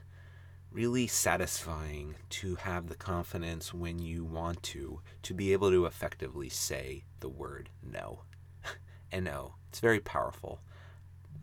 really 0.71 1.07
satisfying 1.07 2.15
to 2.29 2.55
have 2.55 2.87
the 2.87 2.95
confidence 2.95 3.73
when 3.73 3.99
you 3.99 4.23
want 4.23 4.61
to 4.61 5.01
to 5.23 5.33
be 5.33 5.53
able 5.53 5.71
to 5.71 5.85
effectively 5.85 6.49
say 6.49 7.03
the 7.19 7.29
word 7.29 7.69
no. 7.83 8.23
and 9.11 9.25
no, 9.25 9.55
it's 9.69 9.79
very 9.79 9.99
powerful. 9.99 10.59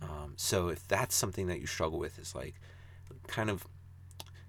Um, 0.02 0.34
so 0.36 0.68
if 0.68 0.86
that's 0.86 1.14
something 1.14 1.46
that 1.46 1.60
you 1.60 1.66
struggle 1.66 1.98
with, 1.98 2.18
is 2.18 2.34
like 2.34 2.54
kind 3.26 3.50
of 3.50 3.66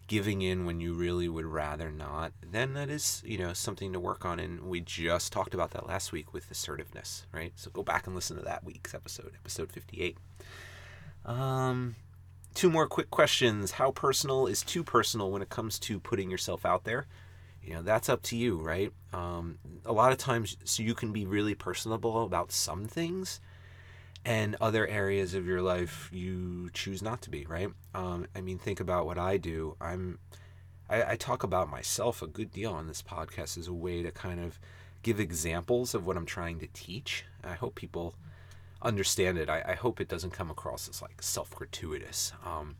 giving 0.07 0.41
in 0.41 0.65
when 0.65 0.79
you 0.79 0.93
really 0.93 1.27
would 1.27 1.45
rather 1.45 1.91
not, 1.91 2.31
then 2.41 2.73
that 2.73 2.89
is, 2.89 3.21
you 3.25 3.37
know, 3.37 3.53
something 3.53 3.93
to 3.93 3.99
work 3.99 4.25
on. 4.25 4.39
And 4.39 4.63
we 4.63 4.79
just 4.79 5.33
talked 5.33 5.53
about 5.53 5.71
that 5.71 5.87
last 5.87 6.11
week 6.11 6.33
with 6.33 6.49
assertiveness, 6.49 7.25
right? 7.33 7.51
So 7.55 7.69
go 7.69 7.83
back 7.83 8.07
and 8.07 8.15
listen 8.15 8.37
to 8.37 8.43
that 8.43 8.63
week's 8.63 8.93
episode, 8.93 9.33
episode 9.35 9.71
58. 9.71 10.17
Um, 11.25 11.95
two 12.53 12.69
more 12.69 12.87
quick 12.87 13.11
questions. 13.11 13.71
How 13.71 13.91
personal 13.91 14.47
is 14.47 14.63
too 14.63 14.83
personal 14.83 15.29
when 15.29 15.41
it 15.41 15.49
comes 15.49 15.77
to 15.79 15.99
putting 15.99 16.31
yourself 16.31 16.65
out 16.65 16.85
there? 16.85 17.05
You 17.61 17.73
know, 17.73 17.81
that's 17.81 18.07
up 18.07 18.21
to 18.23 18.37
you, 18.37 18.57
right? 18.57 18.93
Um, 19.11 19.59
a 19.85 19.91
lot 19.91 20.13
of 20.13 20.17
times, 20.17 20.55
so 20.63 20.83
you 20.83 20.95
can 20.95 21.11
be 21.11 21.25
really 21.25 21.53
personable 21.53 22.23
about 22.23 22.53
some 22.53 22.85
things 22.85 23.41
and 24.27 24.57
other 24.59 24.85
areas 24.85 25.33
of 25.33 25.47
your 25.47 25.61
life 25.61 26.09
you 26.11 26.69
choose 26.73 27.01
not 27.01 27.21
to 27.21 27.29
be 27.29 27.45
right? 27.45 27.69
Um, 27.95 28.27
i 28.35 28.41
mean 28.41 28.59
think 28.59 28.79
about 28.79 29.05
what 29.05 29.17
i 29.17 29.37
do. 29.37 29.75
I'm 29.81 30.19
I, 30.89 31.11
I, 31.11 31.15
talk 31.15 31.43
about 31.43 31.69
myself 31.69 32.21
a 32.21 32.27
good 32.27 32.51
deal 32.51 32.71
on 32.71 32.87
this 32.87 33.01
podcast 33.01 33.57
as 33.57 33.67
a 33.67 33.73
way 33.73 34.03
to 34.03 34.11
kind 34.11 34.39
of 34.39 34.59
give 35.03 35.19
examples 35.19 35.95
of 35.95 36.05
what 36.05 36.17
i'm 36.17 36.25
trying 36.25 36.59
to 36.59 36.67
teach. 36.67 37.23
I 37.43 37.53
hope 37.53 37.75
people 37.75 38.15
understand 38.81 39.37
it. 39.37 39.49
I, 39.49 39.63
I 39.69 39.73
hope 39.75 39.99
it 39.99 40.09
doesn't 40.09 40.31
come 40.31 40.51
across 40.51 40.87
as 40.89 41.01
like 41.01 41.21
self-gratuitous. 41.21 42.33
Um, 42.45 42.75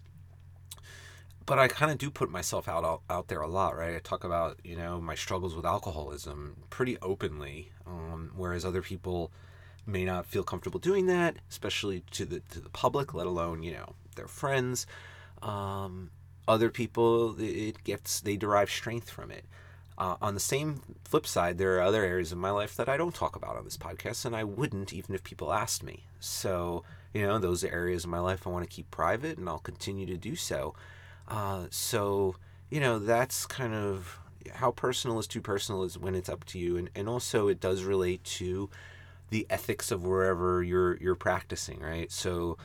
but 1.45 1.58
I 1.58 1.70
kind 1.70 1.91
of 1.91 1.98
do 1.98 2.12
put 2.12 2.30
myself 2.30 2.68
out, 2.68 3.02
out 3.10 3.30
there 3.30 3.39
a 3.39 3.48
lot, 3.48 3.78
right? 3.78 3.95
I 3.95 4.00
talk 4.00 4.26
about 4.26 4.60
you 4.66 4.76
know 4.76 5.00
my 5.00 5.16
struggles 5.16 5.56
with 5.56 5.66
alcoholism 5.66 6.58
pretty 6.70 6.98
openly, 7.02 7.72
um, 7.86 8.32
whereas 8.36 8.66
other 8.66 8.82
people 8.82 9.32
may 9.88 10.06
not 10.06 10.26
feel 10.26 10.44
comfortable 10.44 10.80
doing 10.80 11.08
that, 11.08 11.38
especially 11.50 12.04
to 12.12 12.26
the 12.26 12.42
to 12.52 12.60
the 12.60 12.70
public, 12.70 13.14
let 13.14 13.28
alone 13.28 13.64
you 13.64 13.72
know 13.72 13.96
their 14.16 14.28
friends. 14.28 14.86
Um, 15.42 16.12
other 16.48 16.70
people, 16.70 17.36
it 17.40 17.84
gets 17.84 18.22
they 18.22 18.38
derive 18.38 18.70
strength 18.70 19.10
from 19.10 19.32
it. 19.32 19.46
Uh, 19.98 20.16
on 20.22 20.36
the 20.36 20.40
same 20.40 20.82
flip 21.06 21.26
side, 21.26 21.58
there 21.58 21.78
are 21.78 21.82
other 21.82 22.04
areas 22.04 22.32
of 22.32 22.38
my 22.38 22.52
life 22.52 22.76
that 22.76 22.88
I 22.88 22.98
don't 22.98 23.16
talk 23.16 23.36
about 23.36 23.58
on 23.58 23.66
this 23.66 23.78
podcast, 23.78 24.26
and 24.26 24.36
I 24.36 24.44
wouldn't 24.44 24.94
even 24.94 25.16
if 25.16 25.24
people 25.24 25.52
asked 25.52 25.82
me. 25.82 26.04
So, 26.20 26.84
you 27.14 27.26
know, 27.26 27.40
those 27.40 27.64
areas 27.64 28.04
of 28.04 28.12
my 28.12 28.20
life 28.20 28.46
I 28.46 28.52
want 28.52 28.70
to 28.70 28.76
keep 28.76 28.92
private, 28.92 29.40
and 29.40 29.50
I'll 29.50 29.58
continue 29.58 30.06
to 30.06 30.18
do 30.18 30.36
so. 30.36 30.76
Uh, 31.28 31.66
so, 31.72 32.36
you 32.70 32.80
know, 32.80 33.00
that's 33.00 33.48
kind 33.48 33.74
of 33.74 34.20
how 34.54 34.72
personal 34.72 35.20
is 35.20 35.28
too 35.28 35.42
personal 35.42 35.84
is 35.84 35.98
when 35.98 36.14
it's 36.14 36.30
up 36.30 36.46
to 36.46 36.60
you, 36.60 36.78
and 36.78 36.90
and 36.96 37.10
also 37.10 37.48
it 37.48 37.60
does 37.60 37.84
relate 37.84 38.24
to 38.24 38.70
the 39.30 39.45
ethics 39.49 39.91
of 39.91 40.03
wherever 40.03 40.63
you're 40.63 40.97
you're 40.97 41.15
practicing, 41.15 41.80
right? 41.80 42.11
So 42.11 42.57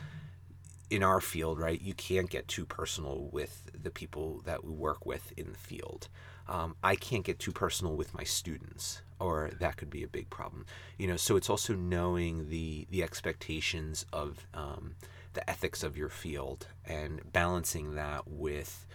in 0.91 1.03
our 1.03 1.21
field, 1.21 1.59
right, 1.59 1.81
you 1.81 1.95
can't 1.95 2.29
get 2.29 2.47
too 2.49 2.67
personal 2.67 3.29
with 3.33 3.71
the 3.83 3.91
people 3.91 4.43
that 4.45 4.63
we 4.63 4.73
work 4.73 5.07
with 5.07 5.33
in 5.39 5.53
the 5.53 5.59
field. 5.59 6.09
Um, 6.47 6.77
I 6.83 6.97
can't 6.97 7.25
get 7.25 7.39
too 7.39 7.53
personal 7.53 7.97
with 7.97 8.15
my 8.15 8.25
students, 8.25 9.01
or 9.19 9.51
that 9.59 9.77
could 9.79 9.89
be 9.89 10.03
a 10.03 10.09
big 10.09 10.29
problem. 10.29 10.67
You 10.99 11.07
know, 11.07 11.17
so 11.17 11.37
it's 11.37 11.49
also 11.49 11.75
knowing 11.75 12.51
the 12.51 12.87
the 12.91 13.03
expectations 13.03 14.05
of 14.13 14.47
um, 14.53 14.97
the 15.33 15.49
ethics 15.49 15.83
of 15.83 15.97
your 15.97 16.11
field 16.11 16.67
and 16.85 17.21
balancing 17.33 17.95
that 17.95 18.29
with 18.29 18.87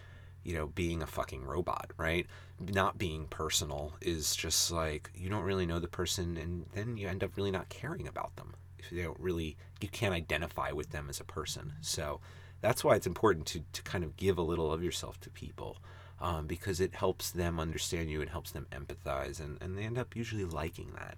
you 0.48 0.54
know, 0.54 0.68
being 0.68 1.04
a 1.04 1.08
fucking 1.08 1.43
robot, 1.43 1.91
right? 1.98 2.26
Not 2.60 2.98
being 2.98 3.28
personal 3.28 3.93
is 4.02 4.36
just 4.36 4.72
like 4.72 5.12
you 5.14 5.30
don't 5.30 5.43
really 5.43 5.66
know 5.66 5.80
the 5.80 5.88
person, 5.88 6.38
and 6.38 6.66
then 6.74 6.95
you 6.95 7.08
end 7.08 7.24
up 7.24 7.36
really 7.36 7.52
not 7.52 7.70
caring 7.70 8.08
about 8.08 8.36
them 8.38 8.54
if 8.80 8.89
they 8.89 9.04
don't 9.04 9.20
really, 9.20 9.58
you 9.82 9.89
can't 9.89 10.14
identify 10.14 10.72
with 10.72 10.91
them 10.91 11.08
as 11.10 11.20
a 11.20 11.26
person. 11.26 11.74
So 11.82 12.22
that's 12.62 12.84
why 12.84 12.95
it's 12.95 13.08
important 13.08 13.45
to, 13.48 13.64
to 13.74 13.82
kind 13.84 14.04
of 14.04 14.16
give 14.16 14.38
a 14.38 14.43
little 14.43 14.72
of 14.72 14.84
yourself 14.84 15.20
to 15.22 15.30
people 15.30 15.78
um, 16.22 16.48
because 16.48 16.80
it 16.80 16.95
helps 16.95 17.30
them 17.30 17.60
understand 17.60 18.10
you, 18.10 18.22
it 18.22 18.30
helps 18.30 18.52
them 18.52 18.68
empathize, 18.72 19.39
and, 19.39 19.62
and 19.62 19.78
they 19.78 19.84
end 19.84 19.98
up 19.98 20.16
usually 20.16 20.45
liking 20.45 20.93
that. 20.93 21.18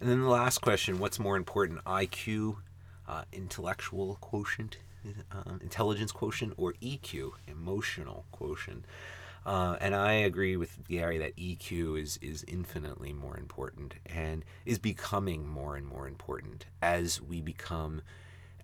And 0.00 0.10
then 0.10 0.20
the 0.20 0.28
last 0.28 0.58
question 0.58 0.98
what's 0.98 1.18
more 1.18 1.36
important, 1.36 1.84
IQ, 1.84 2.56
uh, 3.08 3.24
intellectual 3.32 4.18
quotient, 4.20 4.78
um, 5.30 5.60
intelligence 5.62 6.12
quotient, 6.12 6.54
or 6.56 6.74
EQ, 6.74 7.32
emotional 7.48 8.24
quotient? 8.32 8.84
Uh, 9.44 9.76
and 9.80 9.94
I 9.94 10.12
agree 10.12 10.56
with 10.56 10.88
Gary 10.88 11.18
that 11.18 11.36
EQ 11.36 12.02
is 12.02 12.18
is 12.20 12.44
infinitely 12.48 13.12
more 13.12 13.36
important 13.38 13.94
and 14.06 14.44
is 14.64 14.78
becoming 14.78 15.46
more 15.46 15.76
and 15.76 15.86
more 15.86 16.08
important 16.08 16.66
as 16.82 17.22
we 17.22 17.40
become 17.40 18.02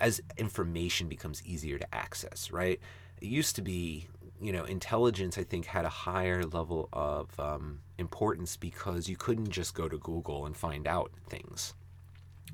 as 0.01 0.21
information 0.37 1.09
becomes 1.09 1.41
easier 1.47 1.79
to 1.79 1.95
access, 1.95 2.51
right? 2.51 2.81
It 3.21 3.29
used 3.29 3.55
to 3.55 3.63
be, 3.63 4.09
you 4.41 4.53
know, 4.53 4.65
intelligence, 4.65 5.39
I 5.39 5.45
think, 5.45 5.67
had 5.67 5.85
a 5.85 5.89
higher 5.89 6.43
level 6.43 6.89
of 6.93 7.39
um, 7.39 7.79
importance 7.99 8.57
because 8.57 9.09
you 9.09 9.17
couldn't 9.17 9.51
just 9.51 9.75
go 9.75 9.89
to 9.89 9.99
Google 9.99 10.45
and 10.45 10.57
find 10.57 10.89
out 10.89 11.13
things, 11.29 11.75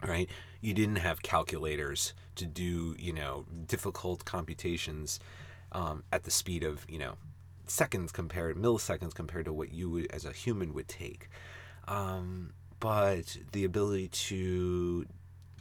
right? 0.07 0.28
You 0.61 0.74
didn't 0.74 0.96
have 0.96 1.22
calculators 1.22 2.14
to 2.36 2.46
do, 2.46 2.94
you 2.99 3.12
know, 3.12 3.46
difficult 3.66 4.24
computations 4.24 5.20
um, 5.72 6.05
at 6.12 6.24
the 6.24 6.30
speed 6.30 6.64
of, 6.64 6.86
you 6.88 6.99
know, 6.99 7.14
seconds 7.66 8.12
compared, 8.12 8.57
milliseconds 8.57 9.14
compared 9.14 9.44
to 9.44 9.53
what 9.53 9.72
you 9.72 9.90
would, 9.90 10.07
as 10.11 10.24
a 10.24 10.32
human 10.32 10.72
would 10.74 10.88
take. 10.88 11.28
Um, 11.86 12.53
but 12.80 13.36
the 13.53 13.64
ability 13.64 14.09
to 14.09 15.07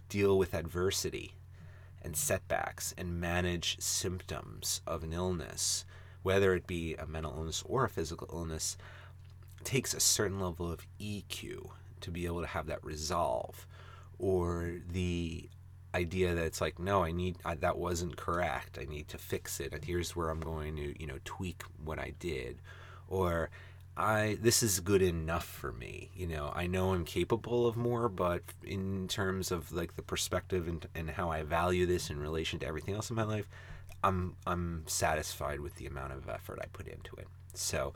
deal 0.10 0.38
with 0.38 0.54
adversity 0.54 1.34
and 2.02 2.16
setbacks 2.16 2.94
and 2.98 3.20
manage 3.20 3.80
symptoms 3.80 4.82
of 4.88 5.04
an 5.04 5.14
illness, 5.14 5.84
whether 6.24 6.54
it 6.54 6.68
be 6.68 6.96
a 6.96 7.06
mental 7.06 7.34
illness 7.36 7.64
or 7.66 7.86
a 7.86 7.90
physical 7.90 8.30
illness, 8.32 8.78
takes 9.64 9.94
a 9.94 10.00
certain 10.00 10.40
level 10.40 10.72
of 10.72 10.86
EQ 11.00 11.70
to 12.00 12.12
be 12.12 12.26
able 12.26 12.42
to 12.42 12.48
have 12.48 12.68
that 12.68 12.86
resolve 12.86 13.68
or 14.20 14.74
the 14.92 15.50
idea 15.96 16.36
that 16.36 16.46
it's 16.46 16.62
like 16.62 16.80
no 16.80 17.04
i 17.04 17.12
need 17.12 17.38
I, 17.46 17.56
that 17.56 17.78
wasn't 17.78 18.18
correct 18.18 18.78
i 18.80 18.86
need 18.86 19.08
to 19.10 19.18
fix 19.18 19.60
it 19.60 19.74
and 19.74 19.84
here's 19.84 20.16
where 20.16 20.30
i'm 20.30 20.42
going 20.42 20.76
to 20.76 21.00
you 21.00 21.08
know 21.08 21.18
tweak 21.24 21.64
what 21.84 21.98
i 21.98 22.14
did 22.20 22.62
or 23.08 23.50
I 23.98 24.38
this 24.40 24.62
is 24.62 24.80
good 24.80 25.02
enough 25.02 25.46
for 25.46 25.72
me. 25.72 26.12
You 26.16 26.28
know, 26.28 26.52
I 26.56 26.68
know 26.68 26.94
I'm 26.94 27.04
capable 27.04 27.66
of 27.66 27.76
more, 27.76 28.08
but 28.08 28.44
in 28.64 29.08
terms 29.08 29.52
of 29.52 29.72
like 29.72 29.96
the 29.96 30.04
perspective 30.04 30.68
and, 30.68 30.86
and 30.94 31.10
how 31.10 31.32
I 31.32 31.42
value 31.42 31.88
this 31.88 32.12
in 32.12 32.20
relation 32.20 32.60
to 32.60 32.68
everything 32.68 32.94
else 32.94 33.10
in 33.10 33.16
my 33.16 33.24
life, 33.24 33.50
I'm 34.04 34.36
I'm 34.46 34.84
satisfied 34.86 35.62
with 35.62 35.76
the 35.76 35.88
amount 35.88 36.14
of 36.14 36.30
effort 36.30 36.60
I 36.62 36.68
put 36.68 36.88
into 36.88 37.16
it. 37.16 37.28
So 37.56 37.94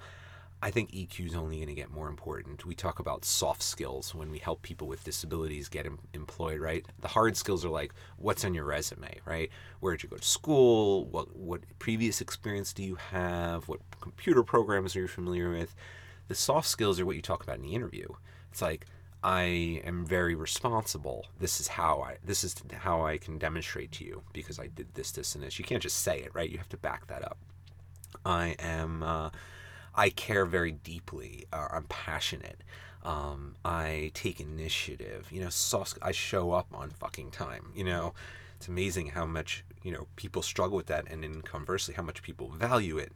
I 0.64 0.70
think 0.70 0.92
EQ 0.92 1.28
is 1.28 1.36
only 1.36 1.56
going 1.58 1.70
to 1.70 1.74
get 1.74 1.90
more 1.90 2.08
important. 2.08 2.66
We 2.66 2.76
talk 2.76 3.00
about 3.00 3.26
soft 3.26 3.64
skills 3.64 4.14
when 4.14 4.30
we 4.30 4.38
help 4.38 4.62
people 4.62 4.88
with 4.88 5.04
disabilities 5.04 5.68
get 5.68 5.88
em- 5.88 5.98
employed, 6.14 6.62
right? 6.62 6.86
The 7.00 7.08
hard 7.08 7.36
skills 7.36 7.66
are 7.66 7.70
like 7.70 7.94
what's 8.18 8.46
on 8.46 8.54
your 8.54 8.66
resume, 8.66 9.20
right? 9.26 9.50
Where 9.80 9.94
did 9.94 10.04
you 10.04 10.10
go 10.10 10.18
to 10.18 10.24
school? 10.24 11.06
What 11.06 11.36
what 11.36 11.62
previous 11.80 12.22
experience 12.22 12.74
do 12.74 12.84
you 12.84 12.96
have? 12.96 13.68
What 13.68 13.80
computer 14.02 14.44
programs 14.44 14.96
are 14.96 15.02
you 15.02 15.08
familiar 15.08 15.50
with? 15.50 15.74
The 16.28 16.36
soft 16.36 16.68
skills 16.68 17.00
are 17.00 17.06
what 17.06 17.16
you 17.16 17.24
talk 17.24 17.44
about 17.44 17.56
in 17.56 17.64
the 17.64 17.74
interview. 17.74 18.08
It's 18.52 18.62
like 18.62 18.86
I 19.24 19.82
am 19.84 20.06
very 20.06 20.36
responsible. 20.36 21.26
This 21.40 21.60
is 21.60 21.70
how 21.70 22.02
I 22.02 22.18
this 22.24 22.44
is 22.44 22.56
how 22.72 23.04
I 23.04 23.18
can 23.18 23.40
demonstrate 23.40 23.92
to 23.94 24.06
you 24.06 24.22
because 24.32 24.60
I 24.60 24.68
did 24.68 24.94
this, 24.94 25.10
this, 25.12 25.34
and 25.34 25.44
this. 25.44 25.58
You 25.58 25.66
can't 25.66 25.82
just 25.82 25.98
say 25.98 26.20
it, 26.20 26.36
right? 26.36 26.50
You 26.50 26.60
have 26.60 26.70
to 26.70 26.78
back 26.78 27.08
that 27.08 27.24
up. 27.24 27.40
I 28.24 28.56
am. 28.60 29.02
Uh, 29.02 29.30
I 29.96 30.10
care 30.10 30.46
very 30.46 30.72
deeply. 30.72 31.46
Uh, 31.52 31.68
I'm 31.72 31.84
passionate. 31.84 32.64
Um, 33.04 33.56
I 33.66 34.12
take 34.14 34.40
initiative. 34.40 35.28
You 35.32 35.42
know, 35.42 35.84
I 36.02 36.12
show 36.12 36.52
up 36.52 36.68
on 36.74 36.90
fucking 36.92 37.32
time. 37.32 37.72
You 37.76 37.84
know, 37.84 38.14
it's 38.58 38.68
amazing 38.68 39.08
how 39.08 39.26
much 39.26 39.64
you 39.84 39.92
know 39.92 40.08
people 40.16 40.42
struggle 40.42 40.78
with 40.78 40.88
that, 40.88 41.06
and 41.10 41.24
then 41.24 41.42
conversely, 41.42 41.96
how 41.96 42.04
much 42.04 42.22
people 42.22 42.50
value 42.50 42.98
it. 42.98 43.12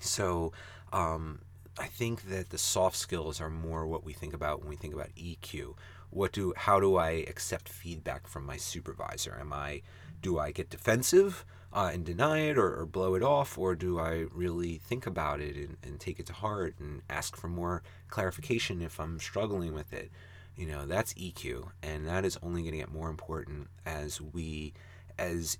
So, 0.00 0.52
um, 0.92 1.40
I 1.78 1.86
think 1.86 2.28
that 2.28 2.50
the 2.50 2.58
soft 2.58 2.96
skills 2.96 3.40
are 3.40 3.50
more 3.50 3.86
what 3.86 4.04
we 4.04 4.12
think 4.12 4.32
about 4.34 4.60
when 4.60 4.68
we 4.68 4.76
think 4.76 4.94
about 4.94 5.14
EQ. 5.16 5.74
What 6.10 6.32
do 6.32 6.54
how 6.56 6.80
do 6.80 6.96
I 6.96 7.10
accept 7.28 7.68
feedback 7.68 8.26
from 8.26 8.46
my 8.46 8.56
supervisor? 8.56 9.36
Am 9.40 9.52
I 9.52 9.82
do 10.22 10.38
I 10.38 10.52
get 10.52 10.70
defensive? 10.70 11.44
Uh, 11.72 11.90
and 11.92 12.04
deny 12.04 12.38
it 12.38 12.56
or, 12.56 12.80
or, 12.80 12.86
blow 12.86 13.14
it 13.14 13.22
off, 13.22 13.58
or 13.58 13.74
do 13.74 13.98
I 13.98 14.24
really 14.32 14.78
think 14.78 15.06
about 15.06 15.40
it 15.40 15.56
and, 15.56 15.76
and 15.82 16.00
take 16.00 16.18
it 16.18 16.26
to 16.26 16.32
heart 16.32 16.74
and 16.78 17.02
ask 17.10 17.36
for 17.36 17.48
more 17.48 17.82
clarification 18.08 18.80
if 18.80 18.98
I'm 18.98 19.20
struggling 19.20 19.74
with 19.74 19.92
it? 19.92 20.10
You 20.56 20.66
know, 20.66 20.86
that's 20.86 21.14
EQ, 21.14 21.70
and 21.82 22.08
that 22.08 22.24
is 22.24 22.38
only 22.42 22.62
going 22.62 22.72
to 22.72 22.78
get 22.78 22.90
more 22.90 23.10
important 23.10 23.68
as 23.84 24.20
we, 24.20 24.72
as 25.18 25.58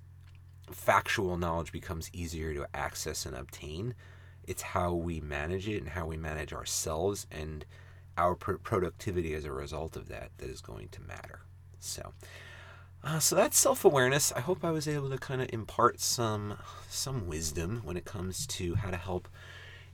factual 0.71 1.37
knowledge 1.37 1.71
becomes 1.71 2.09
easier 2.11 2.53
to 2.53 2.67
access 2.73 3.25
and 3.25 3.35
obtain. 3.35 3.93
It's 4.45 4.61
how 4.61 4.93
we 4.93 5.21
manage 5.21 5.67
it 5.67 5.77
and 5.77 5.89
how 5.89 6.07
we 6.07 6.17
manage 6.17 6.53
ourselves 6.53 7.27
and 7.31 7.65
our 8.17 8.35
pr- 8.35 8.53
productivity 8.53 9.33
as 9.33 9.45
a 9.45 9.51
result 9.51 9.95
of 9.95 10.09
that 10.09 10.31
that 10.39 10.49
is 10.49 10.59
going 10.59 10.89
to 10.89 11.01
matter. 11.01 11.41
So, 11.79 12.13
uh, 13.03 13.19
so 13.19 13.35
that's 13.35 13.57
self-awareness. 13.57 14.31
I 14.33 14.41
hope 14.41 14.63
I 14.63 14.71
was 14.71 14.87
able 14.87 15.09
to 15.09 15.17
kind 15.17 15.41
of 15.41 15.49
impart 15.53 15.99
some 15.99 16.57
some 16.89 17.27
wisdom 17.27 17.81
when 17.83 17.97
it 17.97 18.05
comes 18.05 18.45
to 18.47 18.75
how 18.75 18.89
to 18.89 18.97
help 18.97 19.27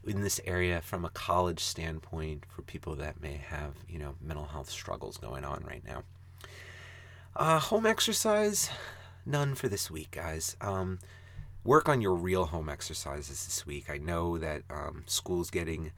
in 0.06 0.22
this 0.22 0.40
area 0.46 0.82
from 0.82 1.04
a 1.04 1.10
college 1.10 1.60
standpoint 1.60 2.46
for 2.48 2.62
people 2.62 2.96
that 2.96 3.22
may 3.22 3.36
have 3.36 3.74
you 3.88 4.00
know 4.00 4.16
mental 4.22 4.46
health 4.46 4.70
struggles 4.70 5.18
going 5.18 5.44
on 5.44 5.64
right 5.68 5.84
now. 5.86 6.04
Uh, 7.36 7.60
home 7.60 7.86
exercise, 7.86 8.70
none 9.26 9.56
for 9.56 9.68
this 9.68 9.92
week, 9.92 10.12
guys. 10.12 10.56
Um, 10.62 11.00
work 11.66 11.90
on 11.90 12.00
your 12.00 12.16
real 12.16 12.46
home 12.46 12.70
exercises 12.70 13.46
this 13.46 13.66
week. 13.68 13.90
I 13.90 13.98
know 13.98 14.38
that 14.38 14.64
um, 14.70 15.04
school's 15.06 15.50
getting 15.50 15.92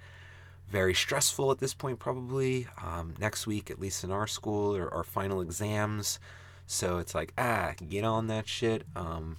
very 0.68 0.94
stressful 0.94 1.52
at 1.52 1.60
this 1.60 1.74
point, 1.74 2.00
probably. 2.00 2.68
Um, 2.84 3.14
next 3.20 3.46
week, 3.46 3.70
at 3.70 3.80
least 3.80 4.04
in 4.04 4.12
our 4.12 4.28
school, 4.28 4.76
or 4.76 4.94
our 4.94 5.04
final 5.04 5.42
exams. 5.42 6.20
So 6.68 7.00
it's 7.00 7.16
like, 7.16 7.34
ah, 7.38 7.74
get 7.90 8.04
on 8.04 8.28
that 8.28 8.48
shit. 8.48 8.84
Um, 8.96 9.38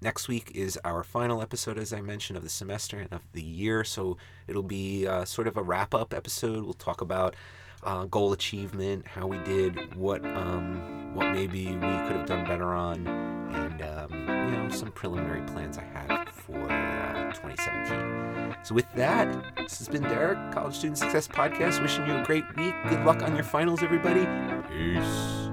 next 0.00 0.26
week 0.26 0.50
is 0.54 0.78
our 0.84 1.04
final 1.04 1.42
episode, 1.42 1.78
as 1.78 1.92
I 1.92 2.00
mentioned, 2.00 2.38
of 2.38 2.42
the 2.42 2.48
semester 2.48 2.98
and 2.98 3.12
of 3.12 3.20
the 3.32 3.42
year. 3.42 3.84
So 3.84 4.16
it'll 4.48 4.62
be 4.62 5.06
uh, 5.06 5.26
sort 5.26 5.46
of 5.46 5.56
a 5.56 5.62
wrap 5.62 5.94
up 5.94 6.14
episode. 6.14 6.64
We'll 6.64 6.72
talk 6.72 7.02
about 7.02 7.36
uh, 7.82 8.06
goal 8.06 8.32
achievement, 8.32 9.06
how 9.06 9.26
we 9.26 9.38
did, 9.38 9.94
what 9.96 10.24
um, 10.24 11.14
what 11.14 11.32
maybe 11.32 11.66
we 11.66 11.74
could 11.74 12.16
have 12.16 12.26
done 12.26 12.46
better 12.46 12.72
on, 12.72 13.06
and 13.06 13.82
um, 13.82 14.12
you 14.12 14.56
know 14.56 14.68
some 14.70 14.90
preliminary 14.92 15.42
plans 15.42 15.78
I 15.78 15.84
have 15.84 16.28
for 16.28 16.70
uh, 16.70 17.32
2017. 17.32 18.56
So 18.62 18.74
with 18.74 18.90
that, 18.96 19.56
this 19.56 19.78
has 19.78 19.88
been 19.88 20.02
Derek, 20.02 20.52
College 20.52 20.74
Student 20.74 20.98
Success 20.98 21.26
Podcast, 21.26 21.80
wishing 21.80 22.06
you 22.06 22.16
a 22.16 22.24
great 22.24 22.44
week. 22.56 22.74
Good 22.88 23.04
luck 23.04 23.22
on 23.22 23.34
your 23.34 23.44
finals, 23.44 23.82
everybody. 23.82 24.26
Peace. 24.68 25.49